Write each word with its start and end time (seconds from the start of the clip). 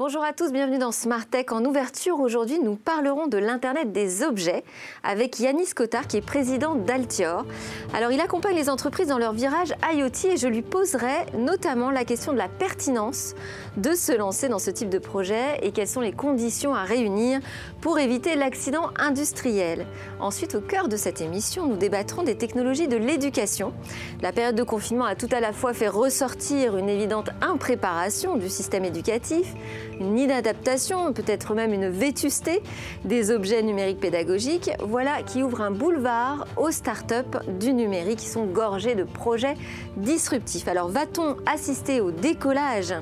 Bonjour 0.00 0.24
à 0.24 0.32
tous, 0.32 0.50
bienvenue 0.50 0.78
dans 0.78 0.92
Smart 0.92 1.26
Tech. 1.26 1.48
En 1.50 1.62
ouverture, 1.62 2.20
aujourd'hui, 2.20 2.58
nous 2.58 2.74
parlerons 2.74 3.26
de 3.26 3.36
l'Internet 3.36 3.92
des 3.92 4.22
objets 4.22 4.64
avec 5.02 5.38
Yanis 5.38 5.74
Cotard, 5.76 6.06
qui 6.06 6.16
est 6.16 6.22
président 6.22 6.74
d'Altior. 6.74 7.44
Alors, 7.92 8.10
il 8.10 8.18
accompagne 8.18 8.56
les 8.56 8.70
entreprises 8.70 9.08
dans 9.08 9.18
leur 9.18 9.34
virage 9.34 9.74
IoT 9.92 10.30
et 10.30 10.36
je 10.38 10.48
lui 10.48 10.62
poserai 10.62 11.26
notamment 11.36 11.90
la 11.90 12.06
question 12.06 12.32
de 12.32 12.38
la 12.38 12.48
pertinence 12.48 13.34
de 13.76 13.92
se 13.92 14.16
lancer 14.16 14.48
dans 14.48 14.58
ce 14.58 14.70
type 14.70 14.88
de 14.88 14.98
projet 14.98 15.58
et 15.60 15.70
quelles 15.70 15.86
sont 15.86 16.00
les 16.00 16.12
conditions 16.12 16.74
à 16.74 16.84
réunir 16.84 17.40
pour 17.82 17.98
éviter 17.98 18.36
l'accident 18.36 18.88
industriel. 18.98 19.84
Ensuite, 20.18 20.54
au 20.54 20.62
cœur 20.62 20.88
de 20.88 20.96
cette 20.96 21.20
émission, 21.20 21.66
nous 21.66 21.76
débattrons 21.76 22.22
des 22.22 22.38
technologies 22.38 22.88
de 22.88 22.96
l'éducation. 22.96 23.74
La 24.22 24.32
période 24.32 24.56
de 24.56 24.62
confinement 24.62 25.04
a 25.04 25.14
tout 25.14 25.28
à 25.30 25.40
la 25.40 25.52
fois 25.52 25.74
fait 25.74 25.88
ressortir 25.88 26.78
une 26.78 26.88
évidente 26.88 27.28
impréparation 27.42 28.38
du 28.38 28.48
système 28.48 28.86
éducatif, 28.86 29.52
une 30.00 30.18
inadaptation, 30.18 31.12
peut-être 31.12 31.54
même 31.54 31.72
une 31.72 31.88
vétusté 31.88 32.62
des 33.04 33.30
objets 33.30 33.62
numériques 33.62 34.00
pédagogiques, 34.00 34.70
voilà 34.80 35.22
qui 35.22 35.42
ouvre 35.42 35.60
un 35.60 35.70
boulevard 35.70 36.46
aux 36.56 36.70
startups 36.70 37.38
du 37.60 37.72
numérique 37.72 38.18
qui 38.18 38.28
sont 38.28 38.46
gorgées 38.46 38.94
de 38.94 39.04
projets 39.04 39.54
disruptifs. 39.96 40.66
Alors 40.68 40.88
va-t-on 40.88 41.36
assister 41.46 42.00
au 42.00 42.10
décollage 42.10 42.94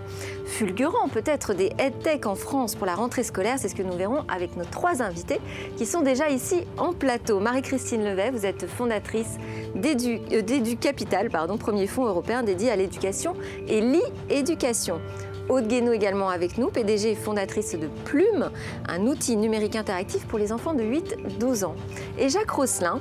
fulgurant 0.46 1.08
peut-être 1.08 1.54
des 1.54 1.72
EdTech 1.78 2.26
en 2.26 2.34
France 2.34 2.74
pour 2.74 2.86
la 2.86 2.94
rentrée 2.94 3.22
scolaire? 3.22 3.58
C'est 3.58 3.68
ce 3.68 3.74
que 3.74 3.82
nous 3.82 3.96
verrons 3.96 4.24
avec 4.28 4.56
nos 4.56 4.64
trois 4.64 5.02
invités 5.02 5.40
qui 5.76 5.86
sont 5.86 6.00
déjà 6.00 6.28
ici 6.30 6.62
en 6.76 6.92
plateau. 6.92 7.40
Marie-Christine 7.40 8.04
Levet, 8.04 8.30
vous 8.30 8.44
êtes 8.44 8.66
fondatrice 8.66 9.38
d'Edu 9.74 10.20
euh, 10.32 10.74
Capital, 10.80 11.30
pardon, 11.30 11.56
premier 11.56 11.86
fonds 11.86 12.06
européen 12.06 12.42
dédié 12.42 12.70
à 12.70 12.76
l'éducation 12.76 13.34
et 13.68 13.80
l'e-éducation. 13.80 15.00
Aude 15.48 15.66
Guénaud 15.66 15.92
également 15.92 16.28
avec 16.28 16.58
nous, 16.58 16.68
PDG 16.68 17.12
et 17.12 17.14
fondatrice 17.14 17.72
de 17.72 17.88
Plume, 18.04 18.50
un 18.86 19.06
outil 19.06 19.36
numérique 19.36 19.76
interactif 19.76 20.26
pour 20.26 20.38
les 20.38 20.52
enfants 20.52 20.74
de 20.74 20.82
8-12 20.82 21.64
ans. 21.64 21.74
Et 22.18 22.28
Jacques 22.28 22.50
Rosselin, 22.50 23.00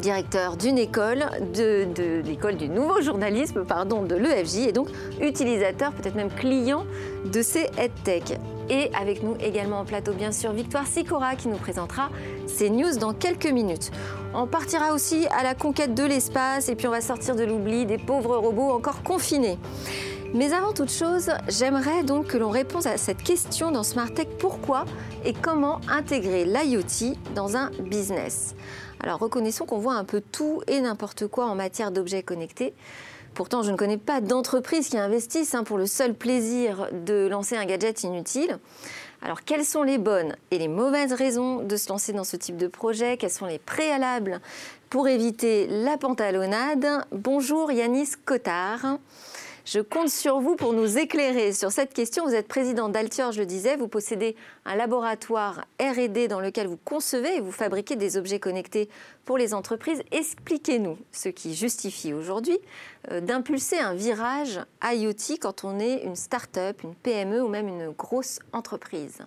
directeur 0.00 0.56
d'une 0.56 0.78
école, 0.78 1.26
de, 1.54 2.22
l'école 2.24 2.56
du 2.56 2.70
nouveau 2.70 3.02
journalisme, 3.02 3.64
pardon, 3.64 4.02
de 4.02 4.14
l'EFJ, 4.14 4.68
et 4.68 4.72
donc 4.72 4.88
utilisateur, 5.20 5.92
peut-être 5.92 6.14
même 6.14 6.30
client 6.30 6.86
de 7.30 7.42
ces 7.42 7.68
EdTech. 7.78 8.38
Et 8.70 8.90
avec 8.98 9.22
nous 9.22 9.36
également 9.40 9.80
en 9.80 9.84
plateau, 9.84 10.12
bien 10.12 10.32
sûr, 10.32 10.52
Victoire 10.52 10.86
Sicora 10.86 11.36
qui 11.36 11.48
nous 11.48 11.56
présentera 11.56 12.10
ces 12.46 12.70
news 12.70 12.96
dans 12.98 13.12
quelques 13.12 13.50
minutes. 13.50 13.90
On 14.34 14.46
partira 14.46 14.92
aussi 14.92 15.26
à 15.38 15.42
la 15.42 15.54
conquête 15.54 15.94
de 15.94 16.04
l'espace 16.04 16.68
et 16.68 16.76
puis 16.76 16.86
on 16.86 16.90
va 16.90 17.00
sortir 17.00 17.34
de 17.34 17.44
l'oubli 17.44 17.86
des 17.86 17.98
pauvres 17.98 18.36
robots 18.36 18.70
encore 18.70 19.02
confinés. 19.02 19.58
Mais 20.34 20.52
avant 20.52 20.74
toute 20.74 20.90
chose, 20.90 21.30
j'aimerais 21.48 22.02
donc 22.02 22.26
que 22.26 22.36
l'on 22.36 22.50
réponde 22.50 22.86
à 22.86 22.98
cette 22.98 23.22
question 23.22 23.70
dans 23.70 23.82
Smart 23.82 24.12
Tech 24.12 24.28
pourquoi 24.38 24.84
et 25.24 25.32
comment 25.32 25.80
intégrer 25.88 26.44
l'IoT 26.44 27.14
dans 27.34 27.56
un 27.56 27.70
business? 27.80 28.54
Alors 29.00 29.20
reconnaissons 29.20 29.64
qu'on 29.64 29.78
voit 29.78 29.94
un 29.94 30.04
peu 30.04 30.20
tout 30.20 30.60
et 30.66 30.82
n'importe 30.82 31.26
quoi 31.28 31.46
en 31.46 31.54
matière 31.54 31.92
d'objets 31.92 32.22
connectés. 32.22 32.74
Pourtant, 33.32 33.62
je 33.62 33.70
ne 33.70 33.76
connais 33.76 33.96
pas 33.96 34.20
d'entreprise 34.20 34.88
qui 34.88 34.98
investisse 34.98 35.54
hein, 35.54 35.64
pour 35.64 35.78
le 35.78 35.86
seul 35.86 36.12
plaisir 36.12 36.88
de 36.92 37.26
lancer 37.26 37.56
un 37.56 37.64
gadget 37.64 38.02
inutile. 38.02 38.58
Alors, 39.22 39.44
quelles 39.44 39.64
sont 39.64 39.82
les 39.82 39.98
bonnes 39.98 40.36
et 40.50 40.58
les 40.58 40.68
mauvaises 40.68 41.14
raisons 41.14 41.62
de 41.62 41.76
se 41.76 41.88
lancer 41.88 42.12
dans 42.12 42.24
ce 42.24 42.36
type 42.36 42.56
de 42.56 42.66
projet? 42.66 43.16
Quels 43.16 43.30
sont 43.30 43.46
les 43.46 43.58
préalables 43.58 44.40
pour 44.90 45.08
éviter 45.08 45.68
la 45.68 45.96
pantalonnade? 45.96 46.86
Bonjour 47.12 47.72
Yanis 47.72 48.10
Cotard. 48.26 48.98
Je 49.70 49.80
compte 49.80 50.08
sur 50.08 50.40
vous 50.40 50.56
pour 50.56 50.72
nous 50.72 50.96
éclairer 50.96 51.52
sur 51.52 51.70
cette 51.70 51.92
question. 51.92 52.24
Vous 52.24 52.34
êtes 52.34 52.48
président 52.48 52.88
d'Altior, 52.88 53.32
je 53.32 53.42
disais. 53.42 53.76
Vous 53.76 53.86
possédez 53.86 54.34
un 54.64 54.76
laboratoire 54.76 55.66
R&D 55.78 56.26
dans 56.26 56.40
lequel 56.40 56.66
vous 56.66 56.78
concevez 56.78 57.36
et 57.36 57.40
vous 57.42 57.52
fabriquez 57.52 57.94
des 57.94 58.16
objets 58.16 58.40
connectés 58.40 58.88
pour 59.26 59.36
les 59.36 59.52
entreprises. 59.52 60.02
Expliquez-nous 60.10 60.96
ce 61.12 61.28
qui 61.28 61.54
justifie 61.54 62.14
aujourd'hui 62.14 62.58
euh, 63.10 63.20
d'impulser 63.20 63.78
un 63.78 63.92
virage 63.92 64.58
IoT 64.82 65.36
quand 65.38 65.64
on 65.64 65.78
est 65.78 66.02
une 66.02 66.16
start-up, 66.16 66.82
une 66.82 66.94
PME 66.94 67.42
ou 67.42 67.48
même 67.48 67.68
une 67.68 67.90
grosse 67.90 68.38
entreprise. 68.54 69.18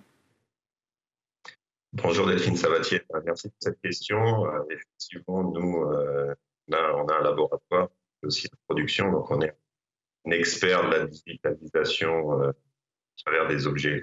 Bonjour 1.92 2.26
Delphine 2.26 2.56
Sabatier, 2.56 3.02
merci 3.24 3.48
pour 3.48 3.58
cette 3.60 3.80
question. 3.80 4.46
Euh, 4.46 4.64
effectivement, 4.70 5.44
nous, 5.44 5.84
euh, 5.84 6.34
on, 6.66 6.72
a, 6.74 7.14
un 7.14 7.22
laboratoire, 7.22 7.90
aussi 8.24 8.48
de 8.48 8.56
production, 8.66 9.12
donc 9.12 9.30
on 9.30 9.40
est 9.40 9.54
expert 10.30 10.88
de 10.88 10.96
la 10.96 11.06
digitalisation 11.06 12.40
euh, 12.40 12.50
à 12.50 13.22
travers 13.24 13.48
des 13.48 13.66
objets. 13.66 14.00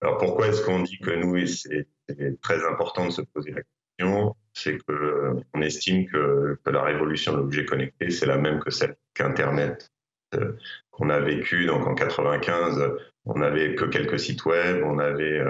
Alors 0.00 0.18
pourquoi 0.18 0.48
est-ce 0.48 0.64
qu'on 0.64 0.80
dit 0.80 0.98
que 0.98 1.10
nous, 1.10 1.36
et 1.36 1.46
c'est 1.46 1.86
très 2.40 2.64
important 2.66 3.06
de 3.06 3.10
se 3.10 3.22
poser 3.22 3.52
la 3.52 3.62
question, 3.62 4.36
c'est 4.52 4.78
qu'on 4.84 4.92
euh, 4.94 5.62
estime 5.62 6.06
que, 6.06 6.58
la 6.66 6.82
révolution 6.82 7.32
de 7.32 7.38
l'objet 7.38 7.64
connecté, 7.64 8.10
c'est 8.10 8.26
la 8.26 8.36
même 8.36 8.60
que 8.60 8.70
celle 8.70 8.96
qu'Internet 9.14 9.90
euh, 10.34 10.52
qu'on 10.90 11.08
a 11.10 11.20
vécu. 11.20 11.66
Donc 11.66 11.86
en 11.86 11.94
95, 11.94 12.92
on 13.24 13.38
n'avait 13.38 13.74
que 13.74 13.86
quelques 13.86 14.18
sites 14.18 14.44
web, 14.44 14.82
on 14.84 14.98
avait 14.98 15.42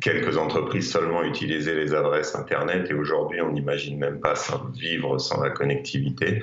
quelques 0.00 0.38
entreprises 0.38 0.90
seulement 0.90 1.22
utilisaient 1.22 1.76
les 1.76 1.94
adresses 1.94 2.34
Internet 2.34 2.90
et 2.90 2.94
aujourd'hui, 2.94 3.40
on 3.40 3.52
n'imagine 3.52 3.98
même 3.98 4.18
pas 4.18 4.34
vivre 4.74 5.18
sans 5.18 5.40
la 5.40 5.50
connectivité. 5.50 6.42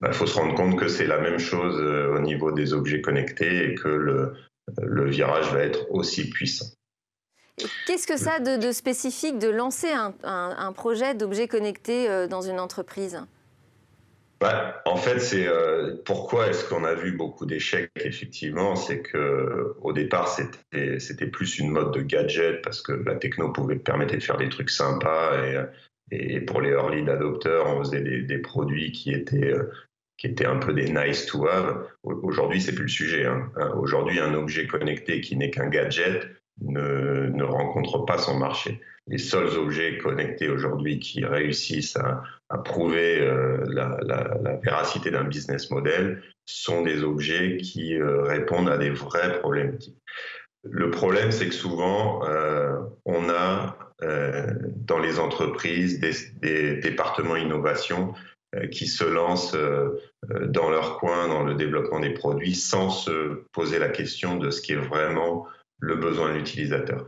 Il 0.00 0.06
bah, 0.06 0.12
faut 0.12 0.26
se 0.26 0.38
rendre 0.38 0.54
compte 0.54 0.78
que 0.78 0.86
c'est 0.86 1.06
la 1.08 1.18
même 1.18 1.40
chose 1.40 1.80
euh, 1.80 2.14
au 2.14 2.20
niveau 2.20 2.52
des 2.52 2.72
objets 2.72 3.00
connectés 3.00 3.70
et 3.70 3.74
que 3.74 3.88
le, 3.88 4.32
le 4.80 5.10
virage 5.10 5.52
va 5.52 5.60
être 5.60 5.90
aussi 5.90 6.30
puissant. 6.30 6.66
Qu'est-ce 7.86 8.06
que 8.06 8.16
ça 8.16 8.34
a 8.34 8.40
de, 8.40 8.70
spécifique 8.70 9.40
de 9.40 9.48
lancer 9.48 9.90
un, 9.90 10.14
un, 10.22 10.72
projet 10.72 11.14
d'objets 11.14 11.48
connectés 11.48 12.08
euh, 12.08 12.28
dans 12.28 12.42
une 12.42 12.60
entreprise? 12.60 13.20
Bah, 14.40 14.82
en 14.84 14.96
fait, 14.96 15.18
c'est 15.18 15.48
euh, 15.48 15.96
pourquoi 16.04 16.46
est-ce 16.46 16.64
qu'on 16.68 16.84
a 16.84 16.94
vu 16.94 17.10
beaucoup 17.10 17.44
d'échecs 17.44 17.90
effectivement, 17.96 18.76
c'est 18.76 19.00
que 19.00 19.74
au 19.82 19.92
départ 19.92 20.28
c'était 20.28 21.00
c'était 21.00 21.26
plus 21.26 21.58
une 21.58 21.70
mode 21.70 21.92
de 21.92 22.02
gadget 22.02 22.62
parce 22.62 22.80
que 22.80 22.92
la 22.92 23.16
techno 23.16 23.50
pouvait 23.52 23.74
permettre 23.74 24.14
de 24.14 24.20
faire 24.20 24.36
des 24.36 24.48
trucs 24.48 24.70
sympas 24.70 25.42
et, 25.42 26.36
et 26.36 26.40
pour 26.40 26.60
les 26.60 26.70
early 26.70 27.10
adopteurs 27.10 27.66
on 27.66 27.82
faisait 27.82 28.00
des, 28.00 28.22
des 28.22 28.38
produits 28.38 28.92
qui 28.92 29.10
étaient 29.10 29.54
qui 30.18 30.26
étaient 30.26 30.46
un 30.46 30.56
peu 30.56 30.74
des 30.74 30.90
nice 30.90 31.26
to 31.26 31.46
have. 31.46 31.86
Aujourd'hui, 32.02 32.60
c'est 32.60 32.74
plus 32.74 32.82
le 32.82 32.88
sujet. 32.88 33.24
Hein. 33.24 33.50
Euh, 33.56 33.72
aujourd'hui, 33.76 34.18
un 34.18 34.34
objet 34.34 34.66
connecté 34.66 35.20
qui 35.20 35.36
n'est 35.36 35.50
qu'un 35.50 35.68
gadget 35.68 36.26
ne, 36.60 37.42
rencontre 37.44 38.04
pas 38.04 38.18
son 38.18 38.36
marché. 38.36 38.80
Les 39.06 39.18
seuls 39.18 39.56
objets 39.56 39.96
connectés 39.98 40.48
aujourd'hui 40.48 40.98
qui 40.98 41.24
réussissent 41.24 41.96
à, 41.96 42.58
prouver 42.58 43.20
euh, 43.20 43.64
la, 43.68 44.58
véracité 44.62 45.10
d'un 45.10 45.24
business 45.24 45.70
model 45.70 46.20
sont 46.46 46.82
des 46.82 47.04
objets 47.04 47.58
qui 47.58 47.94
euh, 47.94 48.22
répondent 48.22 48.68
à 48.68 48.76
des 48.76 48.90
vraies 48.90 49.38
problématiques. 49.38 49.96
Le 50.64 50.90
problème, 50.90 51.30
c'est 51.30 51.46
que 51.46 51.54
souvent, 51.54 52.20
on 53.04 53.30
a 53.30 53.78
dans 54.00 54.98
les 54.98 55.20
entreprises 55.20 56.00
des, 56.00 56.12
des 56.42 56.76
départements 56.80 57.36
innovation 57.36 58.12
qui 58.70 58.86
se 58.86 59.04
lancent 59.04 59.54
euh, 59.54 60.00
euh, 60.30 60.46
dans 60.46 60.70
leur 60.70 60.98
coin 60.98 61.28
dans 61.28 61.42
le 61.42 61.54
développement 61.54 62.00
des 62.00 62.14
produits 62.14 62.54
sans 62.54 62.90
se 62.90 63.44
poser 63.52 63.78
la 63.78 63.88
question 63.88 64.36
de 64.36 64.50
ce 64.50 64.62
qui 64.62 64.72
est 64.72 64.76
vraiment 64.76 65.46
le 65.80 65.96
besoin 65.96 66.30
de 66.30 66.38
l'utilisateur. 66.38 67.06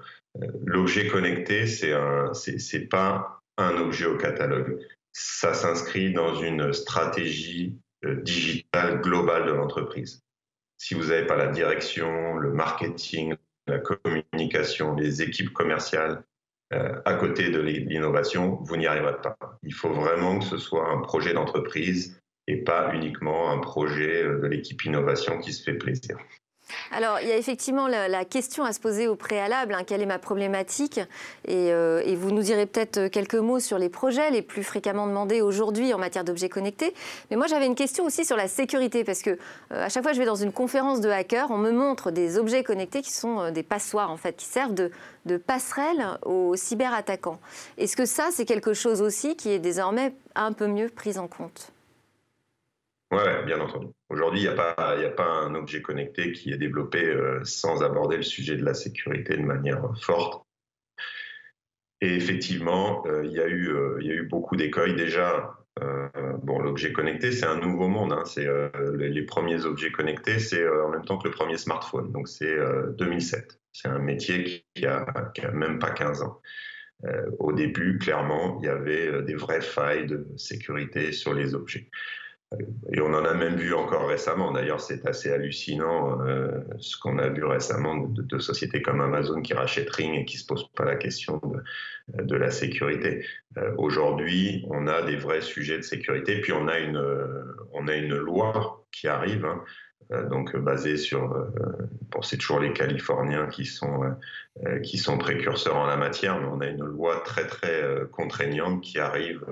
L'objet 0.64 1.08
connecté, 1.08 1.66
c'est 1.66 1.92
un, 1.92 2.32
c'est 2.34 2.88
pas 2.88 3.42
un 3.56 3.76
objet 3.78 4.06
au 4.06 4.16
catalogue. 4.16 4.78
Ça 5.12 5.54
s'inscrit 5.54 6.12
dans 6.12 6.36
une 6.36 6.72
stratégie 6.72 7.76
digitale 8.04 9.00
globale 9.00 9.46
de 9.46 9.52
l'entreprise. 9.52 10.22
Si 10.78 10.94
vous 10.94 11.06
n'avez 11.06 11.26
pas 11.26 11.36
la 11.36 11.48
direction, 11.48 12.36
le 12.36 12.52
marketing, 12.52 13.34
la 13.66 13.80
communication, 13.80 14.94
les 14.94 15.20
équipes 15.20 15.52
commerciales 15.52 16.22
euh, 16.72 17.00
à 17.04 17.14
côté 17.14 17.50
de 17.50 17.60
l'innovation, 17.60 18.58
vous 18.62 18.76
n'y 18.76 18.86
arriverez 18.86 19.20
pas. 19.22 19.36
Il 19.62 19.74
faut 19.74 19.90
vraiment 19.90 20.38
que 20.38 20.44
ce 20.44 20.58
soit 20.58 20.88
un 20.88 21.00
projet 21.00 21.32
d'entreprise 21.32 22.22
et 22.46 22.58
pas 22.58 22.94
uniquement 22.94 23.50
un 23.50 23.58
projet 23.58 24.22
euh, 24.22 24.40
de 24.40 24.46
l'équipe 24.46 24.84
innovation 24.84 25.38
qui 25.38 25.52
se 25.52 25.62
fait 25.62 25.74
plaisir. 25.74 26.16
Alors, 26.92 27.20
il 27.20 27.28
y 27.28 27.32
a 27.32 27.36
effectivement 27.36 27.86
la, 27.86 28.24
question 28.24 28.64
à 28.64 28.72
se 28.72 28.80
poser 28.80 29.08
au 29.08 29.16
préalable, 29.16 29.74
hein, 29.74 29.82
quelle 29.86 30.02
est 30.02 30.06
ma 30.06 30.18
problématique 30.18 31.00
euh, 31.48 32.02
et, 32.04 32.16
vous 32.16 32.30
nous 32.30 32.42
direz 32.42 32.66
peut-être 32.66 33.08
quelques 33.08 33.34
mots 33.34 33.60
sur 33.60 33.78
les 33.78 33.88
projets 33.88 34.30
les 34.30 34.42
plus 34.42 34.62
fréquemment 34.62 35.06
demandés 35.06 35.40
aujourd'hui 35.40 35.94
en 35.94 35.98
matière 35.98 36.24
d'objets 36.24 36.48
connectés. 36.48 36.94
Mais 37.30 37.36
moi, 37.36 37.46
j'avais 37.46 37.66
une 37.66 37.74
question 37.74 38.04
aussi 38.04 38.24
sur 38.24 38.36
la 38.36 38.48
sécurité, 38.48 39.04
parce 39.04 39.22
que 39.22 39.30
euh, 39.30 39.36
à 39.70 39.88
chaque 39.88 40.02
fois 40.02 40.12
que 40.12 40.16
je 40.16 40.20
vais 40.20 40.26
dans 40.26 40.34
une 40.34 40.52
conférence 40.52 41.00
de 41.00 41.08
hackers, 41.08 41.50
on 41.50 41.58
me 41.58 41.72
montre 41.72 42.10
des 42.10 42.38
objets 42.38 42.62
connectés 42.62 43.02
qui 43.02 43.12
sont 43.12 43.40
euh, 43.40 43.50
des 43.50 43.62
passoires, 43.62 44.10
en 44.10 44.16
fait, 44.16 44.36
qui 44.36 44.46
servent 44.46 44.74
de, 44.74 44.90
de 45.26 45.36
passerelle 45.36 46.18
aux 46.24 46.56
cyberattaquants. 46.56 47.40
Est-ce 47.78 47.96
que 47.96 48.04
ça, 48.04 48.28
c'est 48.32 48.44
quelque 48.44 48.74
chose 48.74 49.00
aussi 49.00 49.36
qui 49.36 49.50
est 49.50 49.58
désormais 49.58 50.12
un 50.34 50.52
peu 50.52 50.66
mieux 50.66 50.88
pris 50.88 51.18
en 51.18 51.28
compte? 51.28 51.72
Ouais, 53.10 53.44
bien 53.44 53.60
entendu. 53.60 53.88
Aujourd'hui, 54.08 54.40
il 54.40 54.42
n'y 54.44 54.48
a, 54.48 55.10
pas, 55.10 55.24
un 55.24 55.54
objet 55.56 55.82
connecté 55.82 56.30
qui 56.30 56.52
est 56.52 56.56
développé 56.56 57.04
euh, 57.04 57.40
sans 57.42 57.82
aborder 57.82 58.16
le 58.16 58.22
sujet 58.22 58.56
de 58.56 58.64
la 58.64 58.72
sécurité 58.72 59.36
de 59.36 59.42
manière 59.42 59.82
forte. 60.00 60.46
Et 62.00 62.14
effectivement, 62.14 63.04
euh, 63.06 63.22
euh, 63.22 63.24
il 63.24 63.32
y 63.32 64.10
a 64.10 64.14
eu 64.14 64.28
beaucoup 64.28 64.54
d'écueils 64.54 64.94
déjà. 64.94 65.56
bon, 66.44 66.60
l'objet 66.60 66.92
connecté, 66.92 67.32
c'est 67.32 67.46
un 67.46 67.58
nouveau 67.58 67.88
monde. 67.88 68.12
Hein. 68.12 68.24
C'est 68.26 68.48
les, 68.94 69.22
premiers 69.24 69.64
objets 69.64 69.90
connectés, 69.90 70.38
c'est 70.38 70.68
en 70.68 70.90
même 70.90 71.04
temps 71.04 71.18
que 71.18 71.26
le 71.26 71.34
premier 71.34 71.58
smartphone. 71.58 72.12
Donc 72.12 72.28
c'est 72.28 72.56
2007. 72.96 73.60
C'est 73.72 73.88
un 73.88 73.98
métier 73.98 74.64
qui 74.74 74.86
a, 74.86 75.04
qui 75.34 75.40
a 75.40 75.50
même 75.50 75.78
pas 75.80 75.90
15 75.90 76.22
ans. 76.22 76.40
au 77.38 77.52
début, 77.52 77.98
clairement, 77.98 78.58
il 78.60 78.66
y 78.66 78.68
avait 78.68 79.22
des 79.22 79.34
vraies 79.34 79.62
failles 79.62 80.06
de 80.06 80.28
sécurité 80.36 81.12
sur 81.12 81.34
les 81.34 81.54
objets. 81.54 81.88
Et 82.92 83.00
on 83.00 83.14
en 83.14 83.24
a 83.24 83.34
même 83.34 83.54
vu 83.54 83.74
encore 83.74 84.08
récemment. 84.08 84.50
D'ailleurs, 84.50 84.80
c'est 84.80 85.06
assez 85.06 85.30
hallucinant 85.30 86.20
euh, 86.26 86.50
ce 86.78 86.98
qu'on 86.98 87.18
a 87.18 87.28
vu 87.28 87.44
récemment 87.44 87.96
de, 87.96 88.38
sociétés 88.40 88.82
comme 88.82 89.00
Amazon 89.00 89.40
qui 89.40 89.54
rachètent 89.54 89.90
Ring 89.90 90.16
et 90.16 90.24
qui 90.24 90.36
se 90.36 90.46
posent 90.46 90.68
pas 90.72 90.84
la 90.84 90.96
question 90.96 91.40
de, 92.08 92.36
la 92.36 92.50
sécurité. 92.50 93.24
Euh, 93.56 93.72
aujourd'hui, 93.78 94.66
on 94.68 94.88
a 94.88 95.02
des 95.02 95.16
vrais 95.16 95.42
sujets 95.42 95.76
de 95.76 95.82
sécurité. 95.82 96.40
Puis 96.40 96.52
on 96.52 96.66
a 96.66 96.80
une, 96.80 97.00
on 97.72 97.86
a 97.86 97.94
une 97.94 98.16
loi 98.16 98.84
qui 98.90 99.06
arrive. 99.06 99.44
Hein, 99.44 99.62
euh, 99.62 99.66
donc 100.28 100.56
basée 100.56 100.96
sur, 100.96 101.28
bon, 102.10 102.22
c'est 102.22 102.36
toujours 102.36 102.60
les 102.60 102.72
Californiens 102.72 103.46
qui 103.46 103.64
sont 103.64 104.16
qui 104.82 104.98
sont 104.98 105.18
précurseurs 105.18 105.76
en 105.76 105.86
la 105.86 105.96
matière, 105.96 106.40
mais 106.40 106.46
on 106.46 106.60
a 106.60 106.66
une 106.66 106.84
loi 106.84 107.22
très 107.24 107.46
très 107.46 107.82
contraignante 108.10 108.82
qui 108.82 108.98
arrive 108.98 109.44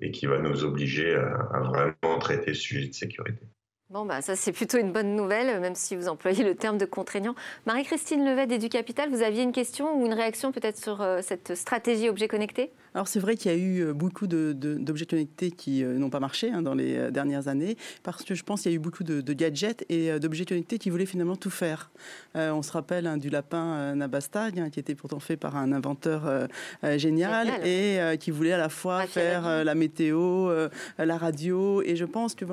et 0.00 0.10
qui 0.10 0.26
va 0.26 0.38
nous 0.38 0.64
obliger 0.64 1.14
à, 1.14 1.60
vraiment 1.60 2.18
traiter 2.18 2.54
ce 2.54 2.60
sujet 2.60 2.88
de 2.88 2.94
sécurité. 2.94 3.46
Bon, 3.92 4.06
bah, 4.06 4.22
ça, 4.22 4.36
c'est 4.36 4.52
plutôt 4.52 4.78
une 4.78 4.90
bonne 4.90 5.14
nouvelle, 5.14 5.60
même 5.60 5.74
si 5.74 5.96
vous 5.96 6.08
employez 6.08 6.44
le 6.44 6.54
terme 6.54 6.78
de 6.78 6.86
contraignant. 6.86 7.34
Marie-Christine 7.66 8.24
Levet 8.24 8.46
d'EduCapital, 8.46 9.10
vous 9.10 9.20
aviez 9.20 9.42
une 9.42 9.52
question 9.52 10.00
ou 10.00 10.06
une 10.06 10.14
réaction 10.14 10.50
peut-être 10.50 10.78
sur 10.78 11.02
euh, 11.02 11.20
cette 11.20 11.54
stratégie 11.54 12.08
objet 12.08 12.26
connecté 12.26 12.70
alors 12.94 13.08
c'est 13.08 13.20
vrai 13.20 13.36
qu'il 13.36 13.50
y 13.50 13.54
a 13.54 13.56
eu 13.56 13.80
euh, 13.80 13.94
beaucoup 13.94 14.26
d'objets 14.26 15.06
connectés 15.06 15.50
qui 15.50 15.82
euh, 15.82 15.96
n'ont 15.96 16.10
pas 16.10 16.20
marché 16.20 16.50
hein, 16.50 16.60
dans 16.60 16.74
les 16.74 17.10
dernières 17.10 17.48
années, 17.48 17.78
parce 18.02 18.22
que 18.22 18.34
je 18.34 18.42
pense 18.42 18.60
qu'il 18.60 18.70
y 18.70 18.74
a 18.74 18.76
eu 18.76 18.80
beaucoup 18.80 19.02
de, 19.02 19.32
gadgets 19.32 19.86
et 19.88 20.18
d'objets 20.20 20.44
connectés 20.44 20.76
qui 20.76 20.90
voulaient 20.90 21.06
finalement 21.06 21.36
tout 21.36 21.48
faire. 21.48 21.90
on 22.34 22.60
se 22.60 22.70
rappelle 22.70 23.06
hein, 23.06 23.16
du 23.16 23.30
lapin 23.30 23.94
Nabasta, 23.94 24.50
hein, 24.58 24.68
qui 24.68 24.78
était 24.78 24.94
pourtant 24.94 25.20
fait 25.20 25.38
par 25.38 25.56
un 25.56 25.72
inventeur 25.72 26.48
génial, 26.96 27.48
et 27.64 28.18
qui 28.18 28.30
voulait 28.30 28.52
à 28.52 28.58
la 28.58 28.68
fois 28.68 29.06
faire 29.06 29.64
la 29.64 29.74
météo, 29.74 30.50
la 30.98 31.16
radio, 31.16 31.80
et 31.80 31.96
je 31.96 32.04
pense 32.04 32.34
que 32.34 32.44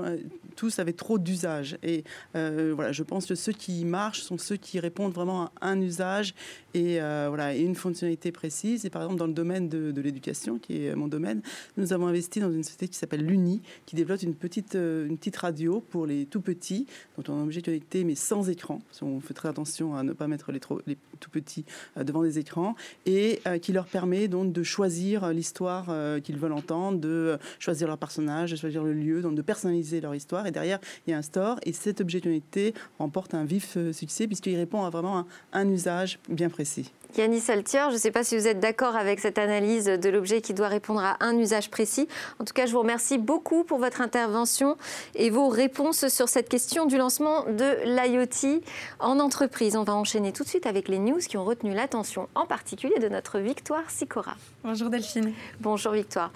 tous 0.56 0.80
avaient 0.80 0.94
trop 0.94 1.18
d'usages. 1.30 1.78
Et 1.84 2.04
euh, 2.36 2.72
voilà, 2.76 2.92
je 2.92 3.04
pense 3.04 3.26
que 3.26 3.36
ceux 3.36 3.52
qui 3.52 3.86
marchent 3.86 4.22
sont 4.22 4.38
ceux 4.38 4.58
qui 4.58 4.80
répondent 4.80 5.14
vraiment 5.14 5.46
à 5.46 5.52
un 5.62 5.80
usage 5.80 6.34
et, 6.74 7.02
euh, 7.02 7.26
voilà, 7.30 7.56
et 7.56 7.62
une 7.62 7.76
fonctionnalité 7.76 8.32
précise. 8.32 8.86
Et 8.86 8.90
par 8.90 9.04
exemple, 9.04 9.20
dans 9.20 9.28
le 9.28 9.34
domaine 9.34 9.70
de, 9.70 10.02
l'éducation, 10.02 10.60
qui 10.60 10.86
est 10.86 10.96
mon 10.96 11.08
domaine, 11.08 11.42
nous 11.78 11.94
avons 11.94 12.08
investi 12.08 12.40
dans 12.40 12.52
une 12.52 12.64
société 12.64 12.88
qui 12.88 12.98
s'appelle 12.98 13.26
l'UNI, 13.26 13.62
qui 13.86 13.96
développe 13.96 14.22
une 14.24 14.34
petite, 14.34 14.76
euh, 14.76 15.08
une 15.08 15.18
petite 15.18 15.38
radio 15.38 15.84
pour 15.90 16.06
les 16.06 16.26
tout 16.26 16.42
petits, 16.42 16.88
dont 17.18 17.32
on 17.32 17.38
a 17.38 17.42
un 17.42 17.44
objet 17.44 17.62
connecté, 17.62 18.04
mais 18.04 18.16
sans 18.16 18.50
écran. 18.50 18.82
On 19.02 19.20
fait 19.20 19.34
très 19.34 19.50
attention 19.50 19.96
à 19.96 20.04
ne 20.04 20.14
pas 20.14 20.28
mettre 20.28 20.52
les, 20.52 20.60
trop, 20.60 20.82
les 20.88 20.98
tout 21.20 21.30
petits 21.30 21.66
devant 21.98 22.24
des 22.24 22.40
écrans, 22.40 22.76
et 23.06 23.42
qui 23.62 23.74
leur 23.74 23.86
permet 23.86 24.28
donc 24.28 24.52
de 24.54 24.64
choisir 24.64 25.32
l'histoire 25.32 25.94
qu'ils 26.22 26.38
veulent 26.38 26.54
entendre, 26.54 27.00
de 27.00 27.38
choisir 27.60 27.88
leur 27.88 27.98
personnage, 27.98 28.52
de 28.52 28.56
choisir 28.56 28.84
le 28.84 28.94
lieu, 28.94 29.22
donc 29.22 29.36
de 29.36 29.42
personnaliser 29.42 30.02
leur 30.02 30.16
histoire. 30.16 30.48
Et 30.48 30.52
derrière, 30.52 30.80
il 31.08 31.12
y 31.12 31.14
a 31.14 31.18
un 31.20 31.22
store, 31.22 31.60
et 31.64 31.74
cet 31.74 32.02
objet 32.02 32.22
connecté 32.22 32.74
remporte 32.98 33.34
un 33.34 33.46
vif 33.46 33.78
succès, 33.92 34.28
puisqu'il 34.28 34.56
répond 34.56 34.84
à 34.84 34.90
vraiment 34.90 35.26
un 35.54 35.70
usage 35.70 36.20
bien 36.30 36.50
précis 36.50 36.92
Yanis 37.18 37.50
Altier, 37.50 37.86
je 37.90 37.94
ne 37.94 37.98
sais 37.98 38.12
pas 38.12 38.24
si 38.24 38.38
vous 38.38 38.48
êtes 38.48 38.60
d'accord 38.60 38.96
avec 38.96 39.20
cette 39.20 39.40
analyse 39.40 39.86
de 39.86 40.10
l'objet 40.10 40.42
qui 40.42 40.54
doit 40.54 40.68
répondre 40.68 41.02
à 41.02 41.18
un 41.22 41.38
usage 41.38 41.72
précis. 41.72 42.08
En 42.40 42.46
tout 42.46 42.54
cas, 42.54 42.68
je 42.68 42.72
vous 42.72 42.80
remercie 42.80 43.18
beaucoup 43.18 43.64
pour 43.64 43.80
votre 43.80 44.02
intervention 44.02 44.78
et 45.16 45.30
vos 45.30 45.50
réponses 45.50 46.08
sur 46.08 46.30
cette 46.30 46.48
question 46.50 46.86
du 46.86 46.98
lancement 46.98 47.46
de 47.46 47.78
l'IoT 47.84 48.62
en 49.00 49.20
entreprise. 49.20 49.76
On 49.76 49.84
va 49.84 49.96
enchaîner 49.96 50.32
tout 50.32 50.44
de 50.44 50.50
suite 50.50 50.68
avec 50.68 50.88
les 50.88 51.00
news 51.00 51.18
qui 51.18 51.36
ont 51.38 51.44
retenu 51.44 51.74
l'attention, 51.74 52.30
en 52.36 52.46
particulier 52.46 53.00
de 53.00 53.10
notre 53.10 53.40
Victoire 53.40 53.90
Sicora. 53.90 54.36
Bonjour 54.64 54.90
Delphine. 54.90 55.34
Bonjour 55.60 55.94
Victoire. 55.94 56.32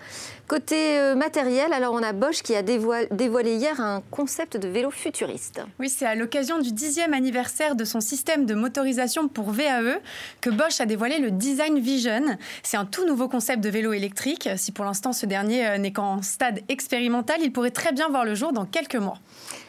Côté 0.47 0.97
euh, 0.97 1.15
matériel, 1.15 1.71
alors 1.71 1.93
on 1.93 2.01
a 2.01 2.13
Bosch 2.13 2.41
qui 2.41 2.55
a 2.55 2.63
dévoilé 2.63 3.55
hier 3.55 3.79
un 3.79 4.01
concept 4.11 4.57
de 4.57 4.67
vélo 4.67 4.89
futuriste. 4.89 5.61
Oui, 5.79 5.89
c'est 5.89 6.05
à 6.05 6.15
l'occasion 6.15 6.59
du 6.59 6.71
dixième 6.71 7.13
anniversaire 7.13 7.75
de 7.75 7.85
son 7.85 8.01
système 8.01 8.45
de 8.45 8.55
motorisation 8.55 9.27
pour 9.27 9.51
VAE 9.51 9.99
que 10.41 10.49
Bosch 10.49 10.62
Bosch 10.63 10.79
a 10.79 10.85
dévoilé 10.85 11.19
le 11.19 11.29
Design 11.29 11.77
Vision. 11.77 12.37
C'est 12.61 12.77
un 12.77 12.85
tout 12.85 13.05
nouveau 13.05 13.27
concept 13.27 13.61
de 13.61 13.69
vélo 13.69 13.91
électrique. 13.91 14.47
Si 14.55 14.71
pour 14.71 14.85
l'instant 14.85 15.11
ce 15.11 15.25
dernier 15.25 15.67
euh, 15.67 15.77
n'est 15.77 15.91
qu'en 15.91 16.21
stade 16.21 16.61
expérimental, 16.69 17.41
il 17.41 17.51
pourrait 17.51 17.71
très 17.71 17.91
bien 17.91 18.07
voir 18.07 18.23
le 18.23 18.33
jour 18.33 18.53
dans 18.53 18.63
quelques 18.63 18.95
mois. 18.95 19.17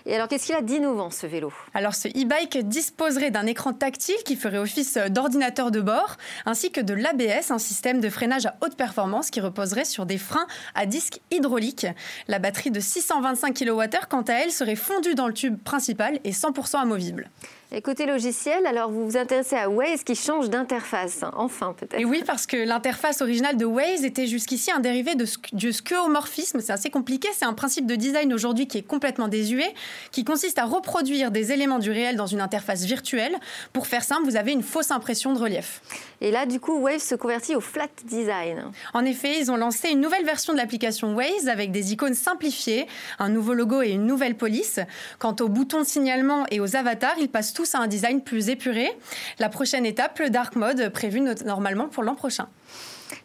Et 0.06 0.14
alors, 0.14 0.28
qu'est-ce 0.28 0.46
qu'il 0.46 0.54
a 0.54 0.60
d'innovant, 0.60 1.10
ce 1.10 1.26
vélo? 1.26 1.52
Alors, 1.72 1.94
ce 1.94 2.08
e-bike 2.08 2.58
disposerait 2.68 3.30
d'un 3.30 3.46
écran 3.46 3.72
tactile 3.72 4.22
qui 4.24 4.36
ferait 4.36 4.58
office 4.58 4.98
d'ordinateur 5.08 5.70
de 5.70 5.80
bord, 5.80 6.18
ainsi 6.44 6.70
que 6.70 6.82
de 6.82 6.92
l'ABS, 6.92 7.50
un 7.50 7.58
système 7.58 8.00
de 8.00 8.10
freinage 8.10 8.44
à 8.44 8.54
haute 8.60 8.76
performance 8.76 9.30
qui 9.30 9.40
reposerait 9.40 9.86
sur 9.86 10.04
des 10.04 10.18
freins 10.18 10.46
à 10.74 10.84
disque 10.84 11.20
hydraulique. 11.30 11.86
La 12.28 12.38
batterie 12.38 12.70
de 12.70 12.80
625 12.80 13.58
kWh, 13.58 14.06
quant 14.10 14.22
à 14.22 14.34
elle, 14.34 14.50
serait 14.52 14.76
fondue 14.76 15.14
dans 15.14 15.26
le 15.26 15.32
tube 15.32 15.56
principal 15.58 16.20
et 16.22 16.32
100% 16.32 16.76
amovible. 16.76 17.30
Et 17.76 17.82
côté 17.82 18.06
logiciel, 18.06 18.66
alors 18.66 18.88
vous 18.88 19.04
vous 19.04 19.16
intéressez 19.16 19.56
à 19.56 19.68
Waze 19.68 20.04
qui 20.04 20.14
change 20.14 20.48
d'interface, 20.48 21.24
enfin 21.36 21.74
peut-être. 21.76 22.00
Et 22.00 22.04
oui, 22.04 22.22
parce 22.24 22.46
que 22.46 22.56
l'interface 22.56 23.20
originale 23.20 23.56
de 23.56 23.64
Waze 23.64 24.04
était 24.04 24.28
jusqu'ici 24.28 24.70
un 24.70 24.78
dérivé 24.78 25.16
de, 25.16 25.26
du 25.52 25.72
skeuomorphisme. 25.72 26.60
C'est 26.60 26.70
assez 26.70 26.90
compliqué. 26.90 27.28
C'est 27.36 27.46
un 27.46 27.52
principe 27.52 27.86
de 27.86 27.96
design 27.96 28.32
aujourd'hui 28.32 28.68
qui 28.68 28.78
est 28.78 28.82
complètement 28.82 29.26
désuet, 29.26 29.74
qui 30.12 30.22
consiste 30.22 30.60
à 30.60 30.66
reproduire 30.66 31.32
des 31.32 31.50
éléments 31.50 31.80
du 31.80 31.90
réel 31.90 32.14
dans 32.14 32.28
une 32.28 32.40
interface 32.40 32.84
virtuelle. 32.84 33.34
Pour 33.72 33.88
faire 33.88 34.04
simple, 34.04 34.22
vous 34.22 34.36
avez 34.36 34.52
une 34.52 34.62
fausse 34.62 34.92
impression 34.92 35.32
de 35.32 35.40
relief. 35.40 35.82
Et 36.20 36.30
là, 36.30 36.46
du 36.46 36.60
coup, 36.60 36.78
Waze 36.78 37.02
se 37.02 37.16
convertit 37.16 37.56
au 37.56 37.60
flat 37.60 37.88
design. 38.04 38.70
En 38.92 39.04
effet, 39.04 39.40
ils 39.40 39.50
ont 39.50 39.56
lancé 39.56 39.88
une 39.88 40.00
nouvelle 40.00 40.24
version 40.24 40.52
de 40.52 40.58
l'application 40.58 41.16
Waze 41.16 41.48
avec 41.48 41.72
des 41.72 41.92
icônes 41.92 42.14
simplifiées, 42.14 42.86
un 43.18 43.30
nouveau 43.30 43.52
logo 43.52 43.82
et 43.82 43.90
une 43.90 44.06
nouvelle 44.06 44.36
police. 44.36 44.78
Quant 45.18 45.34
aux 45.40 45.48
boutons 45.48 45.80
de 45.80 45.86
signalement 45.86 46.46
et 46.52 46.60
aux 46.60 46.76
avatars, 46.76 47.16
ils 47.18 47.28
passent 47.28 47.52
tous 47.52 47.63
à 47.72 47.78
un 47.78 47.86
design 47.86 48.20
plus 48.20 48.48
épuré. 48.48 48.90
La 49.38 49.48
prochaine 49.48 49.86
étape, 49.86 50.18
le 50.18 50.30
dark 50.30 50.56
mode, 50.56 50.88
prévu 50.90 51.20
normalement 51.20 51.88
pour 51.88 52.02
l'an 52.02 52.14
prochain. 52.14 52.48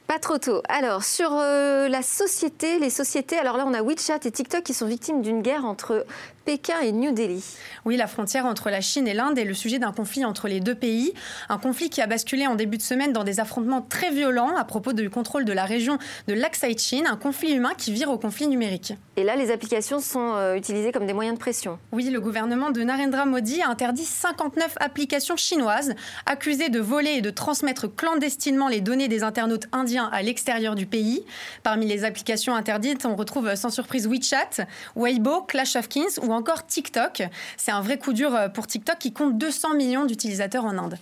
Pas 0.07 0.19
trop 0.19 0.37
tôt. 0.37 0.61
Alors, 0.69 1.03
sur 1.03 1.31
euh, 1.33 1.87
la 1.87 2.01
société, 2.01 2.79
les 2.79 2.89
sociétés, 2.89 3.37
alors 3.37 3.57
là, 3.57 3.65
on 3.67 3.73
a 3.73 3.81
WeChat 3.81 4.19
et 4.25 4.31
TikTok 4.31 4.63
qui 4.63 4.73
sont 4.73 4.87
victimes 4.87 5.21
d'une 5.21 5.41
guerre 5.41 5.65
entre 5.65 6.05
Pékin 6.49 6.79
et 6.81 6.91
New 6.91 7.11
Delhi. 7.11 7.43
Oui, 7.85 7.95
la 7.95 8.07
frontière 8.07 8.47
entre 8.47 8.71
la 8.71 8.81
Chine 8.81 9.07
et 9.07 9.13
l'Inde 9.13 9.37
est 9.37 9.45
le 9.45 9.53
sujet 9.53 9.77
d'un 9.77 9.91
conflit 9.91 10.25
entre 10.25 10.47
les 10.47 10.59
deux 10.59 10.73
pays. 10.73 11.13
Un 11.47 11.59
conflit 11.59 11.91
qui 11.91 12.01
a 12.01 12.07
basculé 12.07 12.47
en 12.47 12.55
début 12.55 12.77
de 12.77 12.81
semaine 12.81 13.13
dans 13.13 13.23
des 13.23 13.39
affrontements 13.39 13.83
très 13.83 14.09
violents 14.09 14.55
à 14.57 14.63
propos 14.63 14.93
du 14.93 15.11
contrôle 15.11 15.45
de 15.45 15.53
la 15.53 15.65
région 15.65 15.99
de 16.27 16.33
l'Aksai-Chin, 16.33 17.03
un 17.05 17.17
conflit 17.17 17.51
humain 17.51 17.73
qui 17.77 17.91
vire 17.91 18.09
au 18.09 18.17
conflit 18.17 18.47
numérique. 18.47 18.95
Et 19.15 19.23
là, 19.23 19.35
les 19.35 19.51
applications 19.51 19.99
sont 19.99 20.33
euh, 20.33 20.55
utilisées 20.55 20.91
comme 20.91 21.05
des 21.05 21.13
moyens 21.13 21.37
de 21.37 21.39
pression. 21.39 21.77
Oui, 21.91 22.09
le 22.09 22.19
gouvernement 22.19 22.71
de 22.71 22.81
Narendra 22.81 23.27
Modi 23.27 23.61
a 23.61 23.69
interdit 23.69 24.05
59 24.05 24.75
applications 24.79 25.35
chinoises 25.35 25.93
accusées 26.25 26.69
de 26.69 26.79
voler 26.79 27.11
et 27.11 27.21
de 27.21 27.29
transmettre 27.29 27.93
clandestinement 27.95 28.69
les 28.69 28.81
données 28.81 29.07
des 29.07 29.21
internautes 29.21 29.67
indiens 29.71 30.09
à 30.11 30.23
l'extérieur 30.23 30.73
du 30.73 30.87
pays. 30.87 31.23
Parmi 31.61 31.85
les 31.85 32.05
applications 32.05 32.55
interdites, 32.55 33.05
on 33.05 33.15
retrouve 33.15 33.53
sans 33.53 33.69
surprise 33.69 34.07
WeChat, 34.07 34.65
Weibo, 34.95 35.41
Clash 35.43 35.75
of 35.75 35.87
Kings 35.89 36.17
ou 36.23 36.38
encore 36.39 36.65
TikTok. 36.65 37.23
C'est 37.57 37.71
un 37.71 37.81
vrai 37.81 37.97
coup 37.97 38.13
dur 38.13 38.31
pour 38.53 38.65
TikTok 38.65 38.97
qui 38.97 39.11
compte 39.11 39.37
200 39.37 39.75
millions 39.75 40.05
d'utilisateurs 40.05 40.65
en 40.65 40.77
Inde. 40.77 40.97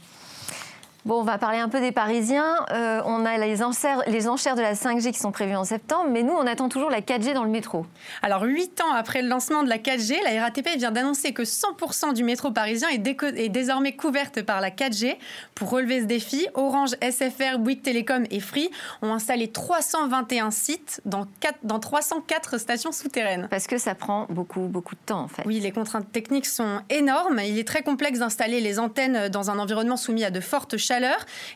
Bon, 1.08 1.22
on 1.22 1.24
va 1.24 1.38
parler 1.38 1.60
un 1.60 1.70
peu 1.70 1.80
des 1.80 1.94
Parisiens. 1.94 2.58
Euh, 2.72 3.02
on 3.06 3.24
a 3.24 3.38
les 3.38 3.64
enchères, 3.64 4.04
les 4.08 4.28
enchères 4.28 4.56
de 4.56 4.62
la 4.62 4.74
5G 4.74 5.14
qui 5.14 5.20
sont 5.20 5.32
prévues 5.32 5.56
en 5.56 5.64
septembre, 5.64 6.10
mais 6.12 6.22
nous, 6.22 6.34
on 6.34 6.46
attend 6.46 6.68
toujours 6.68 6.90
la 6.90 7.00
4G 7.00 7.34
dans 7.34 7.46
le 7.46 7.50
métro. 7.50 7.86
Alors, 8.22 8.44
huit 8.44 8.82
ans 8.82 8.92
après 8.94 9.22
le 9.22 9.30
lancement 9.30 9.64
de 9.64 9.70
la 9.70 9.78
4G, 9.78 10.16
la 10.26 10.42
RATP 10.42 10.68
vient 10.78 10.92
d'annoncer 10.92 11.32
que 11.32 11.44
100% 11.44 12.14
du 12.14 12.26
métro 12.26 12.52
parisien 12.52 12.90
est, 12.90 13.08
est, 13.38 13.48
désormais 13.48 13.96
couverte 13.96 14.42
par 14.42 14.60
la 14.60 14.70
4G. 14.70 15.16
Pour 15.56 15.70
relever 15.70 16.02
ce 16.02 16.08
défi, 16.08 16.46
Orange, 16.56 16.98
SFR, 17.02 17.58
Bouygues 17.58 17.84
Télécom 17.84 18.26
et 18.30 18.42
Free 18.42 18.70
ont 19.02 19.14
installé 19.14 19.48
321 19.50 20.52
sites 20.52 21.00
dans, 21.06 21.26
dans 21.64 21.80
304 21.80 22.58
stations 22.58 22.92
souterraines. 22.92 23.48
Parce 23.50 23.68
que 23.68 23.78
ça 23.78 23.96
prend 23.96 24.26
beaucoup, 24.30 24.68
beaucoup 24.68 24.96
de 24.96 25.02
temps, 25.06 25.22
en 25.22 25.30
fait. 25.30 25.44
Oui, 25.46 25.62
les 25.62 25.72
contraintes 25.72 26.12
techniques 26.12 26.48
sont 26.48 26.82
énormes. 26.90 27.40
Il 27.40 27.58
est 27.58 27.68
très 27.68 27.82
complexe 27.82 28.20
d'installer 28.20 28.60
les 28.60 28.78
antennes 28.78 29.30
dans 29.30 29.50
un 29.50 29.58
environnement 29.58 29.96
soumis 29.96 30.26
à 30.26 30.32
de 30.32 30.42
fortes 30.42 30.76
chaleurs 30.76 30.97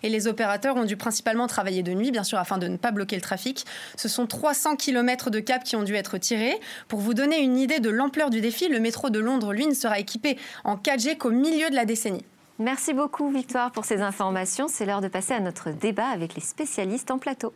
et 0.04 0.10
les 0.10 0.28
opérateurs 0.28 0.76
ont 0.76 0.86
dû 0.86 0.98
principalement 0.98 1.48
travailler 1.48 1.84
de 1.84 1.94
nuit, 1.94 2.12
bien 2.12 2.24
sûr, 2.24 2.38
afin 2.38 2.58
de 2.58 2.68
ne 2.68 2.78
pas 2.78 2.92
bloquer 2.92 3.16
le 3.16 3.22
trafic. 3.22 3.66
Ce 3.96 4.08
sont 4.08 4.28
300 4.28 4.76
km 4.76 5.30
de 5.30 5.40
câbles 5.40 5.64
qui 5.64 5.76
ont 5.76 5.84
dû 5.84 5.96
être 5.96 6.18
tirés. 6.18 6.60
Pour 6.88 7.00
vous 7.00 7.14
donner 7.14 7.40
une 7.40 7.58
idée 7.58 7.80
de 7.80 7.90
l'ampleur 7.90 8.30
du 8.30 8.42
défi, 8.42 8.68
le 8.68 8.80
métro 8.80 9.10
de 9.10 9.20
Londres, 9.20 9.54
lui, 9.54 9.68
ne 9.68 9.74
sera 9.74 10.00
équipé 10.00 10.38
en 10.64 10.76
4G 10.76 11.18
qu'au 11.18 11.32
milieu 11.32 11.70
de 11.70 11.76
la 11.76 11.86
décennie. 11.86 12.26
Merci 12.60 12.94
beaucoup 12.94 13.32
Victoire 13.32 13.72
pour 13.72 13.86
ces 13.86 14.02
informations. 14.02 14.68
C'est 14.68 14.86
l'heure 14.86 15.02
de 15.02 15.08
passer 15.08 15.34
à 15.34 15.40
notre 15.40 15.72
débat 15.72 16.08
avec 16.08 16.36
les 16.36 16.42
spécialistes 16.42 17.10
en 17.10 17.18
plateau. 17.18 17.54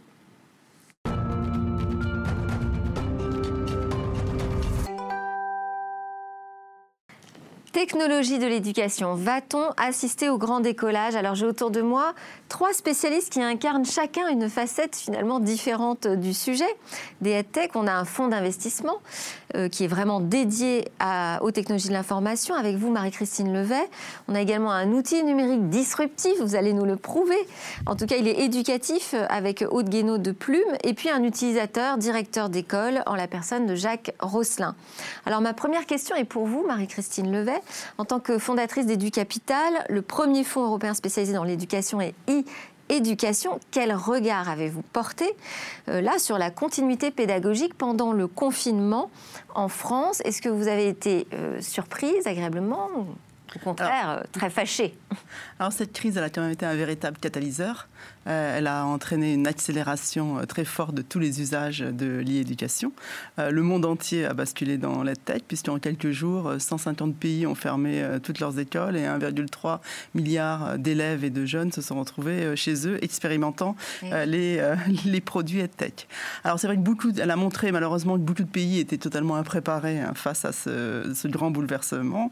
Technologie 7.76 8.40
de 8.40 8.48
l'éducation. 8.48 9.16
Va-t-on 9.16 9.72
assister 9.76 10.30
au 10.30 10.38
grand 10.38 10.62
décollage? 10.62 11.18
Alors 11.18 11.36
j'ai 11.36 11.46
autour 11.46 11.72
de 11.72 11.82
moi 11.82 12.14
trois 12.48 12.72
spécialistes 12.72 13.34
qui 13.34 13.42
incarnent 13.42 13.84
chacun 13.84 14.30
une 14.30 14.50
facette 14.50 14.96
finalement 14.96 15.42
différente 15.42 16.08
du 16.08 16.34
sujet. 16.34 16.74
Des 17.20 17.32
EdTech, 17.32 17.76
on 17.76 17.86
a 17.86 17.92
un 17.92 18.06
fonds 18.06 18.30
d'investissement 18.30 19.00
euh, 19.56 19.70
qui 19.70 19.84
est 19.84 19.88
vraiment 19.88 20.20
dédié 20.20 20.86
aux 21.42 21.52
technologies 21.52 21.88
de 21.88 21.94
l'information. 21.94 22.56
Avec 22.56 22.76
vous, 22.76 22.92
Marie-Christine 22.92 23.54
Levet. 23.54 23.90
On 24.28 24.36
a 24.36 24.42
également 24.42 24.72
un 24.72 24.92
outil 24.92 25.24
numérique 25.24 25.70
disruptif, 25.70 26.34
vous 26.42 26.56
allez 26.56 26.74
nous 26.74 26.86
le 26.86 26.96
prouver. 26.96 27.38
En 27.86 27.96
tout 27.96 28.06
cas, 28.06 28.16
il 28.18 28.28
est 28.28 28.40
éducatif 28.40 29.16
avec 29.30 29.64
Haute 29.70 29.90
Guénaud 29.90 30.18
de 30.18 30.32
Plume. 30.32 30.62
Et 30.84 30.94
puis 30.94 31.10
un 31.10 31.24
utilisateur, 31.24 31.98
directeur 31.98 32.50
d'école, 32.50 33.04
en 33.06 33.16
la 33.16 33.28
personne 33.28 33.66
de 33.66 33.76
Jacques 33.76 34.14
Rosselin. 34.20 34.76
Alors 35.26 35.42
ma 35.42 35.54
première 35.54 35.86
question 35.86 36.16
est 36.16 36.26
pour 36.26 36.46
vous, 36.46 36.66
Marie-Christine 36.66 37.32
Levet. 37.32 37.62
En 37.98 38.06
tant 38.06 38.20
que 38.20 38.38
fondatrice 38.38 38.86
d'EduCapital, 38.86 39.74
le 39.90 40.02
premier 40.02 40.44
fonds 40.44 40.66
européen 40.66 40.94
spécialisé 40.94 41.34
dans 41.34 41.44
l'éducation 41.44 42.02
et 42.02 42.14
e-éducation, 42.92 43.60
quel 43.72 43.94
regard 43.94 44.50
avez-vous 44.50 44.82
porté 44.82 45.26
euh, 45.88 46.02
là 46.02 46.20
sur 46.20 46.38
la 46.38 46.52
continuité 46.52 47.12
pédagogique 47.12 47.74
pendant 47.74 48.12
le 48.12 48.28
confinement 48.28 49.10
en 49.54 49.68
France? 49.68 50.22
Est-ce 50.26 50.42
que 50.42 50.50
vous 50.50 50.68
avez 50.68 50.88
été 50.88 51.28
euh, 51.34 51.60
surprise 51.62 52.28
agréablement 52.28 52.90
ou 52.96 53.08
au 53.56 53.60
contraire 53.64 54.10
euh, 54.10 54.24
très 54.32 54.50
fâchée? 54.50 54.96
Alors 55.60 55.72
cette 55.72 55.94
crise, 55.94 56.18
elle 56.18 56.24
a 56.24 56.30
quand 56.30 56.42
même 56.42 56.52
été 56.52 56.66
un 56.66 56.76
véritable 56.76 57.18
catalyseur. 57.18 57.88
Euh, 58.28 58.58
elle 58.58 58.68
a 58.68 58.86
entraîné 58.86 59.34
une 59.34 59.48
accélération 59.48 60.40
euh, 60.40 60.46
très 60.46 60.66
forte 60.66 60.96
de 60.96 61.02
tous 61.02 61.20
les 61.20 61.42
usages 61.42 61.80
de 61.80 62.24
l'e-éducation. 62.26 62.92
Euh, 63.38 63.52
le 63.52 63.62
monde 63.62 63.86
entier 63.86 64.26
a 64.26 64.34
basculé 64.34 64.78
dans 64.78 65.04
la 65.04 65.16
tech, 65.16 65.44
puisqu'en 65.48 65.78
quelques 65.78 66.12
jours, 66.12 66.54
150 66.58 67.16
pays 67.16 67.46
ont 67.46 67.56
fermé 67.56 68.04
toutes 68.24 68.40
leurs 68.40 68.58
écoles 68.60 68.96
et 68.96 69.04
1,3 69.04 69.80
milliard 70.14 70.78
d'élèves 70.78 71.24
et 71.24 71.30
de 71.30 71.46
jeunes 71.46 71.72
se 71.72 71.82
sont 71.82 72.00
retrouvés 72.00 72.56
chez 72.56 72.88
eux 72.88 73.04
expérimentant 73.04 73.76
les, 74.26 74.62
les 75.06 75.22
produits 75.22 75.68
tech. 75.70 76.08
Alors 76.44 76.60
c'est 76.60 76.68
vrai 76.68 76.76
que 76.76 76.82
beaucoup, 76.82 77.12
elle 77.18 77.32
a 77.32 77.36
montré 77.36 77.72
malheureusement 77.72 78.16
que 78.16 78.22
beaucoup 78.22 78.44
de 78.44 78.48
pays 78.48 78.80
étaient 78.80 78.98
totalement 78.98 79.36
impréparés 79.36 80.00
hein, 80.00 80.14
face 80.16 80.46
à 80.46 80.52
ce, 80.52 81.12
ce, 81.16 81.28
grand 81.28 81.52
bouleversement. 81.52 82.32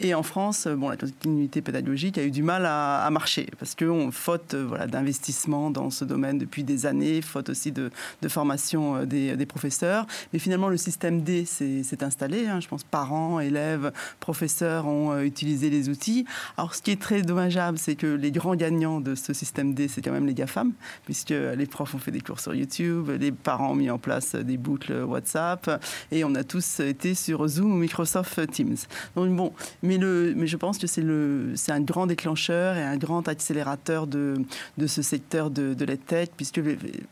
Et 0.00 0.14
en 0.14 0.22
France, 0.22 0.66
bon, 0.66 0.88
la 0.88 0.96
continuité 0.96 1.62
pédagogique 1.62 2.18
a 2.18 2.24
eu 2.24 2.30
du 2.30 2.42
mal 2.42 2.66
à, 2.66 3.04
à 3.04 3.10
marcher 3.10 3.48
parce 3.58 3.74
qu'on 3.74 4.10
faute 4.10 4.54
voilà, 4.54 4.86
d'investissement 5.10 5.70
dans 5.70 5.90
ce 5.90 6.04
domaine 6.04 6.38
depuis 6.38 6.62
des 6.62 6.86
années, 6.86 7.20
faute 7.20 7.48
aussi 7.48 7.72
de, 7.72 7.90
formation 8.28 8.96
euh, 8.96 9.06
des, 9.06 9.46
professeurs. 9.46 10.06
Mais 10.32 10.38
finalement, 10.38 10.68
le 10.68 10.76
système 10.76 11.22
D 11.22 11.44
s'est 11.44 12.04
installé. 12.04 12.46
Hein. 12.46 12.60
Je 12.60 12.68
pense 12.68 12.84
parents, 12.84 13.40
élèves, 13.40 13.92
professeurs 14.20 14.86
ont 14.86 15.10
euh, 15.10 15.22
utilisé 15.22 15.68
les 15.68 15.88
outils. 15.88 16.26
Alors, 16.56 16.76
ce 16.76 16.82
qui 16.82 16.92
est 16.92 17.00
très 17.00 17.22
dommageable, 17.22 17.76
c'est 17.76 17.96
que 17.96 18.06
les 18.06 18.30
grands 18.30 18.54
gagnants 18.54 19.00
de 19.00 19.16
ce 19.16 19.32
système 19.32 19.74
D, 19.74 19.88
c'est 19.88 20.00
quand 20.00 20.12
même 20.12 20.26
les 20.26 20.34
GAFAM, 20.34 20.72
puisque 21.04 21.30
les 21.30 21.66
profs 21.66 21.94
ont 21.94 21.98
fait 21.98 22.12
des 22.12 22.20
cours 22.20 22.38
sur 22.38 22.54
YouTube, 22.54 23.10
les 23.18 23.32
parents 23.32 23.72
ont 23.72 23.74
mis 23.74 23.90
en 23.90 23.98
place 23.98 24.36
des 24.36 24.56
boucles 24.56 25.02
WhatsApp, 25.02 25.82
et 26.12 26.22
on 26.22 26.34
a 26.36 26.44
tous 26.44 26.80
été 26.80 27.14
sur 27.14 27.46
Zoom 27.48 27.72
ou 27.72 27.76
Microsoft 27.76 28.48
Teams. 28.52 28.76
Donc 29.16 29.34
bon, 29.34 29.52
mais, 29.82 29.98
le, 29.98 30.34
mais 30.36 30.46
je 30.46 30.56
pense 30.56 30.78
que 30.78 30.86
c'est 30.86 31.72
un 31.72 31.80
grand 31.80 32.06
déclencheur 32.06 32.76
et 32.76 32.84
un 32.84 32.96
grand 32.96 33.26
accélérateur 33.26 34.06
de, 34.06 34.44
de 34.78 34.86
ce 34.86 34.99
secteur 35.02 35.50
de, 35.50 35.74
de 35.74 35.84
tête, 35.96 36.32
puisque 36.36 36.60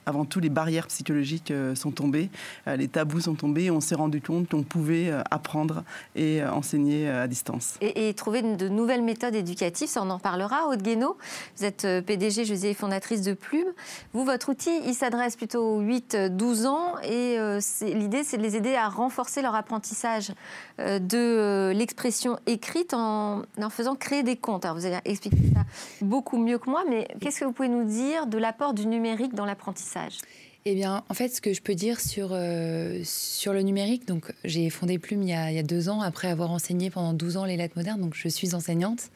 avant 0.07 0.25
tout 0.25 0.40
les 0.40 0.49
barrières 0.49 0.87
psychologiques 0.87 1.50
euh, 1.50 1.75
sont 1.75 1.90
tombées, 1.90 2.30
euh, 2.66 2.76
les 2.76 2.88
tabous 2.88 3.21
sont 3.21 3.35
tombés, 3.35 3.71
on 3.71 3.80
s'est 3.80 3.95
rendu 3.95 4.21
compte 4.21 4.49
qu'on 4.49 4.62
pouvait 4.62 5.09
euh, 5.09 5.23
apprendre 5.30 5.85
et 6.16 6.42
enseigner 6.45 7.09
à 7.09 7.26
distance. 7.26 7.75
Et, 7.80 8.14
trouver 8.14 8.42
de 8.42 8.68
nouvelles 8.68 9.02
méthodes 9.02 9.35
éducatives, 9.35 9.88
ça 9.88 10.02
on 10.02 10.11
en 10.11 10.18
parlera. 10.18 10.68
Aude 10.68 10.83
Guénaud, 10.83 11.16
vous 11.57 11.64
êtes 11.64 11.87
PDG, 12.07 12.45
je 12.45 12.54
disais, 12.54 12.75
fondatrice 12.75 13.23
de 13.23 13.33
Plume. 13.35 13.68
Vous, 14.12 14.25
votre 14.25 14.50
outil, 14.50 14.80
il 14.87 14.95
s'adresse 14.95 15.37
plutôt 15.37 15.76
aux 15.76 15.83
8-12 15.83 16.66
ans 16.66 16.99
et 17.02 17.38
l'idée, 17.83 18.25
c'est 18.25 18.38
de 18.38 18.42
les 18.42 18.57
aider 18.57 18.75
à 18.75 18.88
renforcer 18.88 19.42
leur 19.42 19.54
apprentissage 19.54 20.33
de 20.78 21.73
l'expression 21.75 22.38
écrite 22.47 22.94
en, 22.94 23.42
en 23.61 23.70
faisant 23.70 23.94
créer 23.94 24.23
des 24.23 24.37
comptes. 24.37 24.64
Alors, 24.64 24.76
vous 24.76 24.87
allez 24.87 24.99
expliquer 25.04 25.37
ça 25.54 25.64
beaucoup 26.00 26.38
mieux 26.38 26.58
que 26.58 26.70
moi, 26.70 26.85
mais 26.88 27.08
qu'est-ce 27.20 27.40
que 27.40 27.44
vous 27.44 27.52
pouvez 27.52 27.68
nous 27.68 27.85
dire 27.85 28.26
de 28.26 28.38
l'apport 28.38 28.75
du 28.75 28.87
numérique 28.87 29.35
dans 29.35 29.44
l'apprentissage? 29.44 30.18
Eh 30.64 30.75
bien, 30.75 31.02
en 31.08 31.14
fait, 31.14 31.28
ce 31.28 31.40
que 31.40 31.54
je 31.54 31.62
peux 31.62 31.75
dire 31.75 31.99
sur, 31.99 32.30
euh, 32.32 33.00
sur 33.02 33.52
le 33.52 33.62
numérique, 33.62 34.06
donc 34.06 34.35
j'ai 34.44 34.68
fondé 34.70 34.99
Plume 34.99 35.23
il 35.23 35.30
y, 35.30 35.32
a, 35.32 35.62
deux 35.62 35.88
ans, 35.88 36.02
après 36.02 36.28
avoir 36.28 36.50
enseigné 36.50 36.90
pendant 36.90 37.14
12 37.14 37.38
ans 37.38 37.44
les 37.44 37.56
lettres 37.56 37.76
modernes, 37.76 38.00
donc 38.00 38.14
je 38.14 38.28
suis 38.28 38.54
enseignante. 38.54 39.11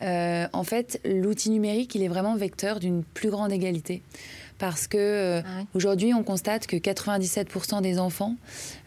Euh, 0.00 0.46
en 0.52 0.64
fait, 0.64 1.00
l'outil 1.04 1.50
numérique, 1.50 1.94
il 1.94 2.02
est 2.02 2.08
vraiment 2.08 2.36
vecteur 2.36 2.80
d'une 2.80 3.02
plus 3.02 3.28
grande 3.28 3.52
égalité. 3.52 4.02
Parce 4.58 4.86
que 4.86 4.96
euh, 4.96 5.42
ah 5.44 5.64
aujourd'hui, 5.74 6.14
on 6.14 6.22
constate 6.22 6.66
que 6.66 6.76
97% 6.76 7.82
des 7.82 7.98
enfants 7.98 8.36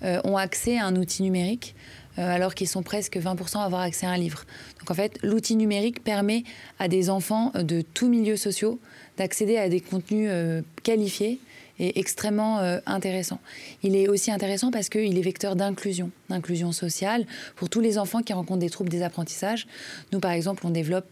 ont 0.01 0.37
accès 0.37 0.79
à 0.79 0.85
un 0.85 0.95
outil 0.95 1.21
numérique. 1.21 1.75
Alors 2.17 2.55
qu'ils 2.55 2.67
sont 2.67 2.83
presque 2.83 3.17
20% 3.17 3.59
à 3.59 3.63
avoir 3.63 3.81
accès 3.81 4.05
à 4.05 4.09
un 4.09 4.17
livre. 4.17 4.45
Donc 4.79 4.91
en 4.91 4.93
fait, 4.93 5.17
l'outil 5.23 5.55
numérique 5.55 6.03
permet 6.03 6.43
à 6.79 6.87
des 6.87 7.09
enfants 7.09 7.51
de 7.55 7.81
tous 7.81 8.09
milieux 8.09 8.37
sociaux 8.37 8.79
d'accéder 9.17 9.57
à 9.57 9.69
des 9.69 9.81
contenus 9.81 10.29
euh, 10.31 10.61
qualifiés 10.83 11.39
et 11.79 11.99
extrêmement 11.99 12.59
euh, 12.59 12.79
intéressants. 12.85 13.39
Il 13.83 13.95
est 13.95 14.07
aussi 14.07 14.31
intéressant 14.31 14.71
parce 14.71 14.89
qu'il 14.89 15.17
est 15.17 15.21
vecteur 15.21 15.55
d'inclusion, 15.55 16.11
d'inclusion 16.29 16.71
sociale 16.71 17.25
pour 17.55 17.69
tous 17.69 17.81
les 17.81 17.97
enfants 17.97 18.21
qui 18.21 18.33
rencontrent 18.33 18.59
des 18.59 18.69
troubles 18.69 18.89
des 18.89 19.01
apprentissages. 19.01 19.67
Nous, 20.11 20.19
par 20.19 20.31
exemple, 20.31 20.65
on 20.65 20.69
développe 20.69 21.05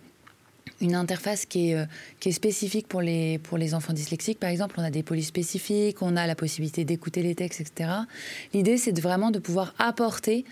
une 0.82 0.96
interface 0.96 1.46
qui 1.46 1.72
est, 1.72 1.76
euh, 1.76 1.86
qui 2.20 2.30
est 2.30 2.34
spécifique 2.34 2.88
pour 2.88 3.02
les, 3.02 3.38
pour 3.40 3.58
les 3.58 3.74
enfants 3.74 3.94
dyslexiques. 3.94 4.40
Par 4.40 4.50
exemple, 4.50 4.76
on 4.78 4.84
a 4.84 4.90
des 4.90 5.04
polices 5.04 5.28
spécifiques, 5.28 6.02
on 6.02 6.16
a 6.16 6.28
la 6.28 6.36
possibilité 6.36 6.86
d'écouter 6.86 7.22
les 7.22 7.36
textes, 7.36 7.62
etc. 7.62 7.90
L'idée, 8.54 8.78
c'est 8.78 8.92
de 8.92 9.02
vraiment 9.02 9.32
de 9.32 9.40
pouvoir 9.40 9.74
apporter 9.78 10.46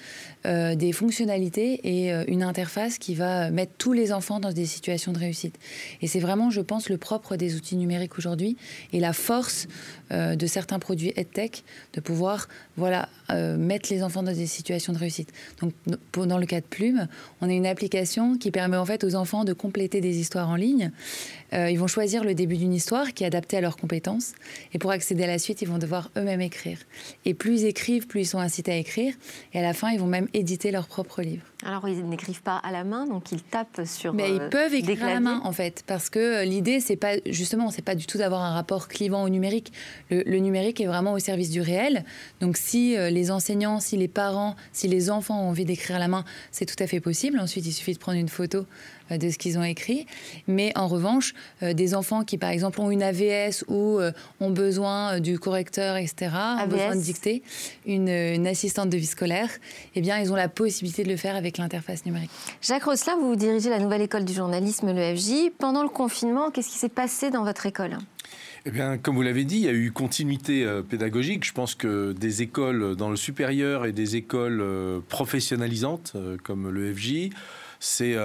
euh, 0.45 0.75
des 0.75 0.91
fonctionnalités 0.91 1.79
et 1.83 2.13
euh, 2.13 2.23
une 2.27 2.43
interface 2.43 2.97
qui 2.97 3.15
va 3.15 3.51
mettre 3.51 3.73
tous 3.77 3.93
les 3.93 4.11
enfants 4.11 4.39
dans 4.39 4.51
des 4.51 4.65
situations 4.65 5.11
de 5.11 5.19
réussite. 5.19 5.57
Et 6.01 6.07
c'est 6.07 6.19
vraiment, 6.19 6.49
je 6.49 6.61
pense, 6.61 6.89
le 6.89 6.97
propre 6.97 7.35
des 7.35 7.55
outils 7.55 7.75
numériques 7.75 8.17
aujourd'hui 8.17 8.57
et 8.93 8.99
la 8.99 9.13
force 9.13 9.67
de 10.11 10.47
certains 10.47 10.79
produits 10.79 11.13
EdTech 11.15 11.63
de 11.93 12.01
pouvoir 12.01 12.47
voilà, 12.77 13.09
mettre 13.29 13.91
les 13.91 14.03
enfants 14.03 14.23
dans 14.23 14.33
des 14.33 14.47
situations 14.47 14.93
de 14.93 14.97
réussite. 14.97 15.31
Donc, 15.61 15.73
dans 16.13 16.37
le 16.37 16.45
cas 16.45 16.61
de 16.61 16.65
Plume, 16.65 17.07
on 17.41 17.49
a 17.49 17.53
une 17.53 17.65
application 17.65 18.37
qui 18.37 18.51
permet 18.51 18.77
en 18.77 18.85
fait 18.85 19.03
aux 19.03 19.15
enfants 19.15 19.43
de 19.43 19.53
compléter 19.53 20.01
des 20.01 20.17
histoires 20.17 20.49
en 20.49 20.55
ligne. 20.55 20.91
Euh, 21.53 21.69
ils 21.69 21.79
vont 21.79 21.87
choisir 21.87 22.23
le 22.23 22.33
début 22.33 22.57
d'une 22.57 22.73
histoire 22.73 23.13
qui 23.13 23.23
est 23.23 23.27
adaptée 23.27 23.57
à 23.57 23.61
leurs 23.61 23.77
compétences. 23.77 24.33
Et 24.73 24.79
pour 24.79 24.91
accéder 24.91 25.23
à 25.23 25.27
la 25.27 25.39
suite, 25.39 25.61
ils 25.61 25.67
vont 25.67 25.77
devoir 25.77 26.11
eux-mêmes 26.17 26.41
écrire. 26.41 26.79
Et 27.25 27.33
plus 27.33 27.61
ils 27.61 27.65
écrivent, 27.65 28.07
plus 28.07 28.21
ils 28.21 28.25
sont 28.25 28.39
incités 28.39 28.71
à 28.71 28.77
écrire. 28.77 29.13
Et 29.53 29.59
à 29.59 29.61
la 29.61 29.73
fin, 29.73 29.91
ils 29.91 29.99
vont 29.99 30.07
même 30.07 30.27
éditer 30.33 30.71
leur 30.71 30.87
propre 30.87 31.21
livre. 31.21 31.43
Alors, 31.65 31.87
ils 31.89 32.07
n'écrivent 32.07 32.43
pas 32.43 32.57
à 32.57 32.71
la 32.71 32.83
main, 32.83 33.07
donc 33.07 33.31
ils 33.31 33.41
tapent 33.41 33.81
sur. 33.85 34.13
Mais 34.13 34.29
ils 34.29 34.41
euh, 34.41 34.49
peuvent 34.49 34.73
écrire 34.75 35.03
à 35.03 35.13
la 35.13 35.19
main, 35.19 35.41
en 35.43 35.51
fait. 35.51 35.83
Parce 35.87 36.09
que 36.09 36.19
euh, 36.19 36.43
l'idée, 36.45 36.79
c'est 36.79 36.95
pas, 36.95 37.15
justement, 37.25 37.71
c'est 37.71 37.81
pas 37.81 37.95
du 37.95 38.05
tout 38.05 38.19
d'avoir 38.19 38.41
un 38.41 38.53
rapport 38.53 38.87
clivant 38.87 39.23
au 39.23 39.29
numérique. 39.29 39.73
Le, 40.11 40.21
le, 40.23 40.37
numérique 40.37 40.79
est 40.81 40.85
vraiment 40.85 41.13
au 41.13 41.19
service 41.19 41.49
du 41.49 41.61
réel. 41.61 42.05
Donc, 42.41 42.57
si 42.57 42.95
les 42.95 43.31
enseignants, 43.31 43.79
si 43.79 43.97
les 43.97 44.07
parents, 44.07 44.55
si 44.71 44.87
les 44.87 45.09
enfants 45.09 45.41
ont 45.41 45.49
envie 45.49 45.65
d'écrire 45.65 45.95
à 45.95 45.99
la 45.99 46.07
main, 46.07 46.25
c'est 46.51 46.65
tout 46.65 46.81
à 46.81 46.87
fait 46.87 46.99
possible. 46.99 47.39
Ensuite, 47.39 47.65
il 47.65 47.73
suffit 47.73 47.93
de 47.93 47.99
prendre 47.99 48.19
une 48.19 48.29
photo 48.29 48.47
euh, 48.59 48.63
de 49.09 49.29
ce 49.29 49.37
qu'ils 49.37 49.57
ont 49.57 49.63
écrit. 49.63 50.05
Mais 50.47 50.71
en 50.75 50.87
revanche, 50.87 51.33
euh, 51.63 51.73
des 51.73 51.95
enfants 51.95 52.23
qui, 52.23 52.37
par 52.37 52.49
exemple, 52.49 52.81
ont 52.81 52.91
une 52.91 53.03
AVS 53.03 53.63
ou 53.67 53.99
euh, 53.99 54.11
ont 54.39 54.49
besoin 54.49 55.19
du 55.19 55.39
correcteur, 55.39 55.95
etc., 55.97 56.31
ont 56.63 56.67
besoin 56.67 56.95
de 56.95 57.01
dicter 57.01 57.43
une, 57.85 58.47
assistante 58.47 58.89
de 58.89 58.97
vie 58.97 59.05
scolaire, 59.05 59.49
eh 59.95 60.01
bien, 60.01 60.17
ils 60.19 60.31
ont 60.31 60.35
la 60.35 60.47
possibilité 60.47 61.03
de 61.03 61.09
le 61.09 61.17
faire 61.17 61.35
avec 61.35 61.57
l'interface 61.57 62.05
numérique. 62.05 62.31
Jacques 62.61 62.83
Rosselin, 62.83 63.17
vous 63.17 63.35
dirigez 63.35 63.69
la 63.69 63.79
nouvelle 63.79 64.01
école 64.01 64.25
du 64.25 64.33
journalisme, 64.33 64.93
le 64.93 65.15
FJ. 65.15 65.51
Pendant 65.57 65.83
le 65.83 65.89
confinement, 65.89 66.49
qu'est-ce 66.51 66.69
qui 66.69 66.77
s'est 66.77 66.89
passé 66.89 67.29
dans 67.29 67.43
votre 67.43 67.65
école? 67.65 67.97
Eh 68.65 68.71
bien, 68.71 68.97
comme 68.97 69.15
vous 69.15 69.21
l'avez 69.21 69.43
dit, 69.43 69.57
il 69.57 69.63
y 69.63 69.69
a 69.69 69.73
eu 69.73 69.91
continuité 69.91 70.67
pédagogique. 70.89 71.45
Je 71.45 71.53
pense 71.53 71.75
que 71.75 72.11
des 72.11 72.41
écoles 72.41 72.95
dans 72.95 73.09
le 73.09 73.15
supérieur 73.15 73.85
et 73.85 73.91
des 73.91 74.15
écoles 74.15 74.63
professionnalisantes, 75.07 76.17
comme 76.43 76.69
le 76.69 76.91
C'est 77.79 78.15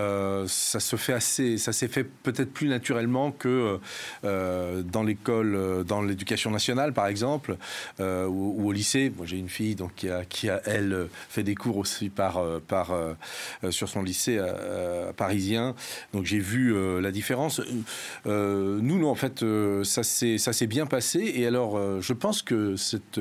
ça 0.47 0.81
se 0.81 0.97
fait 0.97 1.13
assez, 1.13 1.59
ça 1.59 1.73
s'est 1.73 1.89
fait 1.89 2.05
peut-être 2.05 2.53
plus 2.53 2.69
naturellement 2.69 3.33
que 3.33 3.79
dans 4.23 5.03
l'école, 5.03 5.85
dans 5.85 6.03
l'éducation 6.03 6.51
nationale 6.51 6.93
par 6.93 7.07
exemple, 7.07 7.57
ou, 8.01 8.69
au 8.69 8.73
lycée. 8.73 9.13
Moi 9.17 9.27
j'ai 9.27 9.39
une 9.39 9.49
fille 9.49 9.75
donc 9.75 10.07
qui 10.29 10.49
a, 10.49 10.63
elle 10.65 11.09
fait 11.29 11.43
des 11.43 11.55
cours 11.55 11.77
aussi 11.77 12.09
par 12.09 12.43
par 12.69 12.93
sur 13.71 13.89
son 13.89 14.03
lycée 14.03 14.41
parisien. 15.17 15.75
Donc 16.13 16.25
j'ai 16.25 16.39
vu 16.39 16.75
la 17.01 17.11
différence. 17.11 17.61
nous, 18.25 18.81
nous 18.81 19.07
en 19.09 19.15
fait 19.15 19.45
ça 19.85 20.03
s'est 20.03 20.39
ça 20.39 20.53
s'est 20.53 20.67
bien 20.67 20.87
passé 20.87 21.33
et 21.37 21.47
alors 21.47 22.01
je 22.01 22.13
pense 22.13 22.43
que 22.43 22.77
cette 22.77 23.21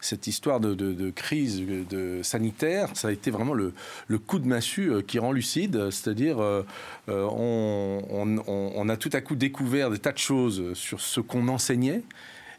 cette 0.00 0.26
histoire 0.26 0.60
de, 0.60 1.10
crise 1.10 1.62
de 1.62 2.20
sanitaire, 2.22 2.88
ça 2.94 3.08
a 3.08 3.12
été 3.12 3.30
vraiment 3.30 3.54
le, 3.54 3.72
le 4.08 4.18
coup 4.18 4.38
de 4.38 4.46
massue 4.46 4.90
euh, 4.90 5.02
qui 5.02 5.18
rend 5.18 5.32
lucide, 5.32 5.61
c'est-à-dire 5.90 6.40
euh, 6.40 6.64
euh, 7.08 7.26
on, 7.30 8.88
a 8.88 8.96
tout 8.96 9.10
à 9.12 9.20
coup 9.20 9.34
découvert 9.34 9.90
des 9.90 9.98
tas 9.98 10.12
de 10.12 10.18
choses 10.18 10.74
sur 10.74 11.00
ce 11.00 11.20
qu'on 11.20 11.48
enseignait 11.48 12.02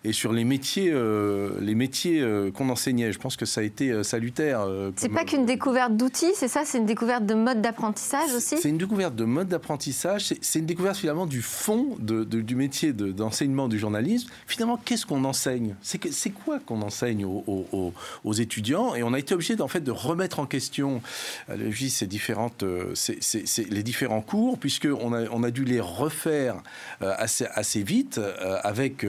et 0.05 0.11
sur 0.11 0.33
les 0.33 0.43
métiers, 0.43 0.91
euh, 0.91 1.51
les 1.61 1.75
métiers 1.75 2.21
euh, 2.21 2.51
qu'on 2.51 2.69
enseignait. 2.69 3.13
Je 3.13 3.19
pense 3.19 3.37
que 3.37 3.45
ça 3.45 3.61
a 3.61 3.63
été 3.63 3.89
euh, 3.89 4.03
salutaire. 4.03 4.67
c'est 4.97 5.09
pas 5.09 5.23
qu'une 5.23 5.45
découverte 5.45 5.95
d'outils, 5.95 6.33
c'est 6.35 6.49
ça? 6.49 6.63
C'est 6.65 6.77
une 6.77 6.85
découverte 6.85 7.25
de 7.25 7.33
mode 7.33 7.61
d'apprentissage 7.61 8.33
aussi? 8.33 8.57
C'est 8.57 8.69
une 8.69 8.77
découverte 8.77 9.15
de 9.15 9.23
mode 9.23 9.47
d'apprentissage. 9.47 10.33
C'est 10.41 10.59
une 10.59 10.65
découverte 10.65 10.97
finalement 10.97 11.25
du 11.25 11.41
fond 11.41 11.95
de, 11.99 12.23
du 12.23 12.55
métier 12.55 12.91
d'enseignement 12.91 13.69
du 13.69 13.79
journalisme. 13.79 14.29
Finalement, 14.45 14.77
qu'est-ce 14.77 15.05
qu'on 15.05 15.23
enseigne? 15.23 15.75
C'est 15.81 16.29
quoi 16.31 16.59
qu'on 16.59 16.81
enseigne 16.81 17.25
aux, 17.25 17.93
aux, 18.23 18.33
étudiants? 18.33 18.95
Et 18.95 19.03
on 19.03 19.13
a 19.13 19.19
été 19.19 19.33
obligé 19.33 19.59
en 19.61 19.67
fait 19.67 19.81
de 19.81 19.91
remettre 19.91 20.39
en 20.39 20.45
question 20.45 21.01
ces 21.49 22.07
différentes, 22.07 22.63
les 22.63 23.83
différents 23.83 24.21
cours, 24.21 24.57
puisqu'on 24.57 25.13
a, 25.13 25.29
on 25.31 25.43
a 25.43 25.51
dû 25.51 25.63
les 25.63 25.79
refaire 25.79 26.61
assez, 26.99 27.45
assez 27.53 27.83
vite 27.83 28.19
avec 28.63 29.05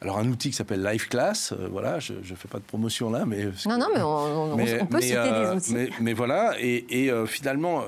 alors 0.00 0.18
un 0.18 0.23
outil 0.30 0.50
qui 0.50 0.56
s'appelle 0.56 0.82
Live 0.82 1.08
Class. 1.08 1.52
Euh, 1.52 1.68
voilà, 1.70 1.98
je 1.98 2.14
ne 2.14 2.36
fais 2.36 2.48
pas 2.48 2.58
de 2.58 2.64
promotion 2.64 3.10
là, 3.10 3.24
mais 3.26 3.46
non, 3.66 3.78
non, 3.78 3.86
mais 3.94 4.02
on, 4.02 4.86
peut 4.86 5.00
citer 5.00 5.14
des 5.14 5.18
euh, 5.18 5.56
outils. 5.56 5.74
Mais, 6.00 6.12
voilà, 6.12 6.54
et, 6.58 7.10
euh, 7.10 7.26
finalement, 7.26 7.84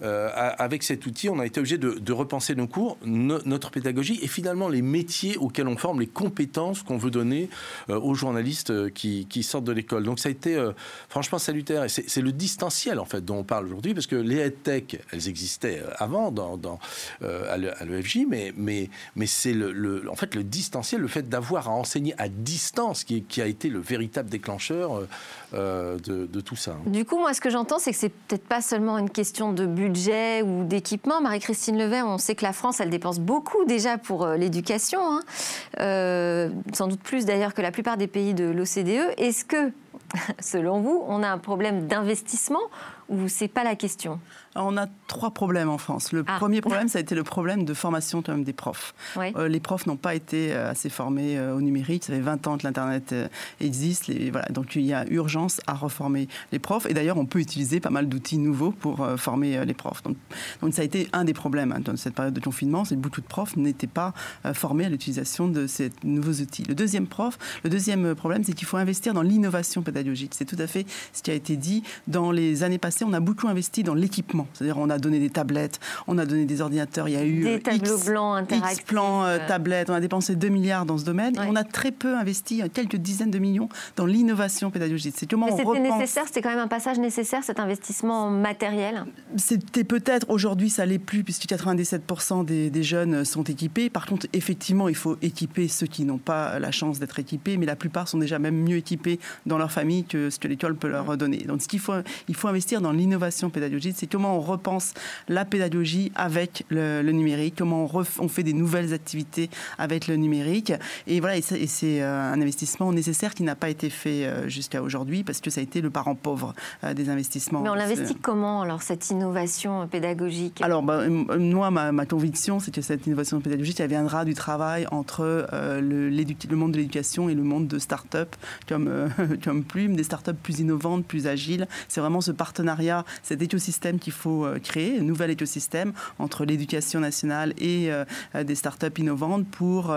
avec 0.00 0.82
cet 0.82 1.06
outil, 1.06 1.28
on 1.28 1.38
a 1.38 1.46
été 1.46 1.60
obligé 1.60 1.78
de, 1.78 2.12
repenser 2.12 2.54
nos 2.54 2.66
cours, 2.66 2.98
notre 3.04 3.70
pédagogie, 3.70 4.18
et 4.22 4.28
finalement 4.28 4.68
les 4.68 4.82
métiers 4.82 5.36
auxquels 5.38 5.66
on 5.66 5.76
forme, 5.76 6.00
les 6.00 6.06
compétences 6.06 6.82
qu'on 6.82 6.98
veut 6.98 7.10
donner 7.10 7.48
aux 7.88 8.14
journalistes 8.14 8.92
qui, 8.92 9.42
sortent 9.42 9.64
de 9.64 9.72
l'école. 9.72 10.04
Donc 10.04 10.18
ça 10.18 10.28
a 10.28 10.32
été 10.32 10.62
franchement 11.08 11.38
salutaire. 11.38 11.84
Et 11.84 11.88
c'est 11.88 12.20
le 12.20 12.32
distanciel 12.32 12.98
en 12.98 13.04
fait 13.04 13.24
dont 13.24 13.38
on 13.38 13.44
parle 13.44 13.66
aujourd'hui, 13.66 13.94
parce 13.94 14.06
que 14.06 14.16
les 14.16 14.38
EdTech, 14.38 15.00
elles 15.12 15.28
existaient 15.28 15.82
avant 15.96 16.30
dans, 16.30 16.78
à 17.22 17.56
l'EFJ, 17.56 18.20
mais 18.28 18.52
mais 18.56 18.90
mais 19.16 19.26
c'est 19.26 19.52
le, 19.52 20.08
en 20.10 20.16
fait 20.16 20.34
le 20.34 20.44
distanciel, 20.44 21.00
le 21.00 21.08
fait 21.08 21.28
d'avoir 21.28 21.70
enseigner 21.72 22.14
à 22.18 22.28
distance 22.28 23.04
qui, 23.04 23.40
a 23.40 23.46
été 23.46 23.68
le 23.68 23.80
véritable 23.80 24.28
déclencheur 24.28 24.96
euh, 24.96 25.08
euh, 25.54 25.98
de, 25.98 26.40
tout 26.40 26.56
ça. 26.56 26.76
Du 26.86 27.04
coup, 27.04 27.18
moi, 27.18 27.34
ce 27.34 27.40
que 27.40 27.50
j'entends, 27.50 27.78
c'est 27.78 27.92
que 27.92 27.96
c'est 27.96 28.08
peut-être 28.08 28.46
pas 28.46 28.60
seulement 28.60 28.98
une 28.98 29.10
question 29.10 29.52
de 29.52 29.66
budget 29.66 30.42
ou 30.42 30.64
d'équipement. 30.64 31.20
Marie-Christine 31.20 31.78
Levet, 31.78 32.02
on 32.02 32.18
sait 32.18 32.34
que 32.34 32.44
la 32.44 32.52
France, 32.52 32.80
elle 32.80 32.90
dépense 32.90 33.18
beaucoup 33.18 33.64
déjà 33.64 33.98
pour 33.98 34.24
euh, 34.24 34.36
l'éducation, 34.36 35.00
hein. 35.02 36.50
sans 36.72 36.88
doute 36.88 37.00
plus 37.00 37.24
d'ailleurs 37.24 37.54
que 37.54 37.62
la 37.62 37.70
plupart 37.70 37.96
des 37.96 38.06
pays 38.06 38.34
de 38.34 38.44
l'OCDE. 38.44 39.14
Est-ce 39.18 39.44
que, 39.44 39.72
selon 40.40 40.80
vous, 40.80 41.04
on 41.06 41.22
a 41.22 41.28
un 41.28 41.38
problème 41.38 41.86
d'investissement 41.86 42.62
ou 43.08 43.28
c'est 43.28 43.48
pas 43.48 43.64
la 43.64 43.76
question? 43.76 44.20
On 44.54 44.76
a 44.76 44.86
trois 45.06 45.30
problèmes 45.30 45.68
en 45.68 45.78
France. 45.78 46.12
Le 46.12 46.24
ah. 46.26 46.38
premier 46.38 46.60
problème, 46.60 46.88
ça 46.92 46.98
a 46.98 47.00
été 47.00 47.14
le 47.14 47.24
problème 47.24 47.64
de 47.64 47.74
formation 47.74 48.22
même 48.28 48.44
des 48.44 48.52
profs. 48.52 48.94
Euh, 49.16 49.48
les 49.48 49.60
profs 49.60 49.86
n'ont 49.86 49.96
pas 49.96 50.14
été 50.14 50.52
euh, 50.52 50.70
assez 50.70 50.88
formés 50.88 51.38
euh, 51.38 51.54
au 51.54 51.60
numérique. 51.60 52.04
Ça 52.04 52.12
fait 52.12 52.20
20 52.20 52.46
ans 52.46 52.58
que 52.58 52.64
l'Internet 52.64 53.14
existe. 53.60 54.10
voilà. 54.30 54.46
Donc 54.48 54.76
il 54.76 54.82
y 54.82 54.92
a 54.92 55.06
urgence 55.10 55.60
à 55.66 55.74
reformer 55.74 56.28
les 56.52 56.58
profs. 56.58 56.86
Et 56.86 56.94
d'ailleurs, 56.94 57.18
on 57.18 57.26
peut 57.26 57.40
utiliser 57.40 57.80
pas 57.80 57.90
mal 57.90 58.08
d'outils 58.08 58.38
nouveaux 58.38 58.72
pour 58.72 59.06
former 59.16 59.64
les 59.64 59.74
profs. 59.74 60.02
Donc, 60.02 60.16
donc, 60.60 60.74
ça 60.74 60.82
a 60.82 60.84
été 60.84 61.08
un 61.12 61.24
des 61.24 61.34
problèmes 61.34 61.72
hein, 61.72 61.80
dans 61.80 61.96
cette 61.96 62.14
période 62.14 62.34
de 62.34 62.40
confinement. 62.40 62.84
C'est 62.84 62.94
que 62.94 63.00
beaucoup 63.00 63.20
de 63.20 63.26
profs 63.26 63.56
n'étaient 63.56 63.86
pas 63.86 64.12
formés 64.54 64.86
à 64.86 64.88
l'utilisation 64.88 65.48
de 65.48 65.66
ces 65.66 65.90
nouveaux 66.04 66.40
outils. 66.42 66.64
Le 66.64 66.74
deuxième 66.74 67.06
prof, 67.06 67.38
le 67.64 67.70
deuxième 67.70 68.14
problème, 68.14 68.44
c'est 68.44 68.52
qu'il 68.52 68.66
faut 68.66 68.76
investir 68.76 69.14
dans 69.14 69.22
l'innovation 69.22 69.82
pédagogique. 69.82 70.32
C'est 70.34 70.44
tout 70.44 70.56
à 70.58 70.66
fait 70.66 70.86
ce 71.12 71.22
qui 71.22 71.30
a 71.30 71.34
été 71.34 71.56
dit. 71.56 71.82
Dans 72.06 72.30
les 72.30 72.62
années 72.62 72.78
passées, 72.78 73.04
on 73.04 73.12
a 73.12 73.20
beaucoup 73.20 73.48
investi 73.48 73.82
dans 73.82 73.94
l'équipement 73.94 74.41
c'est-à-dire, 74.52 74.78
on 74.78 74.90
a 74.90 74.98
donné 74.98 75.18
des 75.18 75.30
tablettes, 75.30 75.80
on 76.06 76.18
a 76.18 76.26
donné 76.26 76.44
des 76.44 76.60
ordinateurs. 76.60 77.08
Il 77.08 77.14
y 77.14 77.16
a 77.16 77.24
eu 77.24 77.42
des 77.42 77.60
tableaux 77.60 77.98
blancs 77.98 78.38
interactifs. 78.38 78.78
X 78.78 78.86
plans, 78.86 79.24
euh, 79.24 79.38
tablettes. 79.46 79.90
On 79.90 79.94
a 79.94 80.00
dépensé 80.00 80.36
2 80.36 80.48
milliards 80.48 80.86
dans 80.86 80.98
ce 80.98 81.04
domaine. 81.04 81.34
on 81.38 81.56
a 81.56 81.64
très 81.64 81.90
peu 81.90 82.16
investi, 82.16 82.62
quelques 82.72 82.96
dizaines 82.96 83.30
de 83.30 83.38
millions, 83.38 83.68
dans 83.96 84.06
l'innovation 84.06 84.70
pédagogique. 84.70 85.14
C'est 85.16 85.28
comment 85.28 85.56
C'était 85.56 85.80
nécessaire. 85.80 86.24
C'était 86.26 86.42
quand 86.42 86.50
même 86.50 86.58
un 86.58 86.68
passage 86.68 86.98
nécessaire, 86.98 87.44
cet 87.44 87.60
investissement 87.60 88.30
matériel. 88.30 89.04
C'était 89.36 89.84
peut-être 89.84 90.28
aujourd'hui, 90.30 90.70
ça 90.70 90.86
l'est 90.86 90.98
plus, 90.98 91.24
puisque 91.24 91.44
97% 91.44 92.44
des, 92.44 92.70
des, 92.70 92.82
jeunes 92.82 93.24
sont 93.24 93.44
équipés. 93.44 93.90
Par 93.90 94.06
contre, 94.06 94.26
effectivement, 94.32 94.88
il 94.88 94.94
faut 94.94 95.16
équiper 95.22 95.68
ceux 95.68 95.86
qui 95.86 96.04
n'ont 96.04 96.18
pas 96.18 96.58
la 96.58 96.70
chance 96.70 96.98
d'être 96.98 97.18
équipés, 97.18 97.56
mais 97.56 97.66
la 97.66 97.76
plupart 97.76 98.08
sont 98.08 98.18
déjà 98.18 98.38
même 98.38 98.56
mieux 98.56 98.76
équipés 98.76 99.18
dans 99.46 99.58
leur 99.58 99.70
famille 99.70 100.04
que 100.04 100.30
ce 100.30 100.38
que 100.38 100.48
l'école 100.48 100.76
peut 100.76 100.88
leur 100.88 101.16
donner. 101.16 101.38
Donc, 101.38 101.62
ce 101.62 101.68
qu'il 101.68 101.80
faut, 101.80 101.94
il 102.28 102.34
faut 102.34 102.48
investir 102.48 102.80
dans 102.80 102.92
l'innovation 102.92 103.50
pédagogique. 103.50 103.94
C'est 103.96 104.06
comment 104.06 104.31
on 104.36 104.40
repense 104.40 104.94
la 105.28 105.44
pédagogie 105.44 106.12
avec 106.14 106.64
le, 106.68 107.02
numérique, 107.02 107.54
comment 107.58 107.90
on, 108.18 108.28
fait 108.28 108.42
des 108.42 108.52
nouvelles 108.52 108.92
activités 108.92 109.50
avec 109.78 110.06
le 110.06 110.16
numérique. 110.16 110.72
Et 111.06 111.20
voilà, 111.20 111.36
et 111.36 111.42
c'est 111.42 112.02
euh, 112.02 112.32
un 112.32 112.40
investissement 112.40 112.92
nécessaire 112.92 113.34
qui 113.34 113.42
n'a 113.42 113.54
pas 113.54 113.68
été 113.68 113.90
fait 113.90 114.24
euh, 114.24 114.48
jusqu'à 114.48 114.82
aujourd'hui 114.82 115.24
parce 115.24 115.40
que 115.40 115.50
ça 115.50 115.60
a 115.60 115.62
été 115.62 115.80
le 115.80 115.90
parent 115.90 116.14
pauvre 116.14 116.54
euh, 116.84 116.94
des 116.94 117.08
investissements. 117.08 117.60
Mais 117.62 117.68
on 117.68 117.74
l'investit 117.74 118.14
comment 118.14 118.62
alors 118.62 118.82
cette 118.82 119.10
innovation 119.10 119.86
pédagogique? 119.88 120.60
Alors 120.62 120.82
bah, 120.82 121.08
moi, 121.08 121.70
ma, 121.70 122.06
conviction, 122.06 122.60
c'est 122.60 122.74
que 122.74 122.82
cette 122.82 123.06
innovation 123.06 123.40
pédagogique, 123.40 123.80
elle 123.80 123.88
viendra 123.88 124.24
du 124.24 124.34
travail 124.34 124.86
entre 124.90 125.46
le, 125.52 126.10
le, 126.10 126.56
monde 126.56 126.72
de 126.72 126.78
l'éducation 126.78 127.28
et 127.28 127.34
le 127.34 127.42
monde 127.42 127.68
de 127.68 127.78
start-up 127.78 128.34
comme, 128.68 129.08
comme 129.44 129.64
Plume, 129.64 129.96
des 129.96 130.04
start-up 130.04 130.36
plus 130.42 130.60
innovantes, 130.60 131.04
plus 131.04 131.26
agiles. 131.26 131.66
C'est 131.88 132.00
vraiment 132.00 132.20
ce 132.20 132.32
partenariat, 132.32 133.04
cet 133.22 133.42
écosystème 133.42 133.98
qu'il 133.98 134.12
faut 134.12 134.21
euh, 134.26 134.58
créer, 134.58 134.98
un 134.98 135.02
nouvel 135.02 135.30
écosystème 135.30 135.92
entre 136.18 136.44
l'éducation 136.44 137.00
nationale 137.00 137.54
et 137.58 137.92
euh, 137.92 138.04
euh, 138.34 138.44
des 138.44 138.54
startups 138.54 138.98
innovantes 138.98 139.46
pour 139.46 139.94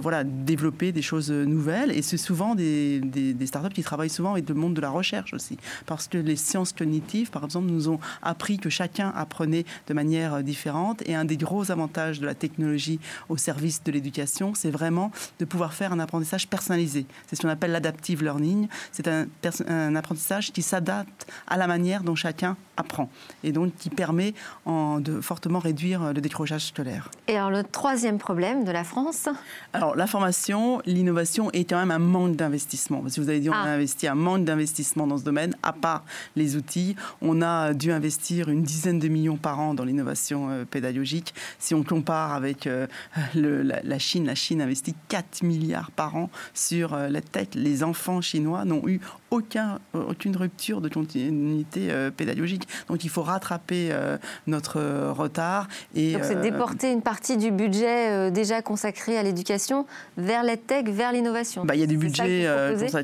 voilà, 0.00 0.24
développer 0.24 0.92
des 0.92 1.02
choses 1.02 1.30
nouvelles. 1.30 1.90
Et 1.92 2.02
c'est 2.02 2.16
souvent 2.16 2.54
des, 2.54 3.00
des, 3.00 3.46
startups 3.46 3.74
qui 3.74 3.82
travaillent 3.82 4.10
souvent 4.10 4.32
avec 4.32 4.48
le 4.48 4.54
monde 4.54 4.74
de 4.74 4.80
la 4.80 4.90
recherche 4.90 5.32
aussi. 5.32 5.56
Parce 5.86 6.08
que 6.08 6.18
les 6.18 6.36
sciences 6.36 6.72
cognitives, 6.72 7.30
par 7.30 7.44
exemple, 7.44 7.66
nous 7.66 7.88
ont 7.88 7.98
appris 8.22 8.58
que 8.58 8.70
chacun 8.70 9.12
apprenait 9.16 9.64
de 9.86 9.94
manière 9.94 10.42
différente. 10.42 11.02
Et 11.06 11.14
un 11.14 11.24
des 11.24 11.36
gros 11.36 11.70
avantages 11.70 12.20
de 12.20 12.26
la 12.26 12.34
technologie 12.34 13.00
au 13.28 13.36
service 13.36 13.82
de 13.82 13.92
l'éducation, 13.92 14.54
c'est 14.54 14.70
vraiment 14.70 15.10
de 15.38 15.44
pouvoir 15.44 15.72
faire 15.72 15.92
un 15.92 16.00
apprentissage 16.00 16.48
personnalisé. 16.48 17.06
C'est 17.26 17.36
ce 17.36 17.42
qu'on 17.42 17.48
appelle 17.48 17.72
l'adaptive 17.72 18.22
learning. 18.22 18.68
C'est 18.92 19.08
un, 19.08 19.26
un 19.66 19.96
apprentissage 19.96 20.52
qui 20.52 20.62
s'adapte 20.62 21.26
à 21.46 21.56
la 21.56 21.66
manière 21.66 22.02
dont 22.02 22.14
chacun 22.14 22.56
apprend. 22.76 23.10
Et 23.44 23.52
donc, 23.52 23.57
qui 23.66 23.90
permet 23.90 24.34
en, 24.64 25.00
de 25.00 25.20
fortement 25.20 25.58
réduire 25.58 26.12
le 26.12 26.20
décrochage 26.20 26.66
scolaire. 26.66 27.10
Et 27.26 27.36
alors 27.36 27.50
le 27.50 27.62
troisième 27.62 28.18
problème 28.18 28.64
de 28.64 28.70
la 28.70 28.84
France 28.84 29.28
Alors 29.72 29.96
la 29.96 30.06
formation, 30.06 30.80
l'innovation 30.86 31.50
est 31.52 31.64
quand 31.64 31.78
même 31.78 31.90
un 31.90 31.98
manque 31.98 32.36
d'investissement. 32.36 33.00
Parce 33.00 33.14
que 33.14 33.20
vous 33.20 33.28
avez 33.28 33.40
dit, 33.40 33.50
on 33.50 33.52
a 33.52 33.62
ah. 33.64 33.74
investi 33.74 34.06
un 34.06 34.14
manque 34.14 34.44
d'investissement 34.44 35.06
dans 35.06 35.18
ce 35.18 35.24
domaine, 35.24 35.54
à 35.62 35.72
part 35.72 36.04
les 36.36 36.56
outils. 36.56 36.96
On 37.22 37.42
a 37.42 37.74
dû 37.74 37.92
investir 37.92 38.48
une 38.48 38.62
dizaine 38.62 38.98
de 38.98 39.08
millions 39.08 39.36
par 39.36 39.60
an 39.60 39.74
dans 39.74 39.84
l'innovation 39.84 40.50
euh, 40.50 40.64
pédagogique. 40.64 41.34
Si 41.58 41.74
on 41.74 41.82
compare 41.82 42.32
avec 42.32 42.66
euh, 42.66 42.86
le, 43.34 43.62
la, 43.62 43.98
Chine, 43.98 44.26
la 44.26 44.34
Chine 44.34 44.62
investit 44.62 44.94
4 45.08 45.42
milliards 45.42 45.90
par 45.90 46.16
an 46.16 46.30
sur 46.54 46.94
euh, 46.94 47.08
la 47.08 47.20
tête. 47.20 47.54
Les 47.54 47.82
enfants 47.82 48.20
chinois 48.20 48.64
n'ont 48.64 48.86
eu 48.86 49.00
aucun, 49.30 49.78
aucune 49.94 50.36
rupture 50.36 50.80
de 50.80 50.88
continuité 50.88 51.88
pédagogique. 52.16 52.68
Donc 52.88 53.04
il 53.04 53.10
faut 53.10 53.22
rattraper 53.22 53.88
euh, 53.92 54.16
notre 54.46 54.78
euh, 54.78 55.12
retard. 55.12 55.68
Et, 55.94 56.12
Donc 56.12 56.24
c'est 56.24 56.36
euh, 56.36 56.42
déporter 56.42 56.90
une 56.90 57.02
partie 57.02 57.36
du 57.36 57.50
budget 57.50 58.30
déjà 58.30 58.62
consacré 58.62 59.18
à 59.18 59.22
l'éducation 59.22 59.86
vers 60.16 60.42
l'EdTech, 60.42 60.88
vers 60.88 61.12
l'innovation. 61.12 61.64
Bah, 61.64 61.74
il 61.74 61.80
y 61.80 61.84
a 61.84 61.86
des 61.86 61.96
budgets 61.96 62.46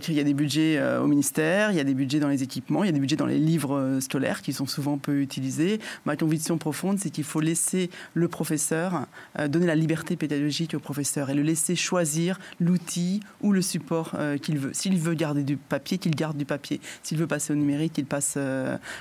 il 0.08 0.14
y 0.14 0.20
a 0.20 0.24
des 0.24 0.34
budgets 0.34 0.80
au 0.98 1.06
ministère, 1.06 1.70
il 1.70 1.76
y 1.76 1.80
a 1.80 1.84
des 1.84 1.94
budgets 1.94 2.20
dans 2.20 2.28
les 2.28 2.42
équipements, 2.42 2.84
il 2.84 2.86
y 2.86 2.90
a 2.90 2.92
des 2.92 3.00
budgets 3.00 3.16
dans 3.16 3.26
les 3.26 3.38
livres 3.38 3.98
scolaires 4.00 4.42
qui 4.42 4.52
sont 4.52 4.66
souvent 4.66 4.98
peu 4.98 5.20
utilisés. 5.20 5.80
Ma 6.04 6.16
conviction 6.16 6.58
profonde, 6.58 6.98
c'est 6.98 7.10
qu'il 7.10 7.24
faut 7.24 7.40
laisser 7.40 7.90
le 8.14 8.28
professeur 8.28 9.06
donner 9.48 9.66
la 9.66 9.74
liberté 9.74 10.16
pédagogique 10.16 10.74
au 10.74 10.78
professeur 10.78 11.30
et 11.30 11.34
le 11.34 11.42
laisser 11.42 11.76
choisir 11.76 12.38
l'outil 12.60 13.20
ou 13.42 13.52
le 13.52 13.62
support 13.62 14.16
qu'il 14.42 14.58
veut. 14.58 14.72
S'il 14.72 14.98
veut 14.98 15.14
garder 15.14 15.42
du 15.42 15.56
papier, 15.56 15.98
qu'il 15.98 16.13
garde 16.14 16.36
du 16.36 16.44
papier. 16.44 16.80
S'il 17.02 17.18
veut 17.18 17.26
passer 17.26 17.52
au 17.52 17.56
numérique, 17.56 17.94
qu'il 17.94 18.06
passe 18.06 18.38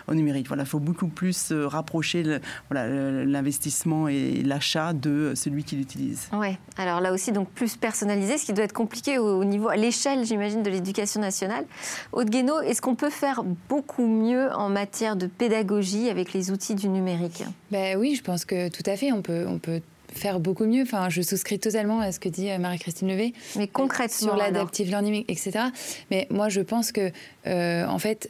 au 0.08 0.14
numérique. 0.14 0.48
Voilà, 0.48 0.64
il 0.64 0.70
faut 0.70 0.80
beaucoup 0.80 1.08
plus 1.08 1.52
rapprocher 1.52 2.40
l'investissement 2.72 4.08
et 4.08 4.42
l'achat 4.44 4.94
de 4.94 5.34
celui 5.36 5.64
qui 5.64 5.76
l'utilise. 5.76 6.30
Oui, 6.34 6.58
alors 6.78 7.02
là 7.02 7.14
aussi, 7.14 7.32
donc 7.32 7.50
plus 7.50 7.76
personnalisé, 7.76 8.38
ce 8.38 8.46
qui 8.46 8.54
doit 8.54 8.66
être 8.66 8.74
compliqué 8.74 9.18
au, 9.18 9.44
niveau, 9.44 9.70
à 9.70 9.76
l'échelle, 9.76 10.26
j'imagine, 10.26 10.64
de 10.64 10.70
l'éducation 10.70 11.22
nationale. 11.22 11.66
Aude 12.12 12.30
Guénaud, 12.30 12.62
est-ce 12.62 12.82
qu'on 12.82 12.96
peut 12.96 13.10
faire 13.10 13.44
beaucoup 13.70 14.08
mieux 14.08 14.52
en 14.54 14.70
matière 14.70 15.16
de 15.16 15.28
pédagogie 15.28 16.10
avec 16.10 16.34
les 16.34 16.52
outils 16.52 16.76
du 16.76 16.90
numérique? 16.90 17.44
Ben 17.72 17.98
Oui, 17.98 18.16
je 18.16 18.24
pense 18.24 18.46
que 18.46 18.70
tout 18.70 18.84
à 18.86 18.96
fait. 18.96 19.12
On 19.12 19.22
peut, 19.22 19.46
on 19.48 19.60
peut 19.60 19.82
faire 20.14 20.40
beaucoup 20.40 20.66
mieux. 20.66 20.84
Enfin, 20.84 21.10
je 21.10 21.22
souscris 21.22 21.60
totalement 21.60 22.00
à 22.00 22.12
ce 22.12 22.20
que 22.20 22.30
dit 22.30 22.50
euh, 22.50 22.58
Marie-Christine 22.58 23.08
Levé. 23.08 23.34
Mais 23.56 23.68
concrètement. 23.68 24.30
Sur 24.30 24.36
l'adaptive 24.36 24.90
learning, 24.90 25.26
etc. 25.28 25.66
Mais 26.12 26.28
moi, 26.30 26.50
je 26.50 26.62
pense 26.62 26.92
que, 26.92 27.12
euh, 27.48 27.86
en 27.86 28.00
fait, 28.00 28.30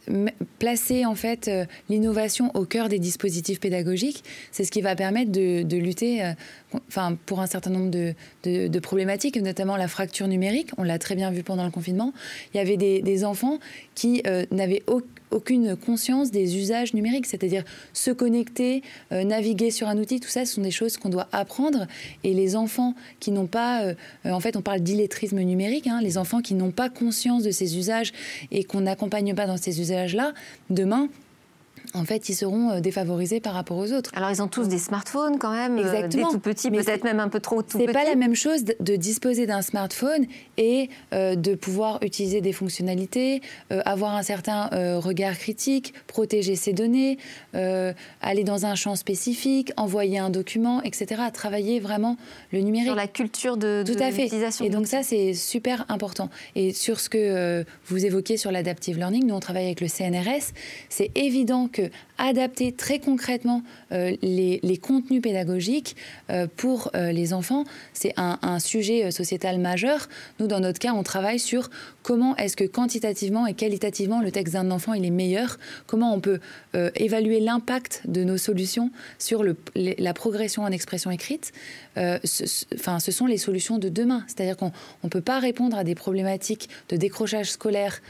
placer 0.60 1.06
en 1.06 1.16
fait 1.16 1.48
euh, 1.48 1.66
l'innovation 1.90 2.52
au 2.56 2.66
cœur 2.66 2.90
des 2.90 3.00
dispositifs 3.00 3.60
pédagogiques, 3.60 4.24
c'est 4.52 4.64
ce 4.64 4.72
qui 4.72 4.82
va 4.82 4.96
permettre 4.96 5.32
de, 5.32 5.78
lutter 5.78 6.34
enfin, 6.88 7.18
pour 7.26 7.40
un 7.40 7.48
certain 7.48 7.70
nombre 7.70 7.92
de, 7.92 8.80
problématiques, 8.80 9.38
notamment 9.38 9.78
la 9.78 9.88
fracture 9.88 10.28
numérique. 10.28 10.72
On 10.78 10.84
l'a 10.84 11.00
très 11.00 11.16
bien 11.16 11.32
vu 11.32 11.44
pendant 11.44 11.66
le 11.66 11.72
confinement. 11.72 12.14
Il 12.54 12.58
y 12.58 12.60
avait 12.60 12.78
des, 12.78 13.26
enfants 13.26 13.60
qui 13.96 14.24
n'avaient 14.52 14.84
aucun 14.88 15.08
aucune 15.34 15.76
conscience 15.76 16.32
des 16.32 16.58
usages 16.58 16.94
numériques, 16.94 17.26
c'est-à-dire 17.26 17.64
se 17.94 18.12
connecter, 18.12 18.84
euh, 19.12 19.24
naviguer 19.24 19.72
sur 19.72 19.88
un 19.88 19.98
outil, 19.98 20.20
tout 20.20 20.30
ça, 20.30 20.46
ce 20.46 20.56
sont 20.56 20.62
des 20.62 20.72
choses 20.72 20.98
qu'on 20.98 21.10
doit 21.10 21.28
apprendre. 21.32 21.88
Et 22.24 22.34
les 22.34 22.56
enfants 22.56 22.94
qui 23.20 23.32
n'ont 23.32 23.48
pas, 23.48 23.84
euh, 23.84 23.94
en 24.26 24.40
fait, 24.40 24.56
on 24.56 24.62
parle 24.62 24.82
d'illettrisme 24.82 25.40
numérique, 25.40 25.88
hein, 25.88 26.00
les 26.02 26.18
enfants 26.18 26.42
qui 26.42 26.54
n'ont 26.54 26.72
pas 26.72 26.90
conscience 26.90 27.44
de 27.44 27.52
ces 27.52 27.78
usages 27.78 28.14
et 28.52 28.64
qu'on 28.64 28.82
n'accompagne 28.82 29.34
pas 29.34 29.48
dans 29.48 29.58
ces 29.58 29.82
usages-là, 29.82 30.34
demain, 30.70 31.10
en 31.94 32.06
fait, 32.06 32.30
ils 32.30 32.36
seront 32.36 32.72
euh, 32.72 32.80
défavorisés 32.80 33.40
par 33.40 33.54
rapport 33.54 33.78
aux 33.78 33.92
autres. 33.92 34.12
Alors, 34.16 34.32
ils 34.32 34.42
ont 34.42 34.48
tous 34.48 34.68
des 34.68 34.80
smartphones 34.80 35.38
quand 35.38 35.52
même, 35.52 35.78
euh, 35.78 35.82
Exactement. 35.82 36.28
des 36.28 36.34
tout 36.34 36.40
petits, 36.40 36.72
peut-être 36.72 37.04
même 37.04 37.20
un 37.20 37.30
peu 37.30 37.40
trop 37.40 37.62
tout 37.62 37.78
petits. 37.78 37.86
C'est 37.86 37.94
pas 37.94 38.04
la 38.04 38.16
même 38.16 38.36
chose 38.36 38.64
de 38.64 38.96
disposer 38.96 39.46
d'un 39.46 39.62
smartphone 39.62 40.26
et 40.58 40.90
euh, 41.14 41.36
de 41.36 41.54
pouvoir 41.56 42.00
utiliser 42.02 42.42
des 42.42 42.54
fonctionnalités, 42.54 43.42
avoir 43.86 44.16
un 44.16 44.24
certain 44.24 44.70
regard 44.98 45.38
critique, 45.38 45.94
protéger 46.08 46.56
ses 46.56 46.74
données, 46.74 47.18
aller 47.54 48.44
dans 48.44 48.66
un 48.66 48.76
champ 48.76 48.96
spécifique, 48.96 49.72
envoyer 49.78 50.20
un 50.20 50.30
document, 50.30 50.82
etc. 50.84 51.24
Travailler 51.34 51.80
vraiment 51.80 52.18
le 52.52 52.60
numérique. 52.60 52.88
Sur 52.88 52.96
la 52.96 53.08
culture 53.08 53.58
de, 53.58 53.84
tout 53.86 54.02
à 54.02 54.12
fait. 54.12 54.30
Et 54.62 54.70
donc 54.70 54.88
ça, 54.88 55.04
c'est 55.04 55.34
super 55.34 55.86
important. 55.90 56.30
Et 56.56 56.74
sur 56.74 57.00
ce 57.00 57.10
que 57.10 57.66
vous 57.88 58.06
évoquez 58.06 58.38
sur 58.38 58.52
l'adaptive 58.52 58.98
learning, 58.98 59.26
nous 59.26 59.36
on 59.36 59.40
travaille 59.40 59.66
avec 59.66 59.82
le 59.82 59.88
CNRS. 59.88 60.54
C'est 60.90 61.12
évident 61.16 61.68
que 61.68 61.83
adapter 62.18 62.72
très 62.72 63.00
concrètement 63.00 63.64
euh, 63.92 64.16
les, 64.22 64.78
contenus 64.82 65.22
pédagogiques 65.22 65.96
euh, 66.30 66.48
pour 66.56 66.92
euh, 66.96 67.12
les 67.12 67.34
enfants, 67.34 67.64
c'est 67.94 68.14
un, 68.18 68.60
sujet 68.60 69.12
sociétal 69.12 69.60
majeur. 69.60 70.08
Nous, 70.40 70.48
dans 70.48 70.60
notre 70.60 70.80
cas, 70.80 70.94
on 70.94 71.04
travaille 71.04 71.40
sur 71.40 71.70
comment 72.02 72.36
est-ce 72.38 72.56
que 72.56 72.64
quantitativement 72.64 73.48
et 73.48 73.54
qualitativement 73.54 74.22
le 74.22 74.32
texte 74.32 74.54
d'un 74.54 74.70
enfant 74.72 74.94
est 74.94 75.10
meilleur, 75.10 75.58
comment 75.88 76.14
on 76.14 76.20
peut 76.20 76.40
évaluer 76.96 77.40
l'impact 77.40 78.04
de 78.06 78.24
nos 78.24 78.38
solutions 78.38 78.92
sur 79.18 79.44
la 79.76 80.14
progression 80.14 80.64
en 80.64 80.72
expression 80.72 81.12
écrite. 81.12 81.52
Enfin, 81.98 83.00
ce 83.00 83.12
sont 83.12 83.26
les 83.26 83.38
solutions 83.38 83.80
de 83.80 83.90
demain. 83.90 84.24
C'est-à-dire 84.28 84.58
qu'on 84.58 84.72
ne 85.04 85.10
peut 85.10 85.22
pas 85.22 85.40
répondre 85.40 85.78
à 85.78 85.84
des 85.84 85.96
problématiques 85.96 86.70
de 86.90 86.96
décrochage 86.96 87.52
scolaire 87.52 88.02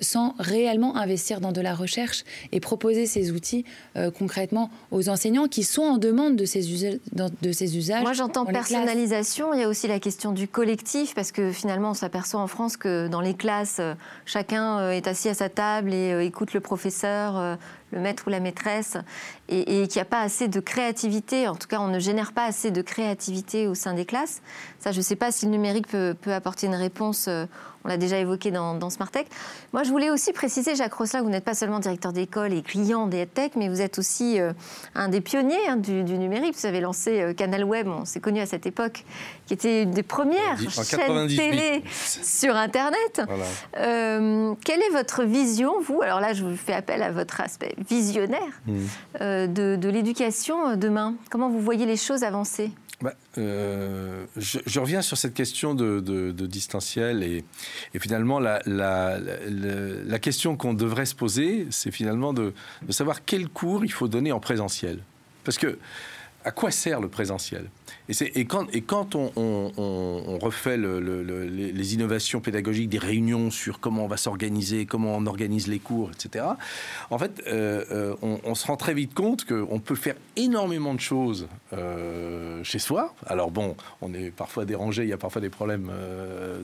sans 0.00 0.34
réellement 0.38 0.96
investir 0.96 1.40
dans 1.40 1.52
de 1.52 1.60
la 1.60 1.74
recherche 1.74 2.24
et 2.50 2.60
proposer 2.60 3.06
ces 3.06 3.30
outils 3.30 3.64
euh, 3.96 4.10
concrètement 4.10 4.70
aux 4.90 5.08
enseignants 5.08 5.48
qui 5.48 5.62
sont 5.62 5.82
en 5.82 5.98
demande 5.98 6.36
de 6.36 6.44
ces, 6.44 6.72
usages, 6.72 6.98
de 7.12 7.52
ces 7.52 7.76
usages. 7.76 8.02
Moi, 8.02 8.12
j'entends 8.12 8.46
personnalisation. 8.46 9.54
Il 9.54 9.60
y 9.60 9.64
a 9.64 9.68
aussi 9.68 9.88
la 9.88 10.00
question 10.00 10.32
du 10.32 10.48
collectif, 10.48 11.14
parce 11.14 11.32
que 11.32 11.52
finalement, 11.52 11.90
on 11.90 11.94
s'aperçoit 11.94 12.40
en 12.40 12.46
France 12.46 12.76
que 12.76 13.08
dans 13.08 13.20
les 13.20 13.34
classes, 13.34 13.78
euh, 13.80 13.94
chacun 14.24 14.78
euh, 14.78 14.90
est 14.92 15.06
assis 15.06 15.28
à 15.28 15.34
sa 15.34 15.48
table 15.48 15.92
et 15.92 16.24
écoute 16.24 16.54
le 16.54 16.60
professeur 16.60 17.58
le 17.92 18.00
maître 18.00 18.24
ou 18.26 18.30
la 18.30 18.40
maîtresse, 18.40 18.96
et, 19.48 19.86
qu'il 19.86 19.96
n'y 19.96 20.02
a 20.02 20.06
pas 20.06 20.20
assez 20.20 20.48
de 20.48 20.60
créativité, 20.60 21.46
en 21.46 21.56
tout 21.56 21.68
cas 21.68 21.78
on 21.80 21.88
ne 21.88 21.98
génère 21.98 22.32
pas 22.32 22.44
assez 22.44 22.70
de 22.70 22.82
créativité 22.82 23.66
au 23.66 23.74
sein 23.74 23.94
des 23.94 24.04
classes. 24.04 24.40
Ça, 24.80 24.92
je 24.92 24.98
ne 24.98 25.02
sais 25.02 25.16
pas 25.16 25.30
si 25.30 25.44
le 25.44 25.52
numérique 25.52 25.88
peut, 25.88 26.16
apporter 26.26 26.66
une 26.66 26.74
réponse, 26.74 27.26
euh, 27.28 27.44
on 27.84 27.88
l'a 27.88 27.96
déjà 27.96 28.16
évoqué 28.18 28.50
dans, 28.50 28.74
dans 28.74 28.90
Smartech. 28.90 29.26
Moi, 29.72 29.82
je 29.82 29.90
voulais 29.90 30.10
aussi 30.10 30.32
préciser, 30.32 30.76
Jacques 30.76 30.94
Rosselin, 30.94 31.22
vous 31.22 31.30
n'êtes 31.30 31.44
pas 31.44 31.54
seulement 31.54 31.80
directeur 31.80 32.12
d'école 32.12 32.52
et 32.52 32.62
client 32.62 33.06
des 33.06 33.18
EdTech, 33.18 33.56
mais 33.56 33.68
vous 33.68 33.80
êtes 33.80 33.98
aussi 33.98 34.40
euh, 34.40 34.52
un 34.94 35.08
des 35.08 35.20
pionniers 35.20 35.68
hein, 35.68 35.76
du, 35.76 36.02
numérique. 36.04 36.56
Vous 36.56 36.66
avez 36.66 36.80
lancé 36.80 37.20
euh, 37.20 37.34
Canal 37.34 37.64
Web, 37.64 37.88
on 37.88 38.04
s'est 38.04 38.20
connu 38.20 38.40
à 38.40 38.46
cette 38.46 38.66
époque, 38.66 39.04
qui 39.46 39.54
était 39.54 39.82
une 39.82 39.90
des 39.90 40.02
premières 40.02 40.58
chaînes 40.70 41.28
télé 41.28 41.82
sur 41.94 42.56
Internet. 42.56 43.22
quelle 43.74 44.82
est 44.82 44.92
votre 44.92 45.24
vision, 45.24 45.80
vous? 45.80 46.02
Alors 46.02 46.20
là, 46.20 46.32
je 46.32 46.44
vous 46.44 46.56
fais 46.56 46.72
appel 46.72 47.02
à 47.02 47.10
votre 47.10 47.40
aspect 47.40 47.74
visionnaire 47.88 48.60
mmh. 48.66 48.78
euh, 49.20 49.46
de, 49.46 49.88
l'éducation 49.88 50.76
demain 50.76 51.14
Comment 51.30 51.50
vous 51.50 51.60
voyez 51.60 51.86
les 51.86 51.96
choses 51.96 52.22
avancer? 52.22 52.70
Bah, 53.00 53.14
euh, 53.36 54.24
je, 54.36 54.78
reviens 54.78 55.02
sur 55.02 55.16
cette 55.16 55.34
question 55.34 55.74
de, 55.74 56.30
distanciel 56.46 57.22
et, 57.22 57.44
finalement 57.98 58.38
la, 58.38 58.62
la, 58.66 60.18
question 60.20 60.56
qu'on 60.56 60.74
devrait 60.74 61.06
se 61.06 61.14
poser, 61.14 61.66
c'est 61.70 61.90
finalement 61.90 62.32
de, 62.32 62.52
de, 62.86 62.92
savoir 62.92 63.24
quel 63.24 63.48
cours 63.48 63.84
il 63.84 63.92
faut 63.92 64.08
donner 64.08 64.30
en 64.30 64.40
présentiel. 64.40 65.00
Parce 65.44 65.58
que 65.58 65.78
à 66.44 66.50
quoi 66.50 66.70
sert 66.70 67.00
le 67.00 67.08
présentiel? 67.08 67.68
Et, 68.20 68.44
quand, 68.44 68.66
et 68.74 68.82
quand 68.82 69.14
on, 69.14 70.38
refait 70.40 70.76
les, 70.76 71.94
innovations 71.94 72.40
pédagogiques, 72.40 72.88
des 72.88 72.98
réunions 72.98 73.50
sur 73.50 73.80
comment 73.80 74.04
on 74.04 74.08
va 74.08 74.16
s'organiser, 74.16 74.86
comment 74.86 75.16
on 75.16 75.26
organise 75.26 75.68
les 75.68 75.78
cours, 75.78 76.10
etc., 76.10 76.44
en 77.10 77.18
fait, 77.18 77.42
euh, 77.46 77.84
euh, 77.90 78.38
on, 78.44 78.54
se 78.54 78.66
rend 78.66 78.76
très 78.76 78.94
vite 78.94 79.14
compte 79.14 79.44
qu'on 79.44 79.80
peut 79.80 79.94
faire 79.94 80.14
énormément 80.36 80.94
de 80.94 81.00
choses 81.00 81.48
euh, 81.72 82.62
chez 82.64 82.78
soi. 82.78 83.14
Alors 83.26 83.50
bon, 83.50 83.76
on 84.00 84.14
est 84.14 84.30
parfois 84.30 84.64
dérangé, 84.64 85.02
il 85.02 85.08
y 85.08 85.12
a 85.12 85.18
parfois 85.18 85.40
des 85.40 85.50
problèmes 85.50 85.90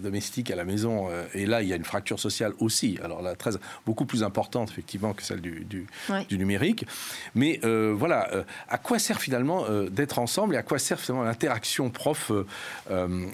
domestiques 0.02 0.50
à 0.50 0.56
la 0.56 0.64
maison, 0.64 1.08
et 1.34 1.46
là, 1.46 1.62
il 1.62 1.68
y 1.68 1.72
a 1.72 1.76
une 1.76 1.84
fracture 1.84 2.18
sociale 2.18 2.52
aussi. 2.60 2.98
Alors 3.02 3.22
là, 3.22 3.34
très, 3.34 3.52
beaucoup 3.86 4.04
plus 4.04 4.22
importante, 4.22 4.70
effectivement, 4.70 5.12
que 5.12 5.22
celle 5.22 5.40
du, 5.40 5.66
du 5.66 6.38
numérique. 6.38 6.86
Mais 7.34 7.60
voilà, 7.62 8.28
à 8.68 8.78
quoi 8.78 8.98
sert 8.98 9.20
finalement 9.20 9.64
d'être 9.90 10.18
ensemble 10.18 10.54
et 10.54 10.58
à 10.58 10.62
quoi 10.62 10.78
sert 10.78 11.00
finalement 11.00 11.24
interaction 11.38 11.88
prof, 11.90 12.32
euh, 12.32 12.44
euh, 12.90 13.26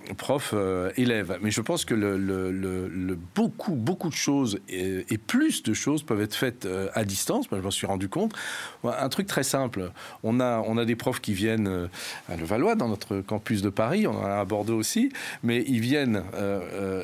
euh. 0.52 1.38
Mais 1.40 1.50
je 1.50 1.60
pense 1.62 1.86
que 1.86 1.94
le, 1.94 3.18
beaucoup, 3.34 3.74
beaucoup 3.74 4.10
de 4.10 4.14
choses 4.14 4.58
et, 4.68 5.18
plus 5.26 5.62
de 5.62 5.72
choses 5.72 6.02
peuvent 6.02 6.20
être 6.20 6.34
faites 6.34 6.68
à 6.94 7.04
distance. 7.04 7.50
Moi, 7.50 7.60
je 7.60 7.64
m'en 7.64 7.70
suis 7.70 7.86
rendu 7.86 8.08
compte. 8.08 8.34
Un 8.84 9.08
truc 9.08 9.26
très 9.26 9.42
simple. 9.42 9.90
On 10.22 10.38
a, 10.38 10.62
on 10.66 10.76
a 10.76 10.84
des 10.84 10.96
profs 10.96 11.20
qui 11.20 11.32
viennent 11.32 11.88
à 12.28 12.36
Levallois, 12.36 12.74
dans 12.74 12.88
notre 12.88 13.20
campus 13.20 13.62
de 13.62 13.70
Paris. 13.70 14.06
On 14.06 14.18
en 14.18 14.24
a 14.24 14.40
à 14.40 14.44
Bordeaux 14.44 14.76
aussi. 14.76 15.10
Mais 15.42 15.64
ils 15.66 15.80
viennent 15.80 16.22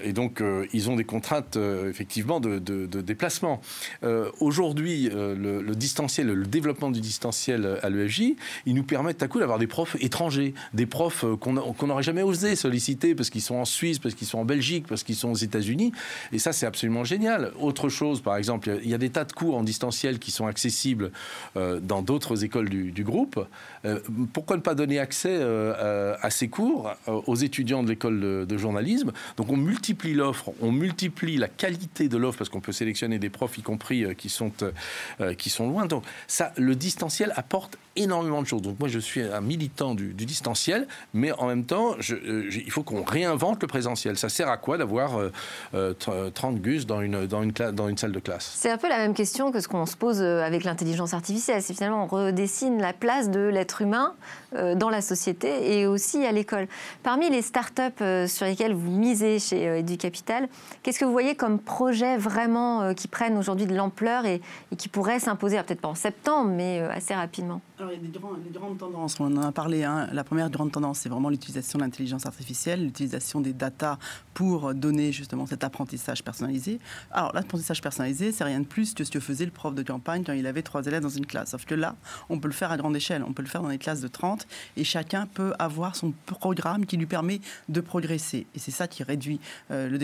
et 0.04 0.12
donc 0.12 0.42
ils 0.72 0.90
ont 0.90 0.96
des 0.96 1.04
contraintes 1.04 1.56
effectivement 1.88 2.40
de, 2.40 2.58
déplacement. 3.00 3.62
Aujourd'hui, 4.40 5.08
le, 5.10 5.74
distanciel, 5.74 6.26
le 6.26 6.46
développement 6.46 6.90
du 6.90 7.00
distanciel 7.00 7.78
à 7.82 7.88
l'EFJ, 7.88 8.34
il 8.66 8.74
nous 8.74 8.84
permet 8.84 9.14
à 9.22 9.28
coup 9.28 9.38
d'avoir 9.38 9.58
des 9.58 9.66
profs 9.66 9.96
étrangers, 10.00 10.54
profs 10.86 11.24
euh, 11.24 11.36
qu'on 11.36 11.86
n'aurait 11.86 12.02
jamais 12.02 12.22
osé 12.22 12.56
solliciter 12.56 13.14
parce 13.14 13.30
qu'ils 13.30 13.42
sont 13.42 13.56
en 13.56 13.64
Suisse, 13.64 13.98
parce 13.98 14.14
qu'ils 14.14 14.26
sont 14.26 14.38
en 14.38 14.44
Belgique, 14.44 14.86
parce 14.88 15.02
qu'ils 15.02 15.16
sont 15.16 15.30
aux 15.30 15.36
États-Unis. 15.36 15.92
Et 16.32 16.38
ça, 16.38 16.52
c'est 16.52 16.66
absolument 16.66 17.04
génial. 17.04 17.52
Autre 17.60 17.88
chose, 17.88 18.20
par 18.20 18.36
exemple, 18.36 18.78
il 18.82 18.88
y 18.88 18.94
a 18.94 18.98
des 18.98 19.10
tas 19.10 19.24
de 19.24 19.32
cours 19.32 19.56
en 19.56 19.62
distanciel 19.62 20.18
qui 20.18 20.30
sont 20.30 20.46
accessibles 20.46 21.10
euh, 21.56 21.80
dans 21.80 22.02
d'autres 22.02 22.44
écoles 22.44 22.68
du, 22.68 23.04
groupe. 23.04 23.44
Euh, 23.84 23.98
pourquoi 24.32 24.56
ne 24.56 24.62
pas 24.62 24.74
donner 24.74 24.98
accès 24.98 25.42
à 25.42 26.30
ces 26.30 26.48
cours 26.48 26.92
aux 27.06 27.34
étudiants 27.34 27.82
de 27.82 27.88
l'école 27.88 28.46
de, 28.46 28.58
journalisme? 28.58 29.12
Donc 29.36 29.50
on 29.50 29.56
multiplie 29.56 30.12
l'offre, 30.12 30.52
on 30.60 30.70
multiplie 30.70 31.38
la 31.38 31.48
qualité 31.48 32.08
de 32.08 32.16
l'offre 32.16 32.38
parce 32.38 32.50
qu'on 32.50 32.60
peut 32.60 32.72
sélectionner 32.72 33.18
des 33.18 33.30
profs, 33.30 33.56
y 33.58 33.62
compris 33.62 34.04
qui 34.16 34.28
sont 34.28 34.52
qui 35.38 35.50
sont 35.50 35.68
loin. 35.68 35.86
Donc 35.86 36.04
ça, 36.26 36.52
le 36.56 36.76
distanciel 36.76 37.32
apporte 37.36 37.78
énormément 37.96 38.42
de 38.42 38.46
choses. 38.46 38.62
Donc 38.62 38.78
moi, 38.78 38.88
je 38.88 38.98
suis 38.98 39.22
un 39.22 39.40
militant 39.40 39.94
du 39.94 40.12
distanciel 40.12 40.69
mais 41.14 41.32
en 41.32 41.46
même 41.46 41.64
temps, 41.64 41.96
il 41.98 42.70
faut 42.70 42.82
qu'on 42.82 43.02
réinvente 43.02 43.62
le 43.62 43.68
présentiel. 43.68 44.16
Ça 44.16 44.28
sert 44.28 44.48
à 44.48 44.56
quoi 44.56 44.78
d'avoir 44.78 45.18
30 45.72 46.60
gus 46.60 46.86
dans 46.86 47.00
une, 47.00 47.26
dans, 47.26 47.42
une 47.42 47.52
dans 47.52 47.88
une 47.88 47.98
salle 47.98 48.12
de 48.12 48.20
classe? 48.20 48.52
C'est 48.56 48.70
un 48.70 48.78
peu 48.78 48.88
la 48.88 48.98
même 48.98 49.14
question 49.14 49.52
que 49.52 49.60
ce 49.60 49.68
qu'on 49.68 49.86
se 49.86 49.96
pose 49.96 50.22
avec 50.22 50.64
l'intelligence 50.64 51.14
artificielle. 51.14 51.62
C'est 51.62 51.74
finalement 51.74 52.04
on 52.04 52.06
redessine 52.06 52.80
la 52.80 52.92
place 52.92 53.30
de 53.30 53.40
l'être 53.40 53.82
humain 53.82 54.14
dans 54.52 54.90
la 54.90 55.00
société 55.00 55.78
et 55.78 55.86
aussi 55.86 56.24
à 56.24 56.32
l'école. 56.32 56.66
Parmi 57.02 57.30
les 57.30 57.42
startups 57.42 58.26
sur 58.26 58.46
lesquelles 58.46 58.74
vous 58.74 58.90
misez 58.90 59.38
chez 59.38 59.80
EduCapital, 59.80 60.48
qu'est-ce 60.82 60.98
que 60.98 61.04
vous 61.04 61.12
voyez 61.12 61.34
comme 61.34 61.58
projet 61.58 62.16
vraiment 62.16 62.94
qui 62.94 63.08
prennent 63.08 63.36
aujourd'hui 63.36 63.66
de 63.66 63.74
l'ampleur 63.74 64.26
et, 64.26 64.40
et, 64.72 64.76
qui 64.76 64.88
pourraient 64.88 65.20
s'imposer, 65.20 65.56
peut-être 65.62 65.80
pas 65.80 65.88
en 65.88 65.94
septembre, 65.94 66.50
mais 66.50 66.80
assez 66.80 67.14
rapidement? 67.14 67.60
Alors, 67.78 67.92
il 67.92 67.96
y 67.96 67.98
a 67.98 68.10
des, 68.10 68.58
grandes 68.58 68.76
tendances, 68.76 69.18
on 69.20 69.34
en 69.36 69.42
a 69.42 69.52
parlé. 69.52 69.84
Hein. 69.84 70.08
La 70.12 70.22
première 70.22 70.50
grande 70.50 70.70
tendance, 70.70 70.98
c'est 70.98 71.08
vraiment 71.08 71.30
l'utilisation 71.30 71.78
de 71.78 71.84
l'intelligence 71.84 72.26
artificielle, 72.26 72.84
l'utilisation 72.84 73.40
des 73.40 73.54
data 73.54 73.98
pour 74.34 74.74
donner 74.74 75.12
justement 75.12 75.46
cet 75.46 75.64
apprentissage 75.64 76.22
personnalisé. 76.22 76.78
Alors, 77.10 77.32
l'apprentissage 77.32 77.80
personnalisé, 77.80 78.32
c'est 78.32 78.44
rien 78.44 78.60
de 78.60 78.66
plus 78.66 78.92
que 78.92 79.02
ce 79.02 79.10
que 79.10 79.20
faisait 79.20 79.46
le 79.46 79.50
prof 79.50 79.74
de 79.74 79.82
campagne 79.82 80.24
quand 80.24 80.34
il 80.34 80.46
avait 80.46 80.62
trois 80.62 80.84
élèves 80.84 81.02
dans 81.02 81.08
une 81.08 81.24
classe. 81.24 81.52
Sauf 81.52 81.64
que 81.64 81.74
là, 81.74 81.96
on 82.28 82.38
peut 82.38 82.48
le 82.48 82.54
faire 82.54 82.70
à 82.70 82.76
grande 82.76 82.96
échelle. 82.96 83.24
On 83.26 83.32
peut 83.32 83.42
le 83.42 83.48
faire 83.48 83.62
dans 83.62 83.70
des 83.70 83.78
classes 83.78 84.00
de 84.00 84.08
30 84.08 84.39
et 84.76 84.84
chacun 84.84 85.26
peut 85.26 85.52
avoir 85.58 85.96
son 85.96 86.12
programme 86.26 86.86
qui 86.86 86.96
lui 86.96 87.06
permet 87.06 87.40
de 87.68 87.80
progresser. 87.80 88.46
Et 88.54 88.58
c'est 88.58 88.70
ça 88.70 88.88
qui 88.88 89.02
réduit 89.02 89.40
euh, 89.70 89.88
le, 89.88 89.98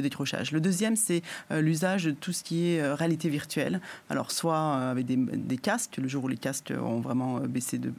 décrochage. 0.00 0.52
Le 0.52 0.60
deuxième, 0.60 0.96
c'est 0.96 1.22
euh, 1.50 1.60
l'usage 1.60 2.04
de 2.04 2.10
tout 2.12 2.32
ce 2.32 2.42
qui 2.42 2.68
est 2.68 2.80
euh, 2.80 2.94
réalité 2.94 3.28
virtuelle. 3.28 3.80
Alors, 4.08 4.30
soit 4.30 4.74
avec 4.74 5.06
des, 5.06 5.16
des 5.16 5.58
casques, 5.58 5.98
le 5.98 6.08
jour 6.08 6.24
où 6.24 6.28
les 6.28 6.36
casques 6.36 6.72
ont 6.76 7.00
vraiment 7.00 7.40
baissé 7.40 7.78
de 7.78 7.92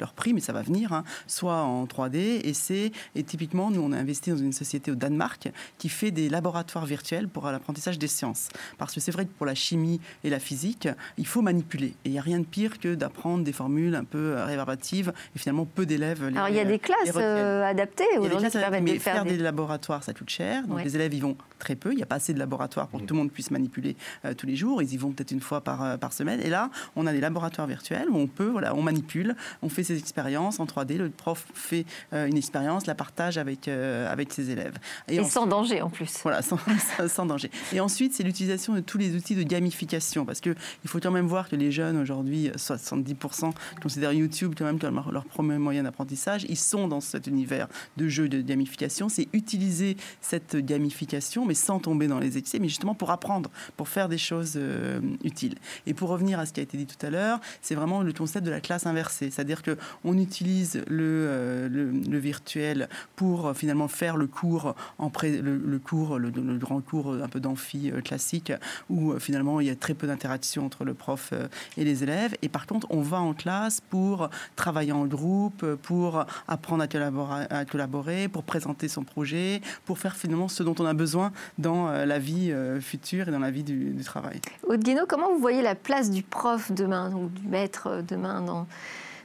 leur 0.00 0.12
prix, 0.12 0.34
mais 0.34 0.40
ça 0.40 0.52
va 0.52 0.62
venir, 0.62 0.92
hein, 0.92 1.04
soit 1.26 1.62
en 1.62 1.84
3D. 1.84 2.40
Et 2.44 2.54
c'est 2.54 2.92
et 3.14 3.22
typiquement, 3.22 3.70
nous, 3.70 3.80
on 3.80 3.92
a 3.92 3.98
investi 3.98 4.30
dans 4.30 4.36
une 4.36 4.52
société 4.52 4.90
au 4.90 4.94
Danemark 4.94 5.50
qui 5.78 5.88
fait 5.88 6.10
des 6.10 6.28
laboratoires 6.28 6.86
virtuels 6.86 7.28
pour 7.28 7.46
l'apprentissage 7.46 7.98
des 7.98 8.08
sciences. 8.08 8.48
Parce 8.78 8.94
que 8.94 9.00
c'est 9.00 9.12
vrai 9.12 9.24
que 9.24 9.30
pour 9.30 9.46
la 9.46 9.54
chimie 9.54 10.00
et 10.24 10.30
la 10.30 10.38
physique, 10.38 10.88
il 11.18 11.26
faut 11.26 11.42
manipuler. 11.42 11.94
Et 12.04 12.08
il 12.08 12.12
n'y 12.12 12.18
a 12.18 12.22
rien 12.22 12.40
de 12.40 12.44
pire 12.44 12.78
que 12.78 12.94
d'apprendre 12.94 13.44
des 13.44 13.52
formules 13.52 13.94
un 13.94 14.04
peu 14.04 14.34
réverbatives 14.42 15.11
et 15.34 15.38
finalement 15.38 15.64
peu 15.64 15.86
d'élèves. 15.86 16.22
Alors 16.34 16.48
il 16.48 16.54
y 16.54 16.60
a 16.60 16.64
des 16.64 16.78
classes 16.78 17.12
euh, 17.16 17.64
adaptées 17.64 18.04
aujourd'hui 18.18 18.48
qui 18.48 18.58
permettent 18.58 18.84
de 18.84 18.98
faire, 18.98 19.24
des... 19.24 19.36
laboratoires, 19.36 20.02
ça 20.02 20.12
coûte 20.12 20.30
cher. 20.30 20.66
Donc 20.66 20.82
les 20.84 20.94
élèves 20.94 21.14
y 21.14 21.20
vont 21.20 21.36
très 21.58 21.76
peu. 21.76 21.92
Il 21.92 21.96
n'y 21.96 22.02
a 22.02 22.06
pas 22.06 22.16
assez 22.16 22.34
de 22.34 22.38
laboratoires 22.38 22.88
pour 22.88 23.00
que 23.00 23.04
tout 23.04 23.14
le 23.14 23.20
monde 23.20 23.32
puisse 23.32 23.50
manipuler 23.50 23.96
euh, 24.24 24.34
tous 24.34 24.46
les 24.46 24.56
jours. 24.56 24.82
Ils 24.82 24.92
y 24.92 24.96
vont 24.96 25.12
peut-être 25.12 25.30
une 25.30 25.40
fois 25.40 25.60
par, 25.60 25.82
euh, 25.82 25.96
par 25.96 26.12
semaine. 26.12 26.40
Et 26.40 26.50
là, 26.50 26.70
on 26.96 27.06
a 27.06 27.12
des 27.12 27.20
laboratoires 27.20 27.66
virtuels 27.66 28.08
où 28.10 28.16
on 28.16 28.26
peut, 28.26 28.48
voilà, 28.48 28.74
on 28.74 28.82
manipule, 28.82 29.36
on 29.62 29.68
fait 29.68 29.84
ses 29.84 29.98
expériences 29.98 30.60
en 30.60 30.64
3D. 30.64 30.96
Le 30.96 31.10
prof 31.10 31.46
fait 31.54 31.84
une 32.12 32.36
expérience, 32.36 32.86
la 32.86 32.94
partage 32.94 33.38
avec, 33.38 33.68
avec 33.68 34.32
ses 34.32 34.50
élèves. 34.50 34.74
Et, 35.08 35.22
sans 35.24 35.46
danger 35.46 35.82
en 35.82 35.90
plus. 35.90 36.18
Voilà, 36.22 36.42
sans, 36.42 36.58
sans 37.08 37.26
danger. 37.26 37.50
Et 37.72 37.80
ensuite, 37.80 38.12
c'est 38.12 38.22
l'utilisation 38.22 38.74
de 38.74 38.80
tous 38.80 38.98
les 38.98 39.14
outils 39.16 39.34
de 39.34 39.42
gamification. 39.42 40.24
Parce 40.24 40.40
qu'il 40.40 40.54
faut 40.86 41.00
quand 41.00 41.10
même 41.10 41.26
voir 41.26 41.48
que 41.48 41.56
les 41.56 41.70
jeunes 41.70 41.98
aujourd'hui, 41.98 42.50
70% 42.56 43.52
considèrent 43.82 44.12
YouTube 44.12 44.54
quand 44.56 44.64
même 44.64 44.78
comme 44.78 45.01
leur, 45.10 45.24
premier 45.24 45.58
moyen 45.58 45.84
d'apprentissage. 45.84 46.44
Ils 46.48 46.58
sont 46.58 46.88
dans 46.88 47.00
cet 47.00 47.26
univers 47.26 47.68
de 47.96 48.08
jeux 48.08 48.28
de 48.28 48.40
gamification. 48.40 49.08
C'est 49.08 49.28
utiliser 49.32 49.96
cette 50.20 50.56
gamification, 50.56 51.46
mais 51.46 51.54
sans 51.54 51.78
tomber 51.78 52.06
dans 52.06 52.18
les 52.18 52.38
excès, 52.38 52.58
mais 52.58 52.68
justement 52.68 52.94
pour 52.94 53.10
apprendre, 53.10 53.50
pour 53.76 53.88
faire 53.88 54.08
des 54.08 54.18
choses 54.18 54.54
euh, 54.56 55.00
utiles. 55.24 55.56
Et 55.86 55.94
pour 55.94 56.08
revenir 56.08 56.38
à 56.38 56.46
ce 56.46 56.52
qui 56.52 56.60
a 56.60 56.62
été 56.62 56.76
dit 56.76 56.86
tout 56.86 57.04
à 57.04 57.10
l'heure, 57.10 57.40
c'est 57.60 57.74
vraiment 57.74 58.02
le 58.02 58.12
concept 58.12 58.44
de 58.44 58.50
la 58.50 58.60
classe 58.60 58.86
inversée. 58.86 59.30
C'est-à-dire 59.30 59.62
qu'on 59.62 60.18
utilise 60.18 60.82
le, 60.88 61.26
euh, 61.28 61.68
le, 61.68 62.18
virtuel 62.18 62.88
pour 63.16 63.48
euh, 63.48 63.54
finalement 63.54 63.88
faire 63.88 64.16
le 64.16 64.26
cours, 64.26 64.74
en 64.98 65.10
pré, 65.10 65.40
le, 65.40 65.78
cours, 65.78 66.18
le, 66.18 66.30
grand 66.58 66.80
cours 66.80 67.14
un 67.14 67.28
peu 67.28 67.40
d'amphi 67.40 67.90
classique, 68.04 68.52
où 68.90 69.18
finalement 69.18 69.60
il 69.60 69.66
y 69.66 69.70
a 69.70 69.76
très 69.76 69.94
peu 69.94 70.06
d'interaction 70.06 70.66
entre 70.66 70.84
le 70.84 70.94
prof 70.94 71.32
et 71.76 71.84
les 71.84 72.02
élèves. 72.02 72.34
Et 72.42 72.48
par 72.48 72.66
contre, 72.66 72.86
on 72.90 73.00
va 73.00 73.20
en 73.20 73.34
classe 73.34 73.80
pour 73.80 74.28
travailler 74.56 74.91
en 74.92 75.06
groupe, 75.06 75.64
pour 75.82 76.24
apprendre 76.48 76.84
à 76.84 77.64
collaborer, 77.64 78.28
pour 78.28 78.42
présenter 78.42 78.88
son 78.88 79.04
projet, 79.04 79.60
pour 79.84 79.98
faire 79.98 80.16
finalement 80.16 80.48
ce 80.48 80.62
dont 80.62 80.74
on 80.78 80.86
a 80.86 80.94
besoin 80.94 81.32
dans 81.58 81.88
euh, 81.88 82.06
la 82.06 82.18
vie 82.18 82.50
euh, 82.52 82.80
future 82.80 83.28
et 83.28 83.30
dans 83.30 83.38
la 83.38 83.50
vie 83.50 83.62
du, 83.62 83.94
travail. 84.04 84.40
Aude 84.66 84.82
comment 85.08 85.32
vous 85.32 85.38
voyez 85.38 85.62
la 85.62 85.74
place 85.74 86.10
du 86.10 86.22
prof 86.22 86.72
demain, 86.72 87.10
donc 87.10 87.32
du 87.32 87.46
maître 87.46 88.02
demain 88.06 88.42
dans, 88.42 88.66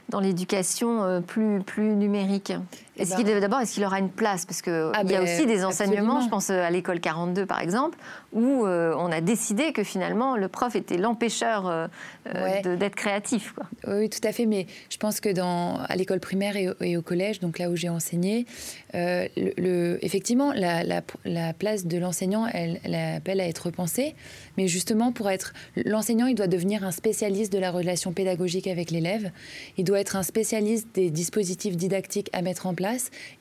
dans 0.08 0.20
l'éducation 0.20 1.02
euh, 1.02 1.20
plus, 1.20 1.60
plus 1.60 1.94
numérique? 1.94 2.52
Est-ce 2.98 3.22
ben, 3.22 3.40
d'abord, 3.40 3.60
est-ce 3.60 3.74
qu'il 3.74 3.84
aura 3.84 3.98
une 3.98 4.10
place? 4.10 4.44
Parce 4.44 4.60
qu'il 4.60 4.72
ah 4.72 5.02
y 5.04 5.14
a 5.14 5.20
ben, 5.20 5.22
aussi 5.22 5.46
des 5.46 5.64
enseignements, 5.64 6.20
je 6.20 6.28
pense 6.28 6.50
à 6.50 6.68
l'école 6.70 7.00
42 7.00 7.46
par 7.46 7.60
exemple, 7.60 7.96
où 8.32 8.66
euh, 8.66 8.94
on 8.98 9.12
a 9.12 9.20
décidé 9.20 9.72
que 9.72 9.84
finalement 9.84 10.36
le 10.36 10.48
prof 10.48 10.74
était 10.74 10.96
l'empêcheur 10.96 11.66
euh, 11.66 11.86
euh, 12.34 12.76
d'être 12.76 12.96
créatif. 12.96 13.52
Quoi. 13.52 13.66
Oui, 13.86 14.10
tout 14.10 14.20
à 14.24 14.32
fait. 14.32 14.46
Mais 14.46 14.66
je 14.90 14.96
pense 14.96 15.20
que 15.20 15.28
dans, 15.28 15.76
à 15.88 15.96
l'école 15.96 16.20
primaire 16.20 16.56
et, 16.56 16.96
au 16.96 17.02
collège, 17.02 17.40
donc 17.40 17.58
là 17.58 17.70
où 17.70 17.76
j'ai 17.76 17.88
enseigné, 17.88 18.46
le, 18.94 19.98
effectivement, 20.02 20.52
la, 20.52 20.82
la, 20.84 21.52
place 21.52 21.86
de 21.86 21.98
l'enseignant, 21.98 22.46
elle, 22.52 22.80
elle, 22.84 22.94
appelle 22.94 23.40
à 23.40 23.46
être 23.46 23.66
repensée. 23.66 24.14
Mais 24.56 24.66
justement, 24.66 25.12
pour 25.12 25.30
être 25.30 25.52
l'enseignant, 25.76 26.26
il 26.26 26.34
doit 26.34 26.46
devenir 26.46 26.84
un 26.84 26.90
spécialiste 26.90 27.52
de 27.52 27.58
la 27.58 27.70
relation 27.70 28.12
pédagogique 28.12 28.66
avec 28.66 28.90
l'élève. 28.90 29.30
Il 29.76 29.84
doit 29.84 30.00
être 30.00 30.16
un 30.16 30.22
spécialiste 30.22 30.88
des 30.94 31.10
dispositifs 31.10 31.76
didactiques 31.76 32.30
à 32.32 32.42
mettre 32.42 32.66
en 32.66 32.74
place 32.74 32.87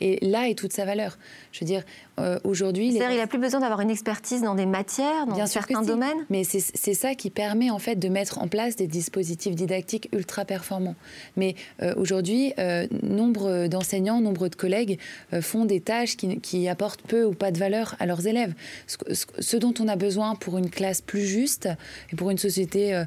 et 0.01 0.25
là 0.25 0.49
est 0.49 0.55
toute 0.55 0.73
sa 0.73 0.85
valeur. 0.85 1.17
Je 1.51 1.61
veux 1.61 1.65
dire, 1.65 1.83
euh, 2.19 2.39
aujourd'hui. 2.43 2.91
C'est-à-dire, 2.91 3.11
il 3.11 3.17
n'a 3.17 3.27
plus 3.27 3.37
besoin 3.37 3.59
d'avoir 3.59 3.81
une 3.81 3.91
expertise 3.91 4.41
dans 4.41 4.55
des 4.55 4.65
matières, 4.65 5.27
dans 5.27 5.45
certains 5.45 5.83
domaines? 5.83 6.17
Mais 6.31 6.43
c'est 6.43 6.93
ça 6.93 7.13
qui 7.13 7.29
permet 7.29 7.69
en 7.69 7.77
fait 7.77 7.95
de 7.95 8.09
mettre 8.09 8.39
en 8.39 8.47
place 8.47 8.75
des 8.75 8.87
dispositifs 8.87 9.53
didactiques 9.53 10.09
ultra 10.13 10.43
performants. 10.43 10.95
Mais 11.35 11.55
euh, 11.83 11.93
aujourd'hui, 11.95 12.53
euh, 12.57 12.87
nombre 13.03 13.67
d'enseignants, 13.67 14.19
nombre 14.19 14.47
de 14.47 14.55
collègues 14.55 14.99
font 15.41 15.65
des 15.65 15.79
tâches 15.79 16.17
qui, 16.17 16.39
qui, 16.39 16.67
apportent 16.67 17.01
peu 17.01 17.23
ou 17.23 17.33
pas 17.33 17.51
de 17.51 17.59
valeur 17.59 17.95
à 17.99 18.07
leurs 18.07 18.25
élèves. 18.25 18.53
Ce, 18.87 18.97
ce, 19.39 19.57
dont 19.57 19.73
on 19.79 19.87
a 19.87 19.95
besoin 19.95 20.35
pour 20.35 20.57
une 20.57 20.69
classe 20.69 21.01
plus 21.01 21.25
juste 21.25 21.69
et 22.11 22.15
pour 22.15 22.31
une 22.31 22.37
société 22.37 23.03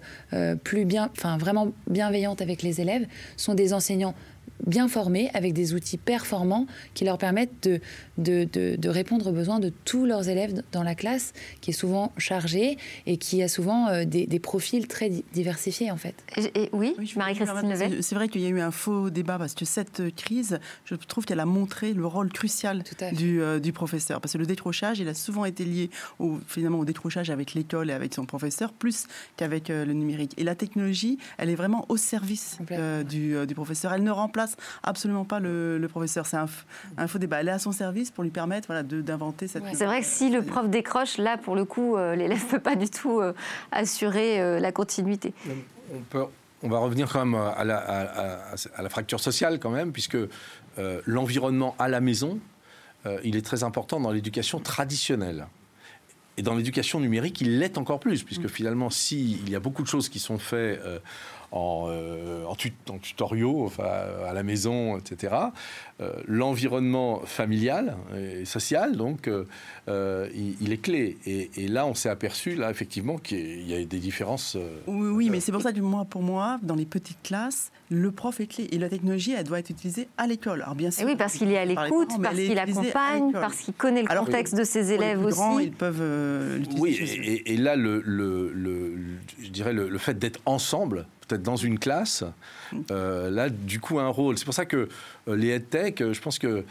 plus 0.62 0.84
bien, 0.84 1.10
enfin 1.16 1.36
vraiment 1.36 1.72
bienveillante 1.88 2.42
avec 2.42 2.62
les 2.62 2.80
élèves, 2.80 3.06
sont 3.36 3.54
des 3.54 3.72
enseignants 3.72 4.14
bien 4.66 4.88
formés, 4.88 5.30
avec 5.34 5.52
des 5.52 5.74
outils 5.74 5.98
performants 5.98 6.66
qui 6.94 7.04
leur 7.04 7.18
permettent 7.18 7.62
de, 7.62 7.80
de, 8.18 8.76
de, 8.76 8.88
répondre 8.88 9.28
aux 9.28 9.32
besoins 9.32 9.60
de 9.60 9.72
tous 9.84 10.06
leurs 10.06 10.28
élèves 10.28 10.62
dans 10.72 10.82
la 10.82 10.94
classe, 10.94 11.32
qui 11.60 11.70
est 11.70 11.74
souvent 11.74 12.12
chargée 12.18 12.78
et 13.06 13.16
qui 13.16 13.42
a 13.42 13.48
souvent 13.48 13.88
euh, 13.88 14.04
des, 14.04 14.26
des 14.26 14.38
profils 14.38 14.86
très 14.86 15.10
diversifiés 15.32 15.90
en 15.90 15.96
fait. 15.96 16.14
Et, 16.54 16.68
oui, 16.72 16.94
Marie-Christine 17.16 18.02
C'est 18.02 18.14
vrai 18.14 18.28
qu'il 18.28 18.42
y 18.42 18.46
a 18.46 18.50
eu 18.50 18.60
un 18.60 18.70
faux 18.70 19.10
débat 19.10 19.38
parce 19.38 19.54
que 19.54 19.64
cette 19.64 20.14
crise, 20.14 20.58
je 20.84 20.94
trouve 20.94 21.24
qu'elle 21.24 21.40
a 21.40 21.46
montré 21.46 21.92
le 21.92 22.06
rôle 22.06 22.32
crucial 22.32 22.82
du, 23.12 23.40
euh, 23.42 23.58
du, 23.58 23.72
professeur. 23.72 24.20
Parce 24.20 24.32
que 24.32 24.38
le 24.38 24.46
décrochage, 24.46 24.98
il 24.98 25.08
a 25.08 25.14
souvent 25.14 25.44
été 25.44 25.64
lié 25.64 25.90
au, 26.18 26.38
finalement 26.46 26.80
au 26.80 26.84
décrochage 26.84 27.30
avec 27.30 27.54
l'école 27.54 27.90
et 27.90 27.92
avec 27.92 28.14
son 28.14 28.26
professeur, 28.26 28.72
plus 28.72 29.06
qu'avec 29.36 29.70
euh, 29.70 29.84
le 29.84 29.92
numérique. 29.92 30.34
Et 30.36 30.44
la 30.44 30.54
technologie, 30.54 31.18
elle 31.38 31.50
est 31.50 31.54
vraiment 31.54 31.86
au 31.88 31.96
service 31.96 32.58
du, 33.08 33.34
du 33.46 33.54
professeur. 33.54 33.92
Elle 33.92 34.02
ne 34.02 34.10
remplace 34.10 34.49
absolument 34.82 35.24
pas 35.24 35.40
le, 35.40 35.86
professeur. 35.88 36.26
C'est 36.26 36.36
un, 36.36 37.06
faux 37.06 37.18
débat. 37.18 37.40
Elle 37.40 37.48
est 37.48 37.52
à 37.52 37.58
son 37.58 37.72
service 37.72 38.10
pour 38.10 38.24
lui 38.24 38.30
permettre 38.30 38.66
voilà, 38.66 38.82
d'inventer 38.82 39.48
cette. 39.48 39.64
c'est 39.74 39.86
vrai 39.86 40.00
que 40.00 40.06
si 40.06 40.30
le 40.30 40.42
prof 40.42 40.68
décroche, 40.68 41.18
là, 41.18 41.36
pour 41.36 41.56
le 41.56 41.64
coup, 41.64 41.96
euh, 41.96 42.14
l'élève 42.14 42.44
ne 42.44 42.50
peut 42.50 42.60
pas 42.60 42.76
du 42.76 42.88
tout 42.88 43.20
euh, 43.20 43.32
assurer 43.72 44.40
euh, 44.40 44.60
la 44.60 44.72
continuité. 44.72 45.32
On, 45.92 45.98
peut, 46.08 46.24
on 46.62 46.68
va 46.68 46.78
revenir 46.78 47.10
quand 47.12 47.24
même 47.24 47.34
à 47.34 47.64
la, 47.64 47.76
à 47.78 48.82
la 48.82 48.88
fracture 48.88 49.20
sociale, 49.20 49.58
quand 49.58 49.70
même, 49.70 49.92
puisque 49.92 50.18
l'environnement 51.06 51.74
à 51.78 51.88
la 51.88 52.00
maison, 52.00 52.38
il 53.24 53.36
est 53.36 53.44
très 53.44 53.64
important 53.64 54.00
dans 54.00 54.12
l'éducation 54.12 54.60
traditionnelle. 54.60 55.46
Et 56.36 56.42
dans 56.42 56.54
l'éducation 56.54 57.00
numérique, 57.00 57.40
il 57.40 57.58
l'est 57.58 57.76
encore 57.76 58.00
plus, 58.00 58.22
puisque 58.22 58.44
mm. 58.44 58.48
finalement, 58.48 58.88
s'il 58.88 59.50
y 59.50 59.56
a 59.56 59.60
beaucoup 59.60 59.82
de 59.82 59.88
choses 59.88 60.08
qui 60.08 60.20
sont 60.20 60.38
faites 60.38 60.80
en, 61.52 61.86
euh, 61.88 62.44
en, 62.44 62.54
tutoriaux, 62.98 63.64
enfin, 63.64 63.88
à 64.26 64.32
la 64.32 64.42
maison, 64.42 64.96
etc. 64.98 65.34
Euh, 66.00 66.12
l'environnement 66.26 67.20
familial 67.24 67.96
et 68.16 68.44
social, 68.44 68.96
donc, 68.96 69.28
euh, 69.88 70.28
il, 70.60 70.72
est 70.72 70.80
clé. 70.80 71.18
Et, 71.26 71.68
là, 71.68 71.86
on 71.86 71.94
s'est 71.94 72.08
aperçu, 72.08 72.54
là, 72.54 72.70
effectivement, 72.70 73.18
qu'il 73.18 73.68
y 73.68 73.74
a 73.74 73.84
des 73.84 73.98
différences. 73.98 74.56
oui, 74.86 75.08
oui 75.08 75.30
mais 75.30 75.40
c'est 75.40 75.52
pour 75.52 75.62
ça 75.62 75.72
que 75.72 75.80
moi, 75.80 76.04
pour 76.04 76.22
moi, 76.22 76.58
dans 76.62 76.76
les 76.76 76.86
petites 76.86 77.22
classes, 77.22 77.72
le 77.90 78.12
prof 78.12 78.38
est 78.40 78.46
clé 78.46 78.68
et 78.70 78.78
la 78.78 78.88
technologie, 78.88 79.32
elle 79.32 79.44
doit 79.44 79.58
être 79.58 79.70
utilisée 79.70 80.08
à 80.16 80.26
l'école. 80.26 80.62
Alors 80.62 80.76
bien 80.76 80.90
sûr. 80.90 81.06
oui, 81.06 81.16
parce 81.16 81.34
qu'il 81.34 81.50
est 81.50 81.58
à 81.58 81.64
l'écoute, 81.64 82.10
parce 82.22 82.36
qu'il 82.36 82.58
accompagne, 82.58 83.32
parce 83.32 83.56
qu'il 83.56 83.74
connaît 83.74 84.02
le 84.02 84.18
contexte 84.18 84.54
de 84.54 84.64
ses 84.64 84.92
élèves 84.92 85.24
aussi. 85.24 85.36
Grands, 85.36 85.58
ils 85.58 85.72
peuvent 85.72 86.56
l'utiliser. 86.56 86.80
Oui, 86.80 87.42
et, 87.46 87.56
là, 87.56 87.74
le, 87.74 88.00
le, 88.04 88.96
je 89.42 89.48
dirais 89.48 89.72
le, 89.72 89.88
le 89.88 89.98
fait 89.98 90.18
d'être 90.18 90.40
ensemble 90.46 91.06
peut-être 91.30 91.42
dans 91.42 91.56
une 91.56 91.78
classe, 91.78 92.24
euh, 92.90 93.30
là, 93.30 93.48
du 93.48 93.80
coup, 93.80 93.98
un 93.98 94.08
rôle. 94.08 94.38
C'est 94.38 94.44
pour 94.44 94.54
ça 94.54 94.64
que 94.64 94.88
euh, 95.28 95.36
les 95.36 95.50
EdTech, 95.50 96.00
euh, 96.00 96.12
je 96.12 96.20
pense 96.20 96.38
que 96.38 96.64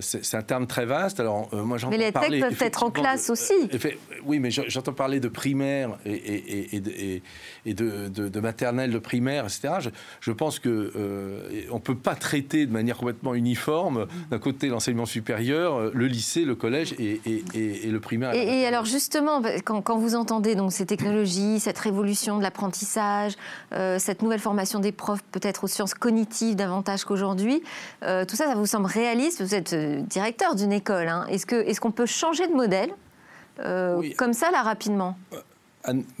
c'est 0.00 0.36
un 0.36 0.42
terme 0.42 0.66
très 0.66 0.86
vaste. 0.86 1.20
Alors, 1.20 1.48
moi, 1.52 1.76
mais 1.90 1.98
les 1.98 2.04
EdTech 2.06 2.40
peuvent 2.40 2.62
être 2.62 2.82
en 2.82 2.90
classe 2.90 3.30
aussi. 3.30 3.54
oui, 4.24 4.38
mais 4.38 4.50
j'entends 4.50 4.92
parler 4.92 5.20
de 5.20 5.28
primaire 5.28 5.98
et, 6.04 6.76
et, 6.76 7.74
de, 7.74 8.08
de, 8.08 8.40
maternelle, 8.40 8.92
de 8.92 8.98
primaire, 8.98 9.44
etc. 9.44 9.90
Je, 10.20 10.32
pense 10.32 10.58
que 10.58 10.92
on 11.70 11.76
ne 11.76 11.80
peut 11.80 11.96
pas 11.96 12.14
traiter 12.14 12.66
de 12.66 12.72
manière 12.72 12.96
complètement 12.96 13.34
uniforme, 13.34 14.06
d'un 14.30 14.38
côté, 14.38 14.68
l'enseignement 14.68 15.06
supérieur, 15.06 15.90
le 15.92 16.06
lycée, 16.06 16.44
le 16.44 16.54
collège 16.54 16.94
et, 16.98 17.20
le 17.54 18.00
primaire. 18.00 18.34
Et, 18.34 18.66
alors, 18.66 18.84
justement, 18.84 19.42
quand, 19.64 19.82
quand, 19.82 19.98
vous 19.98 20.14
entendez 20.14 20.54
donc, 20.54 20.72
ces 20.72 20.86
technologies, 20.86 21.60
cette 21.60 21.78
révolution 21.78 22.38
de 22.38 22.42
l'apprentissage, 22.42 23.34
cette 23.98 24.22
nouvelle 24.22 24.40
formation 24.40 24.78
des 24.78 24.92
profs, 24.92 25.22
peut-être 25.42 25.64
aux 25.64 25.68
sciences 25.68 25.94
cognitives 25.94 26.56
davantage 26.56 27.04
qu'aujourd'hui. 27.04 27.62
Euh, 28.02 28.24
tout 28.24 28.36
ça, 28.36 28.46
ça 28.46 28.54
vous 28.54 28.66
semble 28.66 28.86
réaliste 28.86 29.42
Vous 29.42 29.54
êtes 29.54 29.72
euh, 29.72 30.00
directeur 30.00 30.54
d'une 30.54 30.72
école. 30.72 31.08
Hein. 31.08 31.26
Est-ce 31.28 31.46
qu'on 31.46 31.56
est 31.56 31.78
qu'on 31.78 31.90
peut 31.90 32.06
changer 32.06 32.46
de 32.46 32.54
modèle 32.54 32.90
euh, 33.60 34.02
comme 34.16 34.32
ça, 34.32 34.50
là, 34.50 34.62
rapidement? 34.62 35.16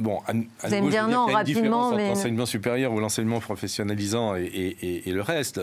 Bon, 0.00 0.18
Vous 0.26 0.44
allez 0.62 0.80
me 0.80 0.90
dire 0.90 1.06
non, 1.06 1.26
rapidement. 1.26 1.94
Mais... 1.94 2.08
L'enseignement 2.08 2.46
supérieur 2.46 2.92
ou 2.92 2.98
l'enseignement 2.98 3.38
professionnalisant 3.38 4.34
et, 4.34 5.02
le 5.06 5.20
reste 5.22 5.60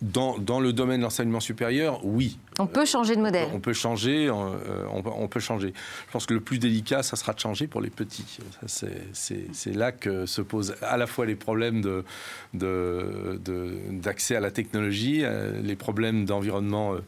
dans, 0.00 0.60
le 0.60 0.72
domaine 0.72 0.98
de 0.98 1.02
l'enseignement 1.02 1.40
supérieur, 1.40 2.04
oui. 2.04 2.38
On 2.60 2.66
peut 2.66 2.84
changer 2.84 3.16
de 3.16 3.20
modèle. 3.20 3.48
On 3.52 3.60
peut 3.60 3.72
changer, 3.72 4.28
euh, 4.28 4.84
on, 4.92 5.28
peut 5.28 5.40
changer. 5.40 5.72
Je 6.06 6.12
pense 6.12 6.26
que 6.26 6.34
le 6.34 6.40
plus 6.40 6.58
délicat, 6.58 7.02
ça 7.02 7.16
sera 7.16 7.32
de 7.32 7.40
changer 7.40 7.66
pour 7.66 7.80
les 7.80 7.90
petits. 7.90 8.38
C'est 8.66 9.74
là 9.74 9.92
que 9.92 10.26
se 10.26 10.42
posent 10.42 10.76
à 10.82 10.96
la 10.96 11.06
fois 11.06 11.26
les 11.26 11.34
problèmes 11.36 11.82
d'accès 12.52 14.34
de, 14.34 14.38
à 14.38 14.40
la 14.40 14.50
technologie, 14.50 15.20
euh, 15.22 15.60
les 15.62 15.76
problèmes 15.76 16.24
d'environnement 16.24 16.94
euh, 16.94 16.98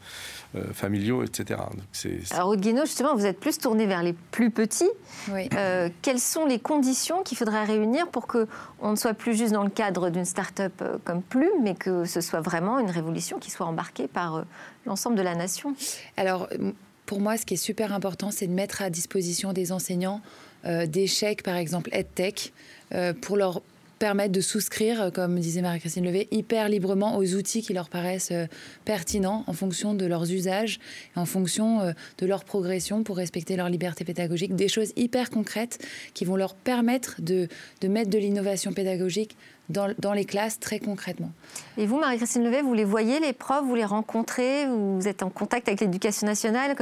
familiaux, 0.73 1.23
etc. 1.23 1.59
Alors, 2.31 2.49
Aude 2.49 2.63
justement, 2.63 3.15
vous 3.15 3.25
êtes 3.25 3.39
plus 3.39 3.57
tourné 3.57 3.85
vers 3.85 4.03
les 4.03 4.13
plus 4.31 4.51
petits. 4.51 4.89
Oui. 5.31 5.49
quelles 6.01 6.19
sont 6.19 6.45
les 6.45 6.59
conditions 6.59 7.23
qu'il 7.23 7.37
faudrait 7.37 7.63
réunir 7.63 8.07
pour 8.09 8.27
qu'on 8.27 8.91
ne 8.91 8.95
soit 8.95 9.13
plus 9.13 9.35
juste 9.35 9.53
dans 9.53 9.63
le 9.63 9.69
cadre 9.69 10.09
d'une 10.09 10.25
start-up 10.25 10.73
comme 11.05 11.21
Plume, 11.21 11.61
mais 11.63 11.75
que 11.75 12.05
ce 12.05 12.21
soit 12.21 12.41
vraiment 12.41 12.79
une 12.79 12.89
révolution 12.89 13.39
qui 13.39 13.51
soit 13.51 13.65
embarquée 13.65 14.07
par 14.07 14.35
euh, 14.35 14.43
l'ensemble 14.85 15.15
de 15.15 15.21
la 15.21 15.35
nation? 15.35 15.75
Alors, 16.17 16.47
pour 17.05 17.19
moi, 17.19 17.37
ce 17.37 17.45
qui 17.45 17.55
est 17.55 17.57
super 17.57 17.93
important, 17.93 18.31
c'est 18.31 18.47
de 18.47 18.53
mettre 18.53 18.81
à 18.81 18.89
disposition 18.89 19.53
des 19.53 19.71
enseignants 19.71 20.21
euh, 20.65 20.85
des 20.85 21.07
chèques, 21.07 21.43
par 21.43 21.55
exemple 21.55 21.89
EdTech, 21.91 22.53
euh, 22.93 23.13
pour 23.13 23.37
leur 23.37 23.61
permettre 24.01 24.31
de 24.31 24.41
souscrire, 24.41 25.11
comme 25.13 25.39
disait 25.39 25.61
Marie-Christine 25.61 26.03
Levé, 26.03 26.27
hyper 26.31 26.69
librement 26.69 27.17
aux 27.17 27.35
outils 27.35 27.61
qui 27.61 27.71
leur 27.71 27.87
paraissent 27.87 28.33
pertinents 28.83 29.43
en 29.45 29.53
fonction 29.53 29.93
de 29.93 30.07
leurs 30.07 30.31
usages, 30.31 30.79
en 31.15 31.25
fonction 31.25 31.93
de 32.17 32.25
leur 32.25 32.43
progression 32.43 33.03
pour 33.03 33.17
respecter 33.17 33.55
leur 33.55 33.69
liberté 33.69 34.03
pédagogique. 34.03 34.55
Des 34.55 34.69
choses 34.69 34.91
hyper 34.95 35.29
concrètes 35.29 35.85
qui 36.15 36.25
vont 36.25 36.35
leur 36.35 36.55
permettre 36.55 37.21
de, 37.21 37.47
de 37.81 37.87
mettre 37.87 38.09
de 38.09 38.17
l'innovation 38.17 38.73
pédagogique 38.73 39.37
dans, 39.71 40.13
les 40.13 40.25
classes 40.25 40.59
très 40.59 40.79
concrètement. 40.79 41.31
Et 41.77 41.85
vous, 41.85 41.99
Marie-Christine 41.99 42.43
Levet, 42.43 42.61
vous 42.61 42.73
les 42.73 42.83
voyez, 42.83 43.19
les 43.19 43.33
profs, 43.33 43.63
vous 43.65 43.75
les 43.75 43.85
rencontrez, 43.85 44.67
vous 44.67 45.07
êtes 45.07 45.23
en 45.23 45.29
contact 45.29 45.67
avec 45.67 45.81
l'éducation 45.81 46.27
nationale 46.27 46.75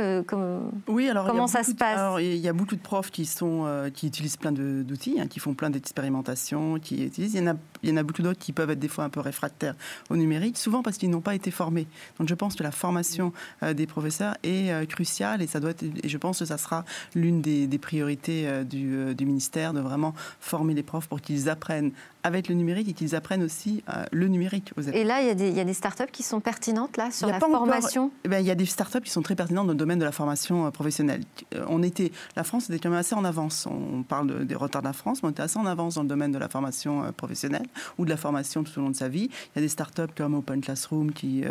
Oui, 0.87 1.09
alors 1.09 1.27
comment 1.27 1.47
ça 1.47 1.63
se 1.63 1.73
passe 1.73 1.97
alors, 1.97 2.19
Il 2.19 2.37
y 2.37 2.47
a 2.47 2.53
beaucoup 2.53 2.75
de 2.75 2.81
profs 2.81 3.11
qui, 3.11 3.25
sont, 3.25 3.65
euh, 3.65 3.89
qui 3.89 4.07
utilisent 4.07 4.37
plein 4.37 4.51
d'outils, 4.51 5.19
hein, 5.19 5.27
qui 5.27 5.39
font 5.39 5.53
plein 5.53 5.69
d'expérimentations, 5.69 6.79
qui 6.79 7.05
utilisent. 7.05 7.33
Il 7.35 7.43
y 7.43 7.49
en 7.49 7.53
a, 7.53 7.55
il 7.83 7.89
y 7.89 7.93
en 7.93 7.97
a 7.97 8.03
beaucoup 8.03 8.21
d'autres 8.21 8.39
qui 8.39 8.53
peuvent 8.53 8.69
être 8.69 8.79
des 8.79 8.87
fois 8.87 9.03
un 9.03 9.09
peu 9.09 9.19
réfractaires 9.19 9.75
au 10.09 10.15
numérique, 10.15 10.57
souvent 10.57 10.83
parce 10.83 10.97
qu'ils 10.97 11.09
n'ont 11.09 11.21
pas 11.21 11.35
été 11.35 11.51
formés. 11.51 11.87
Donc 12.19 12.27
je 12.27 12.35
pense 12.35 12.55
que 12.55 12.63
la 12.63 12.71
formation 12.71 13.33
euh, 13.63 13.73
des 13.73 13.87
professeurs 13.87 14.35
est 14.43 14.71
euh, 14.71 14.85
cruciale 14.85 15.41
et 15.41 15.47
ça 15.47 15.59
doit 15.59 15.71
être, 15.71 15.83
et 15.83 16.09
je 16.09 16.17
pense 16.17 16.39
que 16.39 16.45
ça 16.45 16.57
sera 16.57 16.85
l'une 17.15 17.41
des, 17.41 17.67
priorités 17.79 18.65
du, 18.65 19.15
du 19.15 19.25
ministère 19.25 19.73
de 19.73 19.79
vraiment 19.79 20.13
former 20.39 20.73
les 20.73 20.83
profs 20.83 21.07
pour 21.07 21.21
qu'ils 21.21 21.49
apprennent 21.49 21.91
avec 22.23 22.49
le 22.49 22.55
numérique 22.55 22.89
et 22.89 22.93
qu'ils 22.93 23.15
apprennent 23.15 23.43
aussi 23.43 23.83
euh, 23.89 24.03
le 24.11 24.27
numérique 24.27 24.73
aux 24.77 24.81
Et 24.81 25.03
là, 25.03 25.21
il 25.21 25.27
y, 25.27 25.29
a 25.29 25.35
des, 25.35 25.49
il 25.49 25.55
y, 25.55 25.59
a 25.59 25.63
des, 25.63 25.73
startups 25.73 26.11
qui 26.11 26.23
sont 26.23 26.39
pertinentes 26.39 26.97
là 26.97 27.11
sur 27.11 27.27
la 27.27 27.39
formation? 27.39 28.11
eh 28.25 28.29
ben, 28.29 28.39
Il 28.39 28.45
y 28.45 28.51
a 28.51 28.55
des 28.55 28.65
startups 28.65 29.01
qui 29.01 29.11
sont 29.11 29.21
très 29.21 29.35
pertinentes 29.35 29.67
dans 29.67 29.73
le 29.73 29.77
domaine 29.77 29.99
de 29.99 30.05
la 30.05 30.11
formation 30.11 30.65
euh, 30.65 30.71
professionnelle. 30.71 31.23
Euh, 31.55 31.63
on 31.67 31.81
était, 31.81 32.11
la 32.35 32.43
France 32.43 32.69
était 32.69 32.79
quand 32.79 32.89
même 32.89 32.99
assez 32.99 33.15
en 33.15 33.23
avance. 33.23 33.67
On 33.67 34.03
parle 34.03 34.45
des 34.45 34.55
retards 34.55 34.81
de 34.81 34.87
la 34.87 34.93
France, 34.93 35.23
mais 35.23 35.29
on 35.29 35.31
était 35.31 35.43
assez 35.43 35.57
en 35.57 35.65
avance 35.65 35.95
dans 35.95 36.03
le 36.03 36.09
domaine 36.09 36.31
de 36.31 36.37
la 36.37 36.49
formation 36.49 37.11
professionnelle 37.13 37.65
ou 37.97 38.05
de 38.05 38.09
la 38.09 38.17
formation 38.17 38.63
tout 38.63 38.77
au 38.77 38.81
long 38.81 38.89
de 38.89 38.95
sa 38.95 39.09
vie. 39.09 39.29
Il 39.31 39.57
y 39.57 39.59
a 39.59 39.61
des 39.61 39.69
startups 39.69 40.13
comme 40.15 40.35
Open 40.35 40.61
Classroom 40.61 41.11
qui, 41.11 41.43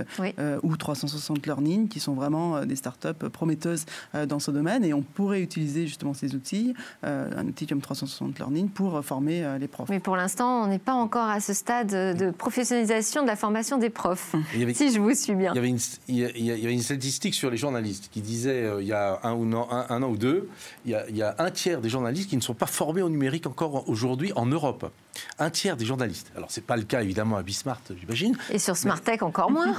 ou 0.62 0.76
360 0.76 1.46
Learning 1.46 1.88
qui 1.88 2.00
sont 2.00 2.14
vraiment 2.14 2.64
des 2.64 2.76
startups 2.76 3.28
prometteuses 3.33 3.85
dans 4.26 4.38
ce 4.38 4.50
domaine 4.50 4.85
et 4.85 4.92
on 4.94 5.02
pourrait 5.02 5.40
utiliser 5.40 5.87
justement 5.87 6.14
ces 6.14 6.35
outils, 6.35 6.74
un 7.02 7.46
outil 7.46 7.66
comme 7.66 7.81
360 7.81 8.38
Learning, 8.38 8.68
pour 8.68 9.04
former 9.04 9.59
les 9.59 9.68
profs. 9.68 9.88
Mais 9.88 10.00
pour 10.00 10.16
l'instant, 10.16 10.64
on 10.64 10.66
n'est 10.66 10.78
pas 10.78 10.94
encore 10.94 11.28
à 11.28 11.40
ce 11.40 11.52
stade 11.52 11.88
de 11.88 12.31
professionnalisation 12.31 13.22
de 13.22 13.26
la 13.26 13.37
formation 13.37 13.78
des 13.78 13.90
profs, 13.90 14.35
si 14.74 14.92
je 14.92 15.00
vous 15.00 15.14
suis 15.14 15.35
bien. 15.35 15.52
Il 15.52 15.57
y, 15.57 15.59
avait 15.59 15.68
une, 15.68 15.78
il 16.09 16.44
y 16.44 16.50
avait 16.50 16.72
une 16.72 16.83
statistique 16.83 17.35
sur 17.35 17.50
les 17.50 17.57
journalistes 17.57 18.09
qui 18.11 18.20
disait 18.20 18.64
euh, 18.64 18.83
il 18.83 18.88
y 18.88 18.92
a 18.92 19.20
un, 19.22 19.35
ou 19.35 19.44
un, 19.44 20.02
an 20.02 20.09
ou 20.09 20.16
deux, 20.16 20.48
il 20.85 20.92
y, 20.92 21.22
a, 21.22 21.35
un 21.38 21.50
tiers 21.50 21.81
des 21.81 21.88
journalistes 21.88 22.28
qui 22.28 22.37
ne 22.37 22.42
sont 22.42 22.54
pas 22.54 22.66
formés 22.66 23.02
au 23.02 23.09
numérique 23.09 23.46
encore 23.46 23.88
aujourd'hui 23.88 24.33
en 24.37 24.46
Europe. 24.46 24.90
Un 25.38 25.50
tiers 25.50 25.76
des 25.76 25.85
journalistes. 25.85 26.08
Alors, 26.37 26.51
ce 26.51 26.61
n'est 26.61 26.66
pas 26.66 26.77
le 26.77 26.85
cas 26.85 27.03
évidemment 27.03 27.37
à 27.37 27.42
Bismart, 27.42 27.81
j'imagine. 27.99 28.37
Et 28.51 28.59
sur 28.59 28.77
Smartech, 28.77 29.23
encore 29.23 29.51
moins. 29.51 29.75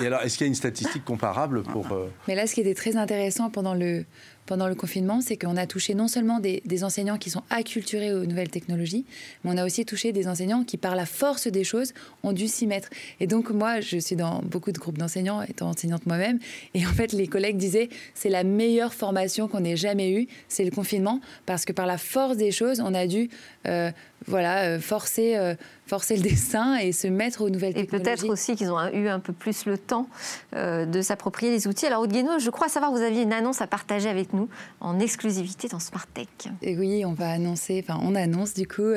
Et, 0.00 0.06
alors, 0.06 0.22
est-ce 0.22 0.36
qu'il 0.36 0.46
y 0.46 0.48
a 0.48 0.50
une 0.50 0.54
statistique 0.54 1.04
comparable 1.04 1.62
pour. 1.62 1.92
Euh, 1.92 2.08
Mais 2.26 2.34
là, 2.34 2.46
ce 2.46 2.54
qui 2.54 2.60
était 2.60 2.74
très 2.74 2.96
intéressant 2.96 3.50
pendant 3.50 3.74
le, 3.74 4.04
pendant 4.48 4.66
le 4.66 4.74
confinement, 4.74 5.20
c'est 5.20 5.36
qu'on 5.36 5.58
a 5.58 5.66
touché 5.66 5.94
non 5.94 6.08
seulement 6.08 6.40
des, 6.40 6.62
enseignants 6.82 7.18
qui 7.18 7.28
sont 7.28 7.42
acculturés 7.50 8.14
aux 8.14 8.24
nouvelles 8.24 8.48
technologies, 8.48 9.04
mais 9.44 9.50
on 9.52 9.58
a 9.58 9.64
aussi 9.64 9.84
touché 9.84 10.10
des 10.10 10.26
enseignants 10.26 10.64
qui, 10.64 10.78
par 10.78 10.96
la 10.96 11.04
force 11.04 11.48
des 11.48 11.64
choses, 11.64 11.92
ont 12.22 12.32
dû 12.32 12.48
s'y 12.48 12.66
mettre. 12.66 12.88
Et 13.20 13.26
donc, 13.26 13.50
moi, 13.50 13.80
je 13.80 13.98
suis 13.98 14.16
dans 14.16 14.40
beaucoup 14.42 14.72
de 14.72 14.78
groupes 14.78 14.96
d'enseignants, 14.96 15.42
étant 15.42 15.68
enseignante 15.68 16.06
moi-même, 16.06 16.38
et 16.72 16.86
en 16.86 16.90
fait, 16.90 17.12
les 17.12 17.26
collègues 17.26 17.58
disaient, 17.58 17.90
c'est 18.14 18.30
la 18.30 18.42
meilleure 18.42 18.94
formation 18.94 19.48
qu'on 19.48 19.64
ait 19.64 19.76
jamais 19.76 20.12
eue, 20.12 20.28
c'est 20.48 20.64
le 20.64 20.70
confinement, 20.70 21.20
parce 21.44 21.66
que 21.66 21.74
par 21.74 21.86
la 21.86 21.98
force 21.98 22.38
des 22.38 22.50
choses, 22.50 22.80
on 22.80 22.94
a 22.94 23.06
dû 23.06 23.28
euh, 23.66 23.90
voilà, 24.26 24.64
euh, 24.64 24.80
forcer, 24.80 25.36
euh, 25.36 25.54
forcer 25.88 26.16
le 26.16 26.22
dessin 26.22 26.76
et 26.76 26.92
se 26.92 27.08
mettre 27.08 27.40
aux 27.40 27.50
nouvelles 27.50 27.74
technologies. 27.74 28.10
Et 28.10 28.14
peut-être 28.14 28.28
aussi 28.28 28.54
qu'ils 28.54 28.70
ont 28.70 28.78
eu 28.92 29.08
un 29.08 29.20
peu 29.20 29.32
plus 29.32 29.64
le 29.66 29.78
temps 29.78 30.06
de 30.52 31.02
s'approprier 31.02 31.50
les 31.50 31.66
outils. 31.66 31.86
Alors, 31.86 32.02
Aude 32.02 32.12
je 32.12 32.50
crois 32.50 32.68
savoir 32.68 32.92
que 32.92 32.98
vous 32.98 33.02
aviez 33.02 33.22
une 33.22 33.32
annonce 33.32 33.60
à 33.60 33.66
partager 33.66 34.08
avec 34.08 34.32
nous 34.32 34.48
en 34.80 35.00
exclusivité 35.00 35.68
dans 35.68 35.80
Smart 35.80 36.06
Tech. 36.06 36.28
Et 36.62 36.76
oui, 36.76 37.04
on 37.04 37.12
va 37.12 37.30
annoncer, 37.30 37.84
enfin, 37.84 38.00
on 38.02 38.14
annonce 38.14 38.54
du 38.54 38.68
coup 38.68 38.92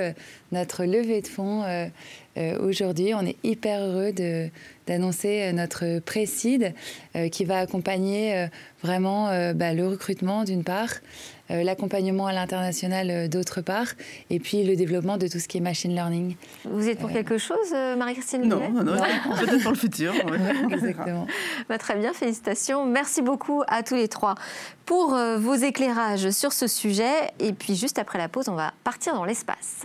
notre 0.51 0.84
levée 0.86 1.21
de 1.21 1.27
fonds 1.27 1.63
aujourd'hui. 2.38 3.13
On 3.13 3.26
est 3.26 3.38
hyper 3.44 3.82
heureux 3.82 4.12
d'annoncer 4.88 5.52
notre 5.54 6.00
précide 6.00 6.74
qui 7.32 7.46
va 7.46 7.60
accompagner 7.60 8.48
vraiment 8.82 9.26
bah, 9.54 9.74
le 9.74 9.88
recrutement 9.88 10.44
d'une 10.44 10.63
part, 10.63 10.89
euh, 11.52 11.63
l'accompagnement 11.63 12.28
à 12.28 12.34
l'international 12.34 13.10
euh, 13.10 13.28
d'autre 13.28 13.62
part, 13.62 13.88
et 14.30 14.39
puis 14.39 14.63
le 14.63 14.76
développement 14.76 15.17
de 15.17 15.28
tout 15.28 15.39
ce 15.39 15.48
qui 15.48 15.58
est 15.58 15.62
machine 15.62 15.94
learning. 15.94 16.36
Vous 16.65 16.88
êtes 16.88 17.00
pour 17.00 17.10
euh, 17.10 17.13
quelque 17.13 17.38
chose, 17.38 17.72
Marie-Christine 17.72 18.44
Non, 18.44 18.70
non, 18.70 18.84
non, 18.84 18.94
peut-être 18.94 19.62
pour 19.62 19.72
le 19.72 19.78
futur. 19.78 20.13
Exactement. 20.72 21.28
Bah, 21.67 21.78
très 21.78 21.96
bien, 21.96 22.13
félicitations. 22.13 22.86
Merci 22.86 23.22
beaucoup 23.22 23.63
à 23.67 23.84
tous 23.84 23.96
les 23.96 24.08
trois 24.08 24.36
pour 24.86 25.17
vos 25.38 25.56
éclairages 25.56 26.30
sur 26.32 26.54
ce 26.54 26.67
sujet. 26.67 27.32
Et 27.39 27.54
puis 27.54 27.76
juste 27.76 28.00
après 28.00 28.17
la 28.17 28.30
pause, 28.30 28.48
on 28.50 28.56
va 28.56 28.74
partir 28.84 29.13
dans 29.13 29.26
l'espace. 29.26 29.84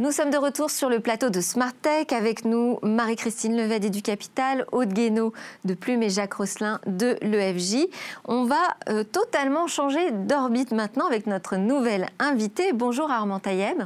Nous 0.00 0.12
sommes 0.12 0.30
de 0.30 0.36
retour 0.36 0.70
sur 0.70 0.88
le 0.88 1.00
plateau 1.00 1.28
de 1.28 1.40
Smart 1.40 1.72
Tech 1.72 2.12
avec 2.12 2.44
nous 2.44 2.78
Marie-Christine 2.82 3.56
Levet 3.56 3.80
du 3.80 4.00
Capital, 4.00 4.64
Aude 4.70 4.92
Guénaud 4.92 5.32
de 5.64 5.74
Plume 5.74 6.04
et 6.04 6.08
Jacques 6.08 6.34
Rosselin 6.34 6.78
de 6.86 7.16
l'EFJ. 7.20 7.88
On 8.24 8.44
va 8.44 8.76
euh, 8.88 9.02
totalement 9.02 9.66
changer 9.66 10.12
d'orbite 10.12 10.70
maintenant 10.70 11.08
avec 11.08 11.26
notre 11.26 11.56
nouvelle 11.56 12.06
invitée. 12.20 12.72
Bonjour 12.72 13.10
Armand 13.10 13.40
Taïeb. 13.40 13.82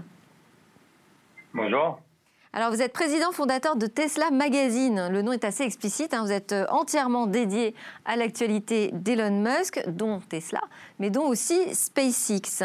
Bonjour. 1.55 1.99
Alors, 2.55 2.71
vous 2.71 2.83
êtes 2.83 2.93
président 2.93 3.33
fondateur 3.33 3.77
de 3.77 3.87
Tesla 3.87 4.31
Magazine. 4.31 5.09
Le 5.11 5.23
nom 5.23 5.33
est 5.33 5.43
assez 5.43 5.65
explicite. 5.65 6.13
Hein. 6.13 6.23
Vous 6.23 6.33
êtes 6.33 6.53
euh, 6.53 6.67
entièrement 6.69 7.27
dédié 7.27 7.75
à 8.05 8.15
l'actualité 8.15 8.91
d'Elon 8.93 9.43
Musk, 9.43 9.83
dont 9.89 10.21
Tesla, 10.21 10.61
mais 10.99 11.09
dont 11.09 11.27
aussi 11.27 11.75
SpaceX. 11.75 12.63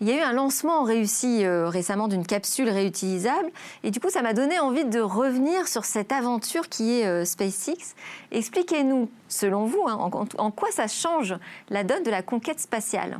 Il 0.00 0.08
y 0.08 0.12
a 0.12 0.18
eu 0.18 0.20
un 0.20 0.32
lancement 0.32 0.84
réussi 0.84 1.44
euh, 1.44 1.66
récemment 1.66 2.06
d'une 2.06 2.24
capsule 2.24 2.68
réutilisable. 2.68 3.50
Et 3.82 3.90
du 3.90 3.98
coup, 3.98 4.08
ça 4.08 4.22
m'a 4.22 4.34
donné 4.34 4.60
envie 4.60 4.84
de 4.84 5.00
revenir 5.00 5.66
sur 5.66 5.84
cette 5.84 6.12
aventure 6.12 6.68
qui 6.68 7.00
est 7.00 7.06
euh, 7.08 7.24
SpaceX. 7.24 7.96
Expliquez-nous, 8.30 9.10
selon 9.26 9.64
vous, 9.64 9.82
hein, 9.88 9.98
en, 10.38 10.50
quoi 10.52 10.70
ça 10.70 10.86
change 10.86 11.34
la 11.70 11.82
donne 11.82 12.04
de 12.04 12.10
la 12.12 12.22
conquête 12.22 12.60
spatiale? 12.60 13.18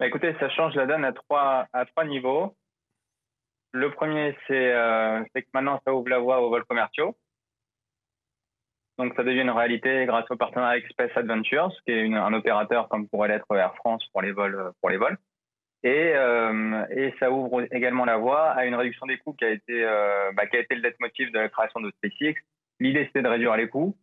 Bah, 0.00 0.08
Écoutez, 0.08 0.34
ça 0.40 0.50
change 0.50 0.74
la 0.74 0.86
donne 0.86 1.04
à 1.04 1.12
trois, 1.12 1.68
à 1.72 1.84
trois 1.84 2.04
niveaux. 2.04 2.52
Le 3.72 3.90
premier, 3.90 4.36
c'est 4.46 4.72
euh, 4.72 5.22
que 5.34 5.40
maintenant, 5.54 5.80
ça 5.84 5.94
ouvre 5.94 6.08
la 6.08 6.18
voie 6.18 6.40
aux 6.40 6.50
vols 6.50 6.64
commerciaux. 6.64 7.16
Donc, 8.98 9.14
ça 9.14 9.22
devient 9.22 9.40
une 9.40 9.50
réalité 9.50 10.04
grâce 10.06 10.30
au 10.30 10.36
partenariat 10.36 10.86
Space 10.90 11.16
Adventures, 11.16 11.72
qui 11.86 11.92
est 11.92 12.12
un 12.12 12.32
opérateur 12.34 12.88
comme 12.88 13.08
pourrait 13.08 13.28
l'être 13.28 13.56
Air 13.56 13.74
France 13.76 14.04
pour 14.12 14.20
les 14.22 14.32
vols. 14.32 14.72
Et, 15.82 16.12
euh, 16.14 16.84
et, 16.90 17.14
ça 17.18 17.30
ouvre 17.30 17.62
également 17.72 18.04
la 18.04 18.18
voie 18.18 18.50
à 18.50 18.66
une 18.66 18.74
réduction 18.74 19.06
des 19.06 19.16
coûts 19.16 19.32
qui 19.32 19.46
a 19.46 19.50
été, 19.50 19.82
euh, 19.84 20.30
bah, 20.32 20.46
qui 20.46 20.58
le 20.58 20.82
leitmotiv 20.82 21.32
de 21.32 21.38
la 21.38 21.48
création 21.48 21.80
de 21.80 21.90
SpaceX. 21.92 22.34
L'idée, 22.80 23.06
c'était 23.06 23.22
de 23.22 23.28
réduire 23.28 23.56
les 23.56 23.68
coûts. 23.68 23.96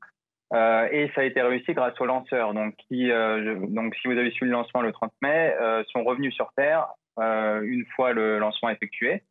Euh, 0.54 0.88
et 0.92 1.12
ça 1.14 1.22
a 1.22 1.24
été 1.26 1.42
réussi 1.42 1.74
grâce 1.74 2.00
aux 2.00 2.06
lanceurs. 2.06 2.54
Donc, 2.54 2.76
qui, 2.88 3.12
euh, 3.12 3.56
si 4.02 4.08
vous 4.08 4.18
avez 4.18 4.32
suivi 4.32 4.50
le 4.50 4.58
lancement 4.58 4.82
le 4.82 4.92
30 4.92 5.12
mai, 5.22 5.56
euh, 5.60 5.84
sont 5.92 6.04
revenus 6.04 6.34
sur 6.34 6.52
Terre 6.56 6.88
une 7.20 7.84
fois 7.96 8.14
le 8.14 8.38
lancement 8.38 8.70
effectué. 8.70 9.24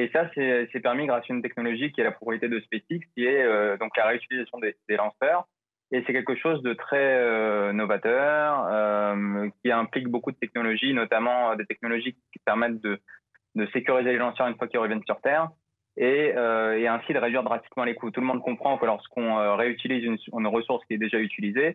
Et 0.00 0.10
ça, 0.14 0.30
c'est 0.34 0.80
permis 0.80 1.06
grâce 1.06 1.24
à 1.28 1.34
une 1.34 1.42
technologie 1.42 1.92
qui 1.92 2.00
est 2.00 2.04
la 2.04 2.12
propriété 2.12 2.48
de 2.48 2.58
SpaceX, 2.60 3.00
qui 3.14 3.26
est 3.26 3.78
donc 3.78 3.96
la 3.96 4.06
réutilisation 4.06 4.58
des, 4.58 4.96
lanceurs. 4.96 5.46
Et 5.92 6.02
c'est 6.06 6.12
quelque 6.12 6.36
chose 6.36 6.62
de 6.62 6.72
très 6.72 7.72
novateur, 7.74 9.46
qui 9.62 9.70
implique 9.70 10.08
beaucoup 10.08 10.32
de 10.32 10.36
technologies, 10.38 10.94
notamment 10.94 11.54
des 11.56 11.66
technologies 11.66 12.14
qui 12.14 12.38
permettent 12.44 12.80
de, 12.80 12.98
sécuriser 13.74 14.12
les 14.12 14.18
lanceurs 14.18 14.46
une 14.46 14.56
fois 14.56 14.68
qu'ils 14.68 14.80
reviennent 14.80 15.04
sur 15.04 15.20
Terre 15.20 15.50
et, 15.96 16.32
euh, 16.36 16.90
ainsi 16.90 17.12
de 17.12 17.18
réduire 17.18 17.42
drastiquement 17.42 17.84
les 17.84 17.94
coûts. 17.94 18.10
Tout 18.10 18.20
le 18.20 18.26
monde 18.26 18.42
comprend 18.42 18.78
que 18.78 18.86
lorsqu'on 18.86 19.38
euh, 19.38 19.54
réutilise 19.54 20.04
une, 20.04 20.46
ressource 20.46 20.84
qui 20.86 20.94
est 20.94 20.98
déjà 20.98 21.18
utilisée, 21.18 21.68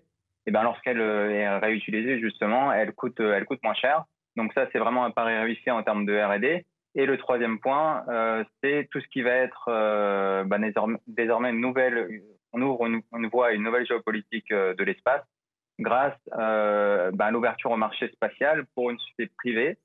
et 0.47 0.49
eh 0.49 0.51
ben 0.51 0.63
lorsqu'elle 0.63 1.01
euh, 1.01 1.31
est 1.31 1.57
réutilisée 1.57 2.19
justement, 2.19 2.71
euh, 2.71 2.75
elle 2.75 2.93
coûte 2.93 3.19
moins 3.63 3.73
cher. 3.73 4.05
Donc 4.35 4.53
ça, 4.53 4.67
c'est 4.71 4.79
vraiment 4.79 5.05
un 5.05 5.11
pari 5.11 5.35
réussi 5.37 5.71
en 5.71 5.81
termes 5.81 6.05
de 6.05 6.17
R&D. 6.17 6.65
Et 6.95 7.05
le 7.05 7.17
troisième 7.17 7.59
point, 7.59 8.03
euh, 8.07 8.43
c'est 8.63 8.87
tout 8.91 9.01
ce 9.01 9.07
qui 9.07 9.21
va 9.21 9.31
être 9.31 9.65
euh, 9.67 10.43
bah, 10.45 10.57
désormais, 11.07 11.49
une 11.49 11.61
nouvelle, 11.61 12.21
on 12.53 12.61
ouvre 12.61 12.85
une, 12.85 13.01
une 13.13 13.27
voie 13.27 13.47
à 13.47 13.51
une 13.51 13.63
nouvelle 13.63 13.85
géopolitique 13.85 14.51
de 14.51 14.83
l'espace 14.83 15.23
grâce 15.77 16.17
bah, 16.31 17.25
à 17.25 17.31
l'ouverture 17.31 17.71
au 17.71 17.77
marché 17.77 18.09
spatial 18.13 18.65
pour 18.75 18.91
une 18.91 18.99
société 18.99 19.29
privée 19.37 19.77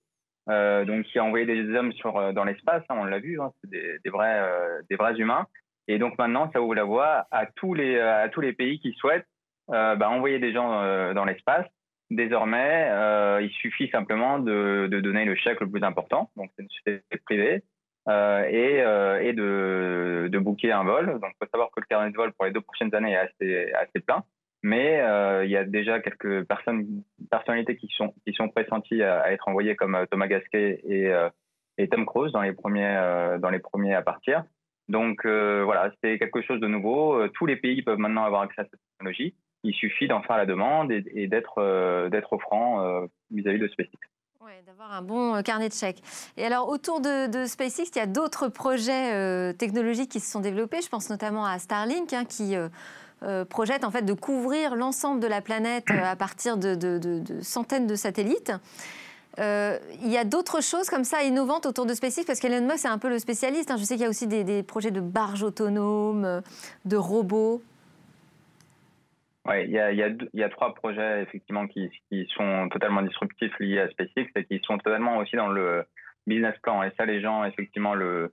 euh, 0.48 0.84
donc 0.84 1.04
qui 1.04 1.18
a 1.18 1.24
envoyé 1.24 1.46
des 1.46 1.74
hommes 1.74 1.92
sur, 1.92 2.16
euh, 2.16 2.32
dans 2.32 2.44
l'espace, 2.44 2.82
hein, 2.88 2.96
on 2.98 3.04
l'a 3.04 3.18
vu, 3.18 3.40
hein, 3.40 3.52
c'est 3.62 3.70
des, 3.70 4.10
vrais, 4.10 4.40
euh, 4.40 4.80
des 4.88 4.96
vrais 4.96 5.14
humains. 5.16 5.46
Et 5.86 5.98
donc 5.98 6.18
maintenant, 6.18 6.50
ça 6.52 6.60
ouvre 6.60 6.74
la 6.74 6.84
voie 6.84 7.26
à 7.30 7.46
tous 7.46 7.74
les, 7.74 7.98
à 7.98 8.28
tous 8.28 8.40
les 8.40 8.52
pays 8.52 8.80
qui 8.80 8.92
souhaitent 8.94 9.26
euh, 9.70 9.96
bah, 9.96 10.10
envoyer 10.10 10.38
des 10.38 10.52
gens 10.52 10.80
euh, 10.80 11.14
dans 11.14 11.24
l'espace. 11.24 11.66
Désormais, 12.10 12.88
euh, 12.90 13.40
il 13.42 13.50
suffit 13.50 13.88
simplement 13.90 14.38
de, 14.38 14.88
de, 14.90 15.00
donner 15.00 15.24
le 15.24 15.36
chèque 15.36 15.60
le 15.60 15.70
plus 15.70 15.84
important, 15.84 16.30
donc 16.36 16.50
c'est 16.56 16.62
une 16.64 16.70
société 16.70 17.02
privée, 17.24 17.62
et, 18.08 18.78
et 19.22 19.32
de, 19.32 20.28
de 20.28 20.38
booker 20.38 20.72
un 20.72 20.82
vol. 20.82 21.06
Donc 21.20 21.30
il 21.30 21.44
faut 21.44 21.50
savoir 21.50 21.70
que 21.70 21.80
le 21.80 21.86
carnet 21.86 22.10
de 22.10 22.16
vol 22.16 22.32
pour 22.32 22.44
les 22.44 22.50
deux 22.50 22.60
prochaines 22.60 22.92
années 22.94 23.12
est 23.12 23.16
assez, 23.16 23.72
assez 23.72 24.00
plein 24.00 24.24
mais 24.62 25.00
euh, 25.00 25.44
il 25.44 25.50
y 25.50 25.56
a 25.56 25.64
déjà 25.64 26.00
quelques 26.00 26.44
personnes, 26.44 27.02
personnalités 27.30 27.76
qui 27.76 27.88
sont, 27.96 28.14
qui 28.26 28.34
sont 28.34 28.48
pressenties 28.48 29.02
à, 29.02 29.32
être 29.32 29.48
envoyées 29.48 29.76
comme 29.76 29.94
euh, 29.94 30.06
Thomas 30.10 30.26
Gasquet 30.26 30.80
et, 30.84 31.08
euh, 31.08 31.30
et 31.78 31.88
Tom 31.88 32.04
Cruise 32.04 32.32
dans 32.32 32.42
les 32.42 32.52
premiers, 32.52 32.96
euh, 32.96 33.38
dans 33.38 33.50
les 33.50 33.58
premiers 33.58 33.94
à 33.94 34.02
partir. 34.02 34.44
Donc 34.88 35.24
euh, 35.24 35.62
voilà, 35.64 35.92
c'est 36.02 36.18
quelque 36.18 36.42
chose 36.42 36.60
de 36.60 36.66
nouveau. 36.66 37.26
Tous 37.28 37.46
les 37.46 37.56
pays 37.56 37.82
peuvent 37.82 37.98
maintenant 37.98 38.24
avoir 38.24 38.42
accès 38.42 38.62
à 38.62 38.64
cette 38.64 38.80
technologie. 38.98 39.34
Il 39.62 39.74
suffit 39.74 40.08
d'en 40.08 40.22
faire 40.22 40.36
la 40.36 40.46
demande 40.46 40.90
et, 40.90 41.26
d'être 41.26 42.08
d'être 42.08 42.38
franc 42.38 43.06
vis-à-vis 43.30 43.58
de 43.58 43.68
SpaceX. 43.68 43.98
Oui, 44.40 44.52
d'avoir 44.66 44.94
un 44.94 45.02
bon 45.02 45.42
carnet 45.42 45.68
de 45.68 45.74
chèques. 45.74 46.02
Et 46.38 46.44
alors, 46.46 46.70
autour 46.70 47.00
de, 47.02 47.44
SpaceX, 47.44 47.90
il 47.94 47.98
y 47.98 48.00
a 48.00 48.06
d'autres 48.06 48.48
projets 48.48 49.12
euh, 49.12 49.52
technologiques 49.52 50.10
qui 50.10 50.20
se 50.20 50.30
sont 50.30 50.40
développés. 50.40 50.80
Je 50.80 50.88
pense 50.88 51.10
notamment 51.10 51.44
à 51.44 51.58
Starlink, 51.58 52.14
hein, 52.14 52.24
qui 52.24 52.56
euh, 52.56 52.68
euh, 53.22 53.44
projette 53.44 53.84
en 53.84 53.90
fait 53.90 54.02
de 54.02 54.14
couvrir 54.14 54.76
l'ensemble 54.76 55.20
de 55.20 55.26
la 55.26 55.42
planète 55.42 55.84
euh, 55.90 56.02
à 56.02 56.16
partir 56.16 56.56
de, 56.56 57.20
centaines 57.42 57.86
de 57.86 57.94
satellites. 57.94 58.52
Euh, 59.38 59.78
il 60.02 60.10
y 60.10 60.16
a 60.16 60.24
d'autres 60.24 60.62
choses 60.62 60.88
comme 60.88 61.04
ça 61.04 61.22
innovantes 61.22 61.66
autour 61.66 61.84
de 61.84 61.92
SpaceX 61.92 62.24
parce 62.26 62.40
qu'Elon 62.40 62.66
Musk 62.66 62.86
est 62.86 62.88
un 62.88 62.96
peu 62.96 63.10
le 63.10 63.18
spécialiste. 63.18 63.70
Hein. 63.70 63.76
Je 63.76 63.84
sais 63.84 63.94
qu'il 63.94 64.04
y 64.04 64.06
a 64.06 64.08
aussi 64.08 64.26
des, 64.26 64.62
projets 64.62 64.90
de 64.90 65.00
barges 65.00 65.42
autonomes, 65.42 66.40
de 66.86 66.96
robots. 66.96 67.62
Oui, 69.50 69.64
il 69.64 69.72
y 69.72 70.42
a, 70.44 70.48
trois 70.48 70.74
projets 70.74 71.22
effectivement 71.22 71.66
qui, 71.66 71.90
sont 72.36 72.68
totalement 72.68 73.02
disruptifs 73.02 73.58
liés 73.58 73.80
à 73.80 73.90
SpaceX 73.90 74.30
et 74.36 74.44
qui 74.44 74.60
sont 74.64 74.78
totalement 74.78 75.18
aussi 75.18 75.34
dans 75.34 75.48
le 75.48 75.84
business 76.26 76.56
plan. 76.62 76.84
Et 76.84 76.92
ça, 76.96 77.04
les 77.04 77.20
gens 77.20 77.44
effectivement 77.44 77.94
le, 77.94 78.32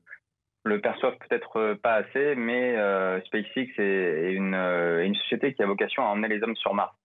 le 0.64 0.80
perçoivent 0.80 1.18
peut-être 1.18 1.58
euh, 1.58 1.76
pas 1.76 1.96
assez, 1.96 2.36
mais 2.36 2.76
euh, 2.78 3.20
SpaceX 3.22 3.72
est, 3.80 4.34
une, 4.34 4.54
euh, 4.54 5.04
une, 5.04 5.16
société 5.16 5.56
qui 5.56 5.64
a 5.64 5.66
vocation 5.66 6.04
à 6.04 6.10
emmener 6.10 6.28
les 6.28 6.44
hommes 6.44 6.56
sur 6.56 6.76
Mars. 6.76 6.96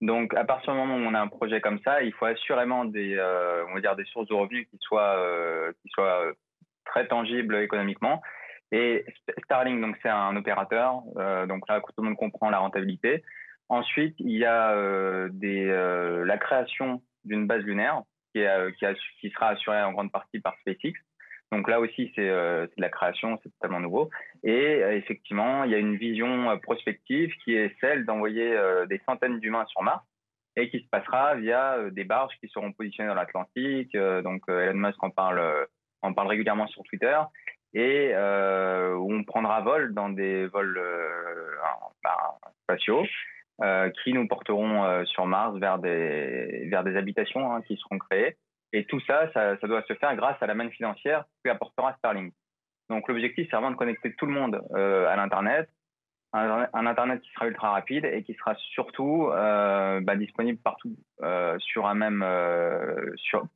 Donc, 0.00 0.34
à 0.34 0.44
partir 0.44 0.74
du 0.74 0.78
moment 0.78 0.94
où 0.94 1.10
on 1.10 1.14
a 1.14 1.20
un 1.20 1.26
projet 1.26 1.60
comme 1.60 1.80
ça, 1.80 2.02
il 2.02 2.12
faut 2.12 2.26
assurément 2.26 2.84
des, 2.84 3.18
on 3.68 3.74
va 3.74 3.80
dire 3.80 3.96
des 3.96 4.04
sources 4.04 4.28
de 4.28 4.34
revenus 4.34 4.68
qui 4.70 4.78
soient, 4.80 5.20
qui 5.82 5.88
soient 5.88 6.30
très 6.84 7.08
tangibles 7.08 7.56
économiquement. 7.56 8.22
Et 8.70 9.04
Starlink, 9.42 9.80
donc 9.80 9.96
c'est 10.00 10.08
un 10.08 10.36
opérateur, 10.36 11.02
donc 11.48 11.68
là 11.68 11.80
tout 11.80 11.92
le 11.98 12.04
monde 12.04 12.16
comprend 12.16 12.48
la 12.48 12.58
rentabilité. 12.58 13.24
Ensuite, 13.68 14.14
il 14.18 14.36
y 14.36 14.44
a 14.44 15.28
des, 15.30 15.66
la 16.24 16.38
création 16.38 17.02
d'une 17.24 17.46
base 17.46 17.62
lunaire 17.64 18.02
qui, 18.32 18.40
est, 18.40 18.76
qui, 18.78 18.86
a, 18.86 18.94
qui 19.20 19.30
sera 19.30 19.48
assurée 19.48 19.82
en 19.82 19.92
grande 19.92 20.12
partie 20.12 20.40
par 20.40 20.56
SpaceX. 20.60 20.94
Donc 21.50 21.68
là 21.68 21.80
aussi, 21.80 22.12
c'est 22.14 22.28
euh, 22.28 22.66
de 22.66 22.82
la 22.82 22.90
création, 22.90 23.38
c'est 23.42 23.50
totalement 23.50 23.80
nouveau. 23.80 24.10
Et 24.42 24.82
euh, 24.82 24.96
effectivement, 24.96 25.64
il 25.64 25.70
y 25.70 25.74
a 25.74 25.78
une 25.78 25.96
vision 25.96 26.50
euh, 26.50 26.56
prospective 26.56 27.32
qui 27.42 27.54
est 27.54 27.74
celle 27.80 28.04
d'envoyer 28.04 28.54
euh, 28.54 28.86
des 28.86 29.00
centaines 29.06 29.40
d'humains 29.40 29.64
sur 29.66 29.82
Mars 29.82 30.04
et 30.56 30.68
qui 30.68 30.80
se 30.80 30.88
passera 30.88 31.36
via 31.36 31.74
euh, 31.74 31.90
des 31.90 32.04
barges 32.04 32.34
qui 32.40 32.48
seront 32.48 32.72
positionnées 32.72 33.08
dans 33.08 33.14
l'Atlantique. 33.14 33.94
Euh, 33.94 34.20
donc 34.20 34.42
Elon 34.48 34.74
Musk 34.74 35.02
en 35.02 35.10
parle, 35.10 35.66
en 36.02 36.12
parle 36.12 36.28
régulièrement 36.28 36.66
sur 36.66 36.82
Twitter 36.84 37.18
et 37.74 38.14
où 38.14 39.12
on 39.12 39.24
prendra 39.24 39.60
vol 39.60 39.92
dans 39.92 40.08
des 40.08 40.46
vols 40.46 40.80
bah, 42.02 42.38
spatiaux. 42.62 43.04
Qui 44.02 44.12
nous 44.12 44.28
porteront 44.28 45.04
sur 45.06 45.26
Mars 45.26 45.56
vers 45.58 45.78
des, 45.78 46.70
habitations 46.72 47.52
hein, 47.52 47.62
qui 47.62 47.76
seront 47.76 47.98
créées 47.98 48.36
et 48.72 48.84
tout 48.84 49.00
ça, 49.00 49.32
ça, 49.32 49.56
doit 49.62 49.82
se 49.82 49.94
faire 49.94 50.14
grâce 50.14 50.36
à 50.42 50.46
la 50.46 50.54
manne 50.54 50.70
financière 50.70 51.24
qu'apportera 51.44 51.94
Starlink. 51.98 52.34
Donc 52.90 53.08
l'objectif, 53.08 53.46
c'est 53.50 53.56
vraiment 53.56 53.70
de 53.70 53.76
connecter 53.76 54.14
tout 54.14 54.26
le 54.26 54.32
monde 54.32 54.62
euh, 54.74 55.06
à 55.08 55.16
l'Internet, 55.16 55.68
un, 56.32 56.86
Internet 56.86 57.22
qui 57.22 57.30
sera 57.32 57.46
ultra 57.46 57.70
rapide 57.70 58.04
et 58.04 58.22
qui 58.22 58.34
sera 58.34 58.54
surtout 58.74 59.28
euh, 59.32 60.00
bah, 60.00 60.16
disponible 60.16 60.58
partout 60.58 60.94
euh, 61.22 61.58
sur 61.58 61.86
un 61.86 61.94
même, 61.94 62.22
euh, 62.22 63.14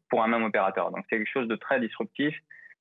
pour 0.09 0.23
un 0.23 0.29
même 0.29 0.45
opérateur. 0.45 0.91
Donc 0.91 1.05
c'est 1.09 1.19
quelque 1.19 1.31
chose 1.31 1.49
de 1.49 1.57
très 1.57 1.81
disruptif. 1.81 2.35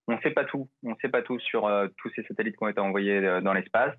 On 0.07 0.15
ne 0.15 0.21
sait 0.21 0.31
pas 0.31 0.45
tout. 0.45 0.69
On 0.83 0.95
sait 0.97 1.09
pas 1.09 1.21
tout 1.21 1.39
sur 1.39 1.67
euh, 1.67 1.87
tous 1.97 2.09
ces 2.15 2.23
satellites 2.23 2.57
qui 2.57 2.63
ont 2.63 2.69
été 2.69 2.79
envoyés 2.79 3.17
euh, 3.17 3.41
dans 3.41 3.53
l'espace. 3.53 3.95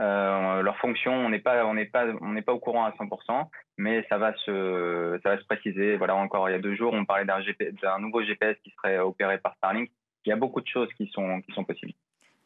Euh, 0.00 0.62
leur 0.62 0.76
fonction, 0.78 1.12
on 1.12 1.28
n'est 1.28 1.40
pas, 1.40 1.64
on 1.66 1.74
n'est 1.74 1.86
pas, 1.86 2.06
on 2.20 2.32
n'est 2.32 2.42
pas 2.42 2.52
au 2.52 2.58
courant 2.58 2.84
à 2.84 2.90
100%, 2.90 3.48
mais 3.78 4.06
ça 4.08 4.18
va 4.18 4.34
se, 4.36 5.18
ça 5.22 5.30
va 5.30 5.38
se 5.38 5.44
préciser. 5.44 5.96
Voilà, 5.96 6.14
encore 6.14 6.48
il 6.48 6.52
y 6.52 6.54
a 6.54 6.60
deux 6.60 6.76
jours, 6.76 6.92
on 6.94 7.04
parlait 7.04 7.24
d'un, 7.24 7.40
d'un 7.82 7.98
nouveau 7.98 8.22
GPS 8.22 8.56
qui 8.62 8.70
serait 8.76 8.98
opéré 8.98 9.38
par 9.38 9.54
Starlink. 9.56 9.90
Il 10.24 10.30
y 10.30 10.32
a 10.32 10.36
beaucoup 10.36 10.60
de 10.60 10.66
choses 10.66 10.88
qui 10.96 11.08
sont, 11.12 11.40
qui 11.40 11.52
sont 11.52 11.64
possibles. 11.64 11.92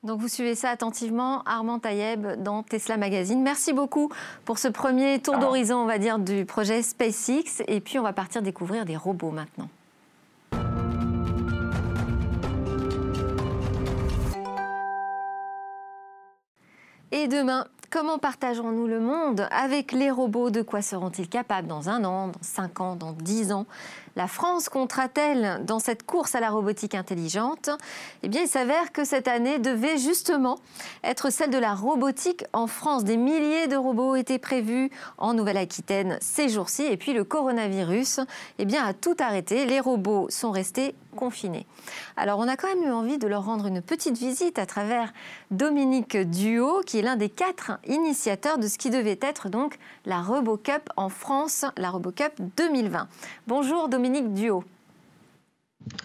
Donc 0.03 0.19
vous 0.19 0.29
suivez 0.29 0.57
ça 0.57 0.71
attentivement, 0.71 1.43
Armand 1.43 1.79
Taïeb 1.79 2.27
dans 2.43 2.65
Tesla 2.65 2.97
Magazine. 2.97 3.41
Merci 3.41 3.73
beaucoup 3.73 4.11
pour 4.45 4.59
ce 4.59 4.67
premier 4.67 5.21
tour 5.21 5.39
d'horizon, 5.39 5.77
on 5.77 5.87
va 5.87 5.99
dire, 5.99 6.19
du 6.19 6.45
projet 6.45 6.83
SpaceX. 6.83 7.63
Et 7.69 7.81
puis 7.81 7.99
on 8.01 8.03
va 8.03 8.13
partir 8.13 8.43
découvrir 8.43 8.85
des 8.85 8.97
robots 8.97 9.31
maintenant. 9.31 9.69
Et 17.15 17.29
demain, 17.29 17.67
comment 17.91 18.17
partagerons-nous 18.17 18.87
le 18.87 18.99
monde 18.99 19.47
avec 19.51 19.93
les 19.93 20.11
robots? 20.11 20.49
De 20.49 20.63
quoi 20.63 20.81
seront-ils 20.81 21.29
capables 21.29 21.69
dans 21.69 21.91
un 21.91 22.05
an, 22.05 22.29
dans 22.29 22.33
cinq 22.41 22.81
ans, 22.81 22.97
dans 22.97 23.13
dix 23.13 23.53
ans? 23.53 23.67
La 24.15 24.29
France 24.29 24.69
comptera-t-elle 24.69 25.65
dans 25.65 25.79
cette 25.79 26.05
course 26.05 26.35
à 26.35 26.41
la 26.41 26.51
robotique 26.51 26.95
intelligente? 26.95 27.71
Eh 28.23 28.29
bien, 28.29 28.43
il 28.43 28.49
s'avère 28.49 28.93
que 28.93 29.05
cette 29.05 29.27
année 29.27 29.59
devait 29.59 29.97
justement 29.97 30.59
être 31.03 31.31
celle 31.31 31.51
de 31.51 31.59
la 31.59 31.75
robotique 31.75 32.45
en 32.53 32.67
France. 32.67 33.05
Des 33.05 33.17
milliers 33.17 33.69
de 33.69 33.77
robots 33.77 34.17
étaient 34.17 34.39
prévus 34.39 34.91
en 35.17 35.33
Nouvelle-Aquitaine 35.33 36.19
ces 36.21 36.51
jours-ci. 36.51 36.85
Et 36.85 36.99
puis, 36.99 37.15
le 37.15 37.25
coronavirus 37.25 38.21
eh 38.59 38.65
bien, 38.67 38.85
a 38.85 38.93
tout 38.93 39.17
arrêté. 39.19 39.65
Les 39.65 39.81
robots 39.81 40.27
sont 40.29 40.51
restés 40.51 40.95
confinés. 41.17 41.67
Alors, 42.17 42.39
on 42.39 42.49
a 42.49 42.57
quand 42.57 42.69
même 42.69 42.85
eu 42.85 42.93
envie 42.93 43.19
de 43.19 43.27
leur 43.27 43.45
rendre 43.45 43.67
une 43.67 43.81
petite 43.81 44.19
visite 44.19 44.59
à 44.59 44.67
travers 44.67 45.13
Dominique 45.51 46.17
Duo, 46.17 46.81
qui 46.85 46.99
est 46.99 47.03
l'un 47.03 47.17
des 47.17 47.29
quatre 47.29 47.79
initiateurs 47.87 48.59
de 48.59 48.67
ce 48.67 48.79
qui 48.79 48.91
devait 48.91 49.19
être 49.21 49.49
donc 49.49 49.79
la 50.05 50.21
RoboCup 50.21 50.91
en 50.97 51.09
France, 51.09 51.65
la 51.77 51.91
RoboCup 51.91 52.33
2020. 52.57 53.09
Bonjour 53.47 53.89
Dominique 53.89 54.02
Dominique 54.03 54.35
Duo. 54.35 54.65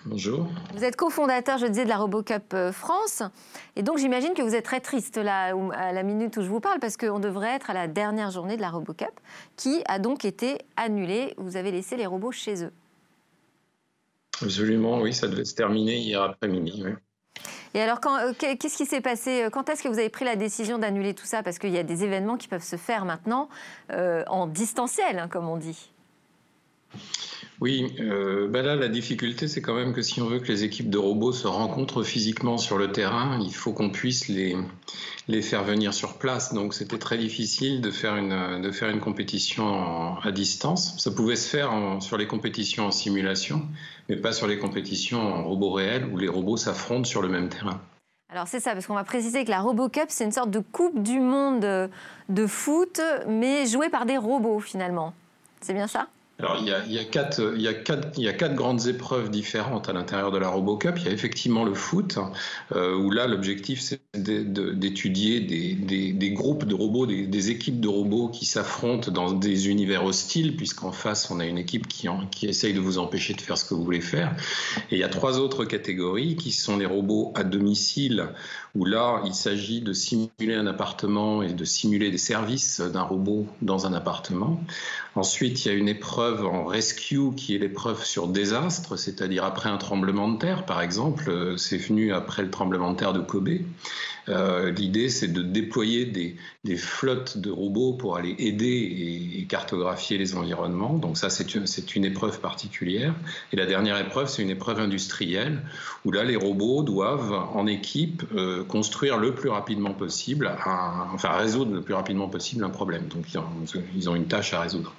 Bonjour. 0.06 0.48
Vous 0.76 0.84
êtes 0.84 0.95
cofondateur, 0.95 1.58
je 1.58 1.66
disais, 1.66 1.84
de 1.84 1.89
la 1.89 1.98
RoboCup 1.98 2.54
euh, 2.54 2.72
France. 2.72 3.24
Et 3.76 3.82
donc, 3.82 3.98
j'imagine 3.98 4.36
que 4.36 4.43
vous 4.43 4.54
êtes 4.54 4.66
très 4.66 4.82
triste 4.82 5.18
là, 5.18 5.56
à 5.74 5.93
la 5.93 6.04
minute 6.04 6.38
où 6.38 6.43
je 6.43 6.48
vous 6.48 6.60
parle, 6.60 6.80
parce 6.80 6.95
qu'on 6.95 7.18
devrait 7.18 7.56
être 7.56 7.72
à 7.72 7.74
la 7.74 7.88
dernière 7.88 8.30
journée 8.30 8.56
de 8.56 8.62
la 8.62 8.70
RoboCup, 8.70 9.20
qui 9.56 9.82
a 9.88 9.98
donc 9.98 10.26
été 10.26 10.60
annulée. 10.76 11.34
Vous 11.38 11.58
avez 11.58 11.72
laissé 11.72 11.98
les 11.98 12.06
robots 12.06 12.32
chez 12.32 12.66
eux. 12.66 12.72
Absolument, 14.43 15.00
oui, 15.00 15.12
ça 15.12 15.28
devait 15.28 15.45
se 15.45 15.56
terminer 15.56 15.98
hier 15.98 16.22
après-midi. 16.22 16.84
Et 17.74 17.82
alors, 17.82 17.98
euh, 18.06 18.32
qu'est-ce 18.38 18.78
qui 18.78 18.86
s'est 18.86 19.02
passé 19.02 19.48
Quand 19.52 19.70
est-ce 19.70 19.82
que 19.82 19.88
vous 19.88 19.98
avez 19.98 20.10
pris 20.10 20.24
la 20.24 20.36
décision 20.36 20.78
d'annuler 20.78 21.16
tout 21.16 21.26
ça? 21.26 21.41
Parce 21.41 21.58
qu'il 21.58 21.72
y 21.72 21.80
a 21.80 21.84
des 21.84 22.04
événements 22.04 22.38
qui 22.38 22.48
peuvent 22.48 22.62
se 22.62 22.76
faire 22.76 23.06
maintenant 23.06 23.50
euh, 23.91 24.24
en 24.28 24.45
distanciel, 24.45 25.18
hein, 25.18 25.28
comme 25.28 25.50
on 25.50 25.58
dit. 25.58 25.91
Oui, 27.60 27.95
euh, 27.99 28.47
bah 28.47 28.62
là, 28.62 28.76
la 28.76 28.88
difficulté, 28.88 29.47
c'est 29.47 29.62
quand 29.62 29.74
même 29.74 29.93
que 29.93 30.03
si 30.03 30.22
on 30.22 30.28
veut 30.28 30.39
que 30.39 30.47
les 30.47 30.64
équipes 30.64 30.91
de 30.91 30.99
robots 30.99 31.32
se 31.32 31.47
rencontrent 31.47 32.03
physiquement 32.03 32.60
sur 32.60 32.78
le 32.78 32.91
terrain, 32.91 33.39
il 33.41 33.53
faut 33.53 33.74
qu'on 33.74 33.89
puisse 33.89 34.28
les, 34.28 34.55
les 35.28 35.41
faire 35.41 35.64
venir 35.64 35.91
sur 35.91 36.20
place. 36.20 36.53
Donc, 36.53 36.76
c'était 36.76 36.99
très 36.99 37.18
difficile 37.18 37.82
de 37.82 37.89
faire 37.89 38.16
une, 38.16 38.62
de 38.62 38.72
faire 38.72 38.89
une 38.89 38.99
compétition 38.99 40.18
à 40.20 40.32
distance. 40.32 40.99
Ça 40.99 41.10
pouvait 41.10 41.36
se 41.36 41.49
faire 41.49 41.72
sur 41.99 42.18
les 42.18 42.28
compétitions 42.28 42.86
en 42.86 42.91
simulation, 42.91 43.64
mais 44.08 44.18
pas 44.18 44.34
sur 44.34 44.45
les 44.45 44.60
compétitions 44.60 45.20
en 45.20 45.43
robots 45.43 45.72
réels 45.72 46.05
où 46.14 46.18
les 46.18 46.28
robots 46.28 46.58
s'affrontent 46.58 47.05
sur 47.05 47.24
le 47.24 47.28
même 47.28 47.49
terrain. 47.49 47.82
Alors 48.30 48.47
c'est 48.47 48.60
ça, 48.60 48.74
parce 48.74 48.86
qu'on 48.86 48.93
va 48.93 49.05
préciser 49.05 49.45
que 49.45 49.49
la 49.49 49.62
RoboCup, 49.62 50.10
c'est 50.10 50.26
une 50.26 50.34
sorte 50.34 50.51
de 50.51 50.60
coupe 50.60 51.01
du 51.01 51.20
monde 51.20 51.89
de 52.30 52.47
foot, 52.47 53.01
mais 53.28 53.66
jouée 53.66 53.89
par 53.89 54.05
des 54.05 54.18
robots 54.18 54.60
finalement. 54.60 55.14
C'est 55.62 55.74
bien 55.74 55.88
ça? 55.88 56.08
Alors, 56.40 56.58
il 56.62 56.68
y, 56.68 57.00
a, 57.00 57.04
quatre, 57.04 58.54
grandes 58.54 58.86
épreuves 58.86 59.32
différentes 59.32 59.90
à 59.90 59.94
l'intérieur 59.94 60.32
de 60.32 60.38
la 60.38 60.50
RoboCup. 60.50 60.94
Il 60.98 61.06
y 61.06 61.08
a 61.08 61.12
effectivement 61.12 61.64
le 61.64 61.74
foot, 61.74 62.20
euh, 62.76 62.96
où 62.96 63.10
là, 63.10 63.26
l'objectif, 63.26 63.82
c'est 63.82 64.02
d'étudier 64.14 65.40
des, 65.40 66.32
groupes 66.32 66.66
de 66.66 66.76
robots, 66.76 67.08
des, 67.08 67.50
équipes 67.50 67.80
de 67.80 67.88
robots 67.88 68.28
qui 68.28 68.46
s'affrontent 68.46 69.12
dans 69.12 69.32
des 69.32 69.70
univers 69.70 70.06
hostiles, 70.06 70.56
puisqu'en 70.56 70.92
face, 70.92 71.32
on 71.32 71.40
a 71.40 71.46
une 71.46 71.58
équipe 71.58 71.88
qui 71.88 72.46
essaye 72.46 72.76
de 72.76 72.80
vous 72.80 73.00
empêcher 73.00 73.34
de 73.34 73.42
faire 73.42 73.58
ce 73.58 73.66
que 73.66 73.74
vous 73.74 73.84
voulez 73.84 74.02
faire. 74.02 74.36
Et 74.92 74.98
il 74.98 75.00
y 75.00 75.04
a 75.04 75.10
trois 75.10 75.40
autres 75.40 75.66
catégories, 75.66 76.36
qui 76.36 76.52
sont 76.52 76.78
les 76.78 76.86
robots 76.86 77.34
à 77.34 77.44
domicile, 77.44 78.28
où 78.76 78.86
là, 78.86 79.24
il 79.26 79.34
s'agit 79.34 79.82
de 79.82 79.92
simuler 79.92 80.54
un 80.54 80.68
appartement 80.68 81.42
et 81.42 81.54
de 81.54 81.66
simuler 81.66 82.12
des 82.12 82.20
services 82.20 82.80
d'un 82.80 83.02
robot 83.02 83.48
dans 83.64 83.88
un 83.88 83.94
appartement. 83.94 84.62
Ensuite, 85.18 85.65
il 85.65 85.70
y 85.70 85.72
a 85.72 85.74
une 85.74 85.89
épreuve 85.89 86.45
en 86.45 86.65
rescue 86.65 87.34
qui 87.36 87.55
est 87.55 87.57
l'épreuve 87.57 88.05
sur 88.05 88.28
désastre, 88.28 88.97
c'est-à-dire 88.97 89.45
après 89.45 89.68
un 89.68 89.78
tremblement 89.78 90.30
de 90.32 90.38
terre, 90.38 90.63
par 90.63 90.80
exemple. 90.80 91.32
Euh, 91.32 91.57
c'est 91.57 91.80
venu 91.80 92.13
après 92.13 92.43
le 92.43 92.51
tremblement 92.51 92.91
de 92.91 92.97
terre 92.97 93.13
de 93.13 93.22
Kobe. 93.22 93.49
Euh, 94.30 94.70
l'idée, 94.70 95.09
c'est 95.09 95.30
de 95.30 95.41
déployer 95.41 96.05
des, 96.05 96.36
flottes 96.76 97.39
de 97.39 97.49
robots 97.49 97.93
pour 97.93 98.15
aller 98.15 98.36
aider 98.38 99.34
et, 99.39 99.47
cartographier 99.47 100.20
les 100.20 100.36
environnements. 100.36 100.99
Donc 100.99 101.18
ça, 101.18 101.32
c'est 101.32 101.55
une, 101.95 102.05
épreuve 102.05 102.39
particulière. 102.39 103.15
Et 103.51 103.55
la 103.55 103.65
dernière 103.65 103.97
épreuve, 103.97 104.28
c'est 104.30 104.43
une 104.43 104.51
épreuve 104.51 104.80
industrielle, 104.80 105.63
où 106.05 106.11
là, 106.11 106.26
les 106.26 106.36
robots 106.36 106.84
doivent, 106.84 107.34
en 107.34 107.65
équipe, 107.65 108.24
euh, 108.36 108.63
construire 108.63 109.18
le 109.18 109.34
plus 109.34 109.49
rapidement 109.49 109.95
possible, 109.95 110.55
enfin 110.63 111.32
résoudre 111.32 111.74
le 111.74 111.82
plus 111.82 111.95
rapidement 111.95 112.30
possible 112.30 112.63
un 112.63 112.70
problème. 112.70 113.07
Donc 113.07 113.26
ils 113.95 114.09
ont 114.11 114.15
une 114.15 114.28
tâche 114.28 114.53
à 114.53 114.61
résoudre. 114.61 114.93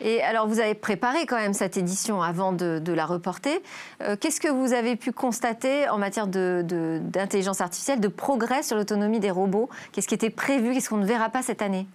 Et 0.00 0.22
alors, 0.22 0.48
vous 0.48 0.60
avez 0.60 0.74
préparé 0.74 1.26
quand 1.26 1.36
même 1.36 1.54
cette 1.54 1.76
édition 1.76 2.22
avant 2.22 2.52
de, 2.52 2.92
la 2.92 3.06
reporter. 3.06 3.60
Euh, 4.02 4.16
qu'est-ce 4.18 4.40
que 4.40 4.48
vous 4.48 4.72
avez 4.72 4.96
pu 4.96 5.12
constater 5.12 5.88
en 5.88 5.98
matière 5.98 6.26
d'intelligence 6.26 7.60
artificielle, 7.60 8.00
de 8.00 8.08
progrès 8.08 8.62
sur 8.62 8.76
l'autonomie 8.76 9.20
des 9.20 9.30
robots? 9.30 9.68
Qu'est-ce 9.92 10.08
qui 10.08 10.14
était 10.14 10.30
prévu? 10.30 10.72
Qu'est-ce 10.72 10.88
qu'on 10.88 10.98
ne 10.98 11.06
verra 11.06 11.30
pas 11.30 11.42
cette 11.42 11.62
année? 11.62 11.86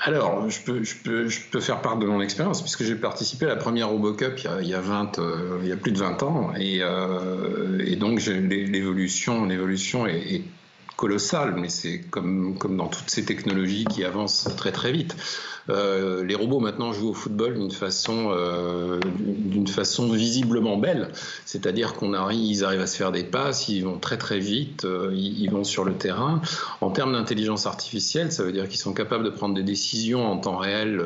Alors, 0.00 0.50
je 0.50 0.60
peux, 0.60 1.60
faire 1.60 1.80
part 1.80 1.96
de 1.96 2.06
mon 2.06 2.20
expérience, 2.20 2.60
puisque 2.60 2.84
j'ai 2.84 2.94
participé 2.94 3.46
à 3.46 3.48
la 3.48 3.56
première 3.56 3.88
RoboCup 3.88 4.38
il 4.38 4.44
y 4.44 4.48
a, 4.48 4.60
il 4.60 4.68
y 4.68 4.74
a, 4.74 4.80
20, 4.80 5.18
euh, 5.18 5.76
plus 5.76 5.92
de 5.92 5.98
20 5.98 6.22
ans, 6.22 6.52
et, 6.58 6.80
euh, 6.82 7.96
donc 7.96 8.20
l'évolution 8.26 9.46
est, 10.06 10.34
est 10.34 10.42
colossale, 10.96 11.54
mais 11.56 11.68
c'est 11.68 12.00
comme, 12.00 12.56
comme 12.58 12.76
dans 12.76 12.88
toutes 12.88 13.10
ces 13.10 13.24
technologies 13.24 13.84
qui 13.84 14.04
avancent 14.04 14.48
très 14.56 14.72
très 14.72 14.92
vite. 14.92 15.16
Euh, 15.70 16.24
les 16.24 16.34
robots 16.34 16.60
maintenant 16.60 16.92
jouent 16.92 17.10
au 17.10 17.14
football 17.14 17.54
d'une 17.54 17.70
façon, 17.70 18.30
euh, 18.32 19.00
d'une 19.18 19.66
façon 19.66 20.12
visiblement 20.12 20.76
belle, 20.76 21.08
c'est-à-dire 21.46 21.94
qu'on 21.94 22.12
arrive, 22.12 22.44
ils 22.44 22.64
arrivent 22.64 22.82
à 22.82 22.86
se 22.86 22.96
faire 22.96 23.12
des 23.12 23.24
passes, 23.24 23.68
ils 23.68 23.84
vont 23.84 23.98
très 23.98 24.18
très 24.18 24.38
vite, 24.38 24.84
euh, 24.84 25.10
ils, 25.14 25.48
vont 25.50 25.64
sur 25.64 25.84
le 25.84 25.94
terrain. 25.94 26.42
En 26.80 26.90
termes 26.90 27.12
d'intelligence 27.12 27.66
artificielle, 27.66 28.32
ça 28.32 28.42
veut 28.42 28.52
dire 28.52 28.68
qu'ils 28.68 28.80
sont 28.80 28.92
capables 28.92 29.24
de 29.24 29.30
prendre 29.30 29.54
des 29.54 29.62
décisions 29.62 30.26
en 30.26 30.36
temps 30.36 30.56
réel 30.56 31.00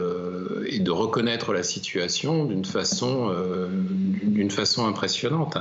et 0.66 0.80
de 0.80 0.90
reconnaître 0.90 1.52
la 1.52 1.62
situation 1.62 2.44
d'une 2.44 2.64
façon, 2.64 3.32
d'une 4.22 4.50
façon 4.50 4.86
impressionnante. 4.86 5.58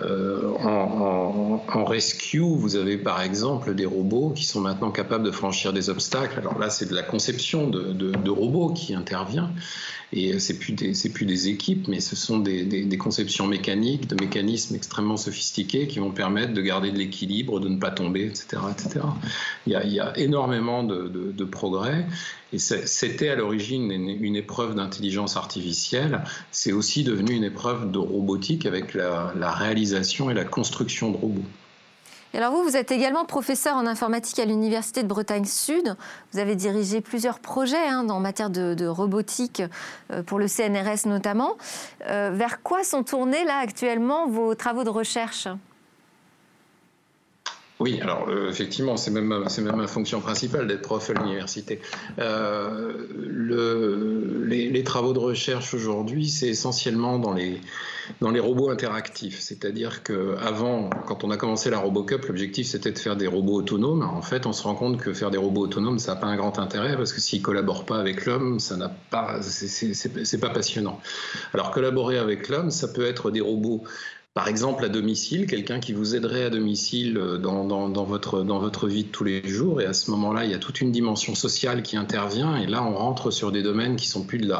En, 0.00 1.84
rescue, 1.84 2.40
vous 2.40 2.76
avez 2.76 2.96
par 2.96 3.20
exemple 3.20 3.74
des 3.74 3.84
robots 3.84 4.32
qui 4.34 4.44
sont 4.44 4.60
maintenant 4.60 4.90
capables 4.90 5.24
de 5.24 5.30
franchir 5.30 5.72
des 5.72 5.90
obstacles. 5.90 6.38
Alors 6.38 6.58
là, 6.58 6.70
c'est 6.70 6.88
de 6.88 6.94
la 6.94 7.02
conception 7.02 7.68
de 7.68 8.23
de 8.24 8.30
robots 8.30 8.70
qui 8.70 8.94
intervient. 8.94 9.50
Et 10.12 10.38
c'est 10.38 10.58
plus 10.58 10.72
des, 10.72 10.92
plus 11.12 11.26
des 11.26 11.48
équipes, 11.48 11.88
mais 11.88 11.98
ce 12.00 12.14
sont 12.14 12.38
des, 12.38 12.98
conceptions 12.98 13.48
mécaniques, 13.48 14.06
de 14.06 14.14
mécanismes 14.14 14.76
extrêmement 14.76 15.16
sophistiqués 15.16 15.88
qui 15.88 15.98
vont 15.98 16.12
permettre 16.12 16.54
de 16.54 16.62
garder 16.62 16.92
de 16.92 16.98
l'équilibre, 16.98 17.58
de 17.58 17.68
ne 17.68 17.78
pas 17.78 17.90
tomber, 17.90 18.26
etc. 18.26 18.62
etc. 18.70 19.00
Il, 19.66 19.72
y 19.72 19.76
a, 19.76 19.84
il 19.84 19.92
y 19.92 20.00
a 20.00 20.16
énormément 20.16 20.84
de, 20.84 21.44
progrès. 21.44 22.06
Et 22.52 22.58
c'était 22.58 23.28
à 23.28 23.34
l'origine 23.34 23.90
une, 23.90 24.36
épreuve 24.36 24.76
d'intelligence 24.76 25.36
artificielle. 25.36 26.22
C'est 26.52 26.72
aussi 26.72 27.02
devenu 27.02 27.32
une 27.32 27.44
épreuve 27.44 27.90
de 27.90 27.98
robotique 27.98 28.66
avec 28.66 28.94
la 28.94 29.52
réalisation 29.52 30.30
et 30.30 30.34
la 30.34 30.44
construction 30.44 31.10
de 31.10 31.16
robots 31.16 31.44
alors 32.36 32.52
vous, 32.52 32.62
vous 32.62 32.76
êtes 32.76 32.90
également 32.90 33.24
professeur 33.24 33.76
en 33.76 33.86
informatique 33.86 34.38
à 34.38 34.44
l'Université 34.44 35.02
de 35.02 35.08
Bretagne 35.08 35.44
Sud. 35.44 35.96
Vous 36.32 36.38
avez 36.38 36.56
dirigé 36.56 37.00
plusieurs 37.00 37.38
projets 37.38 37.86
hein, 37.86 38.08
en 38.08 38.18
matière 38.18 38.50
de, 38.50 38.86
robotique 38.86 39.62
euh, 40.10 40.22
pour 40.22 40.38
le 40.38 40.48
CNRS 40.48 41.06
notamment. 41.06 41.56
Euh, 42.08 42.30
vers 42.32 42.62
quoi 42.62 42.82
sont 42.82 43.04
tournés 43.04 43.44
là 43.44 43.58
actuellement 43.58 44.26
vos 44.26 44.54
travaux 44.54 44.84
de 44.84 44.90
recherche? 44.90 45.48
Oui, 47.80 48.00
alors 48.00 48.28
euh, 48.28 48.50
effectivement, 48.50 48.96
c'est 48.96 49.10
même, 49.10 49.26
même 49.28 49.76
ma 49.76 49.88
fonction 49.88 50.20
principale 50.20 50.68
d'être 50.68 50.82
prof 50.82 51.10
à 51.10 51.14
l'université. 51.14 51.80
le, 52.18 54.44
les, 54.46 54.84
travaux 54.84 55.12
de 55.12 55.18
recherche 55.18 55.74
aujourd'hui, 55.74 56.28
c'est 56.28 56.48
essentiellement 56.48 57.18
dans 57.18 57.32
les, 57.32 57.60
dans 58.20 58.30
les 58.30 58.40
robots 58.40 58.70
interactifs. 58.70 59.40
C'est-à-dire 59.40 60.02
qu'avant, 60.02 60.90
quand 61.06 61.24
on 61.24 61.30
a 61.30 61.36
commencé 61.36 61.70
la 61.70 61.78
RoboCup, 61.78 62.26
l'objectif 62.26 62.66
c'était 62.66 62.92
de 62.92 62.98
faire 62.98 63.16
des 63.16 63.26
robots 63.26 63.54
autonomes. 63.54 64.02
En 64.02 64.22
fait, 64.22 64.46
on 64.46 64.52
se 64.52 64.62
rend 64.62 64.74
compte 64.74 64.98
que 64.98 65.12
faire 65.12 65.30
des 65.30 65.38
robots 65.38 65.62
autonomes, 65.62 65.98
ça 65.98 66.14
n'a 66.14 66.20
pas 66.20 66.26
un 66.26 66.36
grand 66.36 66.58
intérêt 66.58 66.96
parce 66.96 67.12
que 67.12 67.20
s'ils 67.20 67.42
collaborent 67.42 67.86
pas 67.86 67.98
avec 67.98 68.26
l'homme, 68.26 68.60
ça 68.60 68.76
n'a 68.76 68.90
pas, 69.10 69.40
c'est 69.42 70.40
pas 70.40 70.50
passionnant. 70.50 71.00
Alors 71.52 71.70
collaborer 71.70 72.18
avec 72.18 72.48
l'homme, 72.48 72.70
ça 72.70 72.88
peut 72.88 73.04
être 73.04 73.30
des 73.30 73.40
robots 73.40 73.82
par 74.34 74.48
exemple 74.48 74.84
à 74.84 74.88
domicile, 74.88 75.46
quelqu'un 75.46 75.78
qui 75.78 75.92
vous 75.92 76.16
aiderait 76.16 76.42
à 76.42 76.50
domicile 76.50 77.16
euh, 77.18 77.38
dans, 77.38 78.04
votre, 78.04 78.42
dans 78.42 78.58
votre 78.58 78.88
vie 78.88 79.04
de 79.04 79.08
tous 79.08 79.22
les 79.22 79.48
jours. 79.48 79.80
Et 79.80 79.86
à 79.86 79.92
ce 79.92 80.10
moment-là, 80.10 80.44
il 80.44 80.50
y 80.50 80.54
a 80.54 80.58
toute 80.58 80.80
une 80.80 80.90
dimension 80.90 81.36
sociale 81.36 81.84
qui 81.84 81.96
intervient. 81.96 82.56
Et 82.56 82.66
là, 82.66 82.82
on 82.82 82.96
rentre 82.96 83.30
sur 83.30 83.52
des 83.52 83.62
domaines 83.62 83.94
qui 83.94 84.08
sont 84.08 84.24
de 84.24 84.54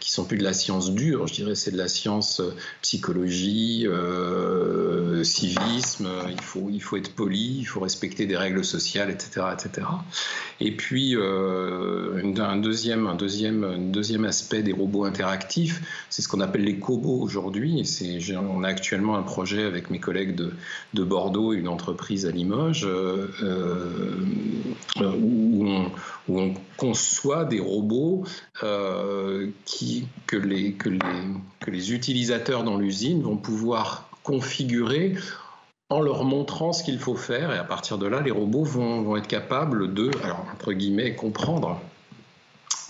sont 0.00 0.24
plus 0.24 0.38
de 0.38 0.44
la 0.44 0.54
science 0.54 0.92
dure. 0.94 1.26
Je 1.26 1.34
dirais, 1.34 1.54
c'est 1.54 1.70
de 1.72 1.76
la 1.76 1.88
science 1.88 2.40
euh, 2.40 2.54
psychologie, 2.80 3.86
euh, 3.86 5.22
civisme. 5.24 6.08
Il 6.30 6.40
faut, 6.40 6.68
il 6.72 6.80
faut 6.80 6.96
être 6.96 7.14
poli, 7.14 7.58
il 7.58 7.64
faut 7.66 7.80
respecter 7.80 8.24
des 8.24 8.36
règles 8.36 8.64
sociales, 8.64 9.10
etc., 9.10 9.42
etc. 9.52 9.86
Et 10.60 10.74
puis, 10.74 11.14
un, 11.16 12.56
deuxième, 12.56 13.06
un, 13.06 13.14
deuxième, 13.14 13.64
un 13.64 13.78
deuxième 13.78 14.24
aspect 14.24 14.62
des 14.62 14.72
robots 14.72 15.04
interactifs, 15.04 15.82
c'est 16.08 16.22
ce 16.22 16.28
qu'on 16.28 16.40
appelle 16.40 16.64
les 16.64 16.78
cobots 16.78 17.20
aujourd'hui. 17.20 17.82
On 18.38 18.64
a 18.64 18.68
actuellement 18.68 19.17
un 19.18 19.22
projet 19.22 19.64
avec 19.64 19.90
mes 19.90 19.98
collègues 19.98 20.34
de, 20.34 20.52
de 20.94 21.04
Bordeaux, 21.04 21.52
une 21.52 21.68
entreprise 21.68 22.26
à 22.26 22.30
Limoges, 22.30 22.86
euh, 22.86 23.28
euh, 23.42 25.12
où, 25.20 25.66
on, 26.28 26.54
conçoit 26.76 27.44
des 27.44 27.60
robots 27.60 28.24
que, 28.60 30.36
les, 30.36 31.92
utilisateurs 31.92 32.64
dans 32.64 32.76
l'usine 32.76 33.22
vont 33.22 33.36
pouvoir 33.36 34.08
configurer 34.22 35.14
en 35.90 36.00
leur 36.00 36.24
montrant 36.24 36.72
ce 36.72 36.84
qu'il 36.84 36.98
faut 36.98 37.16
faire. 37.16 37.52
Et 37.52 37.58
à 37.58 37.64
partir 37.64 37.98
de 37.98 38.06
là, 38.06 38.20
les 38.20 38.30
robots 38.30 38.64
vont, 38.64 39.16
être 39.16 39.26
capables 39.26 39.92
de, 39.94 40.10
entre 40.52 40.72
guillemets, 40.72 41.14
comprendre 41.14 41.80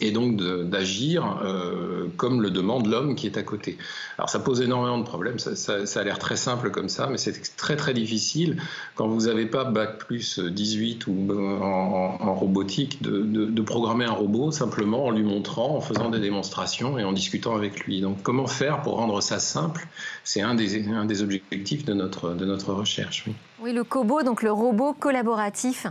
et 0.01 0.11
donc 0.11 0.37
d'agir 0.37 1.41
euh, 1.45 2.07
comme 2.17 2.41
le 2.41 2.51
demande 2.51 2.87
l'homme 2.87 3.15
qui 3.15 3.27
est 3.27 3.37
à 3.37 3.43
côté. 3.43 3.79
Alors 4.17 4.31
ça 4.31 4.39
pose 4.39 4.61
énormément 4.61 4.99
de 4.99 5.05
problèmes, 5.05 5.39
ça, 5.39 6.01
a 6.01 6.05
l'air 6.05 6.19
très 6.19 6.37
simple 6.37 6.71
comme 6.71 6.89
ça, 6.89 7.09
mais 7.09 7.19
c'est 7.19 7.57
très 7.57 7.77
très 7.77 7.95
difficile 7.95 8.61
quand 8.95 9.09
vous 9.09 9.27
n'avez 9.27 9.47
pas 9.47 9.65
Bac 9.65 9.99
plus 9.99 10.39
18 10.39 11.07
ou 11.07 11.29
en, 11.63 12.35
robotique 12.35 13.03
de, 13.03 13.23
de, 13.23 13.63
programmer 13.63 14.05
un 14.05 14.13
robot 14.13 14.51
simplement 14.51 15.07
en 15.07 15.11
lui 15.11 15.25
montrant, 15.25 15.77
en 15.77 15.81
faisant 15.81 16.11
des 16.11 16.21
démonstrations 16.21 16.99
et 16.99 17.05
en 17.05 17.13
discutant 17.13 17.55
avec 17.55 17.81
lui. 17.81 18.01
Donc 18.01 18.23
comment 18.23 18.47
faire 18.47 18.83
pour 18.83 18.97
rendre 18.97 19.21
ça 19.21 19.39
simple? 19.39 19.87
C'est 20.25 20.41
un 20.41 20.55
des, 20.55 20.89
un 20.89 21.05
des 21.05 21.23
objectifs 21.23 21.85
de 21.85 21.95
notre, 21.95 22.35
de 22.35 22.45
notre 22.45 22.73
recherche. 22.73 23.25
Oui. 23.27 23.35
Oui, 23.61 23.73
le 23.73 23.83
COBO, 23.83 24.23
donc 24.23 24.43
le 24.43 24.53
robot 24.53 24.93
collaboratif, 24.93 25.89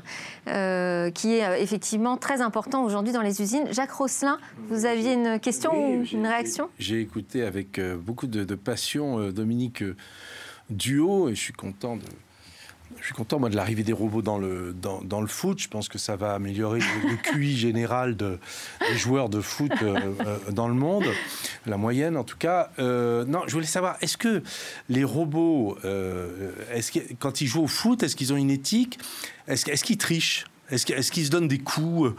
euh, 0.47 1.11
qui 1.11 1.35
est 1.35 1.45
euh, 1.45 1.57
effectivement 1.57 2.15
très 2.15 2.39
important 2.39 2.85
aujourd'hui 2.85 3.11
dans 3.11 3.21
les 3.21 3.41
usines. 3.41 3.65
Jacques 3.71 3.91
Rosselin, 3.91 4.39
vous 4.69 4.85
aviez 4.85 5.13
une 5.13 5.37
question 5.39 5.71
ou 5.73 6.03
une 6.05 6.25
réaction? 6.25 6.69
J'ai 6.79 7.01
écouté 7.01 7.43
avec 7.43 7.77
euh, 7.77 7.97
beaucoup 7.97 8.27
de, 8.27 8.45
de 8.45 8.55
passion 8.55 9.31
Dominique 9.31 9.83
Duo 10.69 11.27
et 11.27 11.35
je 11.35 11.41
suis 11.41 11.53
content 11.53 11.97
de, 11.97 12.03
je 12.99 13.05
suis 13.05 13.13
content 13.13 13.39
moi 13.39 13.49
de 13.49 13.55
l'arrivée 13.55 13.83
des 13.83 13.93
robots 13.93 14.21
dans 14.21 14.37
le, 14.37 14.73
dans, 14.73 15.21
le 15.21 15.27
foot. 15.27 15.59
Je 15.59 15.67
pense 15.67 15.89
que 15.89 15.97
ça 15.97 16.15
va 16.15 16.33
améliorer 16.33 16.79
le, 16.79 17.17
QI 17.17 17.55
général 17.57 18.15
de, 18.15 18.39
des 18.89 18.97
joueurs 18.97 19.29
de 19.29 19.41
foot 19.41 19.71
euh, 19.81 20.13
euh, 20.25 20.51
dans 20.51 20.67
le 20.67 20.73
monde, 20.73 21.05
la 21.65 21.77
moyenne 21.77 22.17
en 22.17 22.23
tout 22.23 22.37
cas. 22.37 22.71
Euh, 22.79 23.25
non, 23.25 23.41
je 23.47 23.53
voulais 23.53 23.65
savoir, 23.65 23.97
est-ce 24.01 24.17
que 24.17 24.41
les 24.89 25.03
robots, 25.03 25.77
quand 27.19 27.41
ils 27.41 27.47
jouent 27.47 27.63
au 27.63 27.67
foot, 27.67 28.03
est-ce 28.03 28.15
qu'ils 28.15 28.33
ont 28.33 28.37
une 28.37 28.51
éthique? 28.51 28.99
Est-ce 29.47 29.69
est 29.69 29.81
qu'ils 29.81 29.97
trichent? 29.97 30.45
Est-ce 30.69 31.11
qu'ils 31.11 31.25
se 31.25 31.31
donnent 31.31 31.47
des 31.47 31.59
coups 31.59 32.13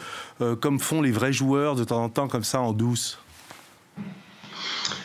comme 0.60 0.80
font 0.80 1.02
les 1.02 1.12
vrais 1.12 1.32
joueurs 1.32 1.74
de 1.74 1.84
temps 1.84 2.02
en 2.02 2.08
temps 2.08 2.28
comme 2.28 2.44
ça 2.44 2.60
en 2.60 2.72
douce? 2.72 3.18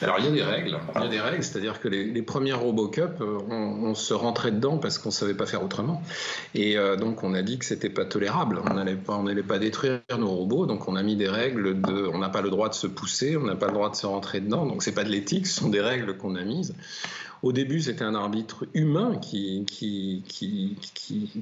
Alors 0.02 0.18
il 0.20 0.26
y 0.26 0.28
a 0.28 0.32
des 0.32 0.44
règles, 0.44 0.78
il 0.96 1.02
y 1.02 1.06
a 1.06 1.08
des 1.08 1.20
règles, 1.20 1.44
c'est-à-dire 1.44 1.80
que 1.80 1.88
les, 1.88 2.22
premières 2.22 2.62
RoboCup, 2.62 3.22
euh, 3.22 3.38
on, 3.50 3.94
se 3.96 4.14
rentrait 4.14 4.52
dedans 4.52 4.78
parce 4.78 4.98
qu'on 4.98 5.12
savait 5.12 5.34
pas 5.34 5.46
faire 5.46 5.64
autrement, 5.64 6.02
et 6.56 6.78
euh, 6.78 6.96
donc 6.96 7.24
on 7.24 7.34
a 7.34 7.42
dit 7.42 7.60
que 7.60 7.66
c'était 7.66 7.90
pas 7.90 8.06
tolérable, 8.06 8.62
on 8.70 8.74
n'allait 8.74 8.96
pas, 8.96 9.16
on 9.16 9.26
pas 9.44 9.60
détruire 9.60 10.02
nos 10.18 10.30
robots, 10.30 10.66
donc 10.66 10.88
on 10.88 10.96
a 10.96 11.04
mis 11.04 11.16
des 11.16 11.28
règles 11.28 11.82
de, 11.82 12.10
on 12.14 12.20
n'a 12.20 12.30
pas 12.30 12.42
le 12.42 12.50
droit 12.50 12.70
de 12.70 12.74
se 12.74 12.88
pousser, 12.88 13.38
on 13.38 13.44
n'a 13.44 13.56
pas 13.56 13.68
le 13.68 13.74
droit 13.74 13.90
de 13.90 13.96
se 13.96 14.06
rentrer 14.06 14.40
dedans, 14.40 14.66
donc 14.66 14.84
c'est 14.84 14.94
pas 14.94 15.04
de 15.04 15.10
l'éthique, 15.10 15.48
ce 15.48 15.60
sont 15.60 15.70
des 15.70 15.82
règles 15.82 16.18
qu'on 16.18 16.36
a 16.36 16.44
mises. 16.44 16.74
Au 17.44 17.52
début, 17.52 17.82
c'était 17.82 18.06
un 18.06 18.16
arbitre 18.16 18.66
humain 18.74 19.18
qui, 19.18 19.66
qui, 19.68 20.24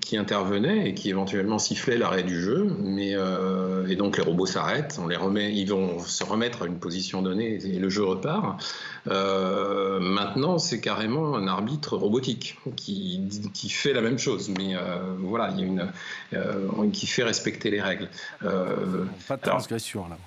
qui, 0.01 0.17
intervenait 0.17 0.89
et 0.89 0.93
qui 0.95 1.11
éventuellement 1.11 1.59
sifflait 1.59 1.95
l'arrêt 1.95 2.23
du 2.23 2.41
jeu. 2.41 2.75
Mais, 2.79 3.13
euh, 3.13 3.85
et 3.87 3.95
donc 3.95 4.17
les 4.17 4.23
robots 4.23 4.47
s'arrêtent, 4.47 4.99
on 4.99 5.07
les 5.07 5.15
remet, 5.15 5.53
ils 5.53 5.69
vont 5.69 5.99
se 5.99 6.23
remettre 6.23 6.63
à 6.63 6.65
une 6.65 6.79
position 6.79 7.21
donnée 7.21 7.59
et 7.63 7.77
le 7.77 7.89
jeu 7.89 8.03
repart. 8.03 8.59
Euh, 9.07 9.99
maintenant, 9.99 10.57
c'est 10.57 10.81
carrément 10.81 11.35
un 11.35 11.47
arbitre 11.47 11.95
robotique 11.97 12.57
qui, 12.75 13.21
qui, 13.53 13.69
fait 13.69 13.93
la 13.93 14.01
même 14.01 14.17
chose, 14.17 14.49
mais 14.57 14.75
euh, 14.75 14.97
voilà, 15.19 15.53
il 15.55 15.59
y 15.59 15.63
a 15.63 15.67
une, 15.67 16.91
qui 16.91 17.05
fait 17.05 17.23
respecter 17.23 17.69
les 17.69 17.79
règles. 17.79 18.09
pas 18.41 19.37
de 19.37 19.41
transgression 19.41 20.07
là. 20.09 20.17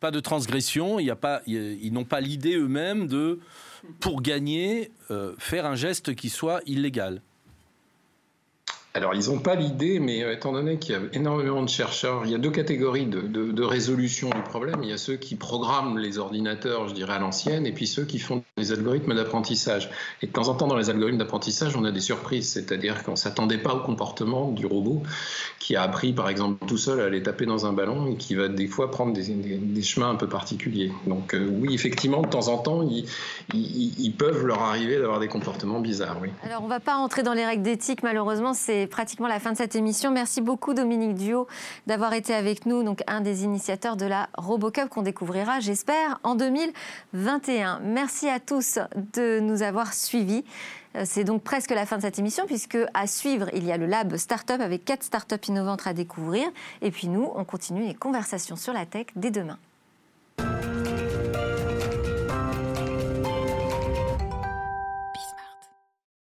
Pas 0.00 0.10
de 0.10 0.20
transgression, 0.20 0.98
a 1.10 1.16
pas, 1.16 1.42
ils 1.46 1.92
n'ont 1.92 2.04
pas 2.04 2.20
l'idée 2.20 2.56
eux-mêmes 2.56 3.06
de, 3.06 3.40
pour 4.00 4.22
gagner, 4.22 4.90
euh, 5.10 5.34
faire 5.38 5.66
un 5.66 5.74
geste 5.74 6.14
qui 6.14 6.28
soit 6.28 6.60
illégal. 6.66 7.22
Alors, 8.94 9.14
ils 9.14 9.30
n'ont 9.30 9.38
pas 9.38 9.54
l'idée, 9.54 10.00
mais 10.00 10.22
euh, 10.22 10.34
étant 10.34 10.52
donné 10.52 10.78
qu'il 10.78 10.94
y 10.94 10.98
a 10.98 11.00
énormément 11.14 11.62
de 11.62 11.68
chercheurs, 11.68 12.22
il 12.26 12.30
y 12.30 12.34
a 12.34 12.38
deux 12.38 12.50
catégories 12.50 13.06
de, 13.06 13.62
résolution 13.62 14.28
du 14.28 14.42
problème. 14.42 14.80
Il 14.82 14.90
y 14.90 14.92
a 14.92 14.98
ceux 14.98 15.16
qui 15.16 15.34
programment 15.34 15.96
les 15.96 16.18
ordinateurs, 16.18 16.88
je 16.88 16.94
dirais, 16.94 17.14
à 17.14 17.18
l'ancienne, 17.18 17.66
et 17.66 17.72
puis 17.72 17.86
ceux 17.86 18.04
qui 18.04 18.18
font 18.18 18.42
des 18.58 18.72
algorithmes 18.72 19.14
d'apprentissage. 19.14 19.90
Et 20.20 20.26
de 20.26 20.32
temps 20.32 20.48
en 20.48 20.54
temps, 20.54 20.66
dans 20.66 20.76
les 20.76 20.90
algorithmes 20.90 21.18
d'apprentissage, 21.18 21.74
on 21.76 21.84
a 21.84 21.90
des 21.90 22.00
surprises, 22.00 22.50
c'est-à-dire 22.50 23.02
qu'on 23.02 23.12
ne 23.12 23.16
s'attendait 23.16 23.58
pas 23.58 23.74
au 23.74 23.80
comportement 23.80 24.50
du 24.50 24.66
robot 24.66 25.02
qui 25.58 25.76
a 25.76 25.82
appris, 25.82 26.12
par 26.12 26.28
exemple, 26.28 26.66
tout 26.66 26.76
seul 26.76 27.00
à 27.00 27.04
aller 27.04 27.22
taper 27.22 27.46
dans 27.46 27.64
un 27.66 27.72
ballon 27.72 28.08
et 28.08 28.16
qui 28.16 28.34
va 28.34 28.48
des 28.48 28.66
fois 28.66 28.90
prendre 28.90 29.12
des, 29.14 29.82
chemins 29.82 30.10
un 30.10 30.16
peu 30.16 30.28
particuliers. 30.28 30.92
Donc, 31.06 31.34
euh, 31.34 31.48
oui, 31.50 31.72
effectivement, 31.72 32.20
de 32.22 32.28
temps 32.28 32.48
en 32.48 32.58
temps, 32.58 32.82
ils, 32.82 34.12
peuvent 34.18 34.44
leur 34.44 34.60
arriver 34.60 34.98
d'avoir 34.98 35.20
des 35.20 35.28
comportements 35.28 35.80
bizarres. 35.80 36.18
Alors, 36.44 36.60
on 36.62 36.64
ne 36.64 36.70
va 36.70 36.80
pas 36.80 36.96
rentrer 36.96 37.22
dans 37.22 37.32
les 37.32 37.46
règles 37.46 37.62
d'éthique, 37.62 38.02
malheureusement, 38.02 38.52
c'est 38.54 38.81
pratiquement 38.86 39.28
la 39.28 39.40
fin 39.40 39.52
de 39.52 39.56
cette 39.56 39.74
émission. 39.74 40.10
Merci 40.10 40.40
beaucoup 40.40 40.74
Dominique 40.74 41.14
Duo 41.14 41.46
d'avoir 41.86 42.12
été 42.12 42.34
avec 42.34 42.66
nous, 42.66 42.82
donc 42.82 43.02
un 43.06 43.20
des 43.20 43.44
initiateurs 43.44 43.96
de 43.96 44.06
la 44.06 44.28
RoboCup 44.36 44.88
qu'on 44.88 45.02
découvrira, 45.02 45.60
j'espère, 45.60 46.20
en 46.22 46.34
2021. 46.34 47.80
Merci 47.84 48.28
à 48.28 48.40
tous 48.40 48.78
de 49.14 49.40
nous 49.40 49.62
avoir 49.62 49.94
suivis. 49.94 50.44
Euh, 50.96 51.02
c'est 51.04 51.24
donc 51.24 51.42
presque 51.42 51.70
la 51.70 51.86
fin 51.86 51.96
de 51.96 52.02
cette 52.02 52.18
émission 52.18 52.46
puisque 52.46 52.78
à 52.94 53.06
suivre, 53.06 53.48
il 53.54 53.64
y 53.64 53.72
a 53.72 53.76
le 53.76 53.86
lab 53.86 54.16
Startup 54.16 54.60
avec 54.60 54.84
quatre 54.84 55.02
startups 55.02 55.48
innovantes 55.48 55.86
à 55.86 55.94
découvrir. 55.94 56.46
Et 56.80 56.90
puis 56.90 57.08
nous, 57.08 57.30
on 57.34 57.44
continue 57.44 57.86
les 57.86 57.94
conversations 57.94 58.56
sur 58.56 58.72
la 58.72 58.86
tech 58.86 59.06
dès 59.16 59.30
demain. 59.30 59.58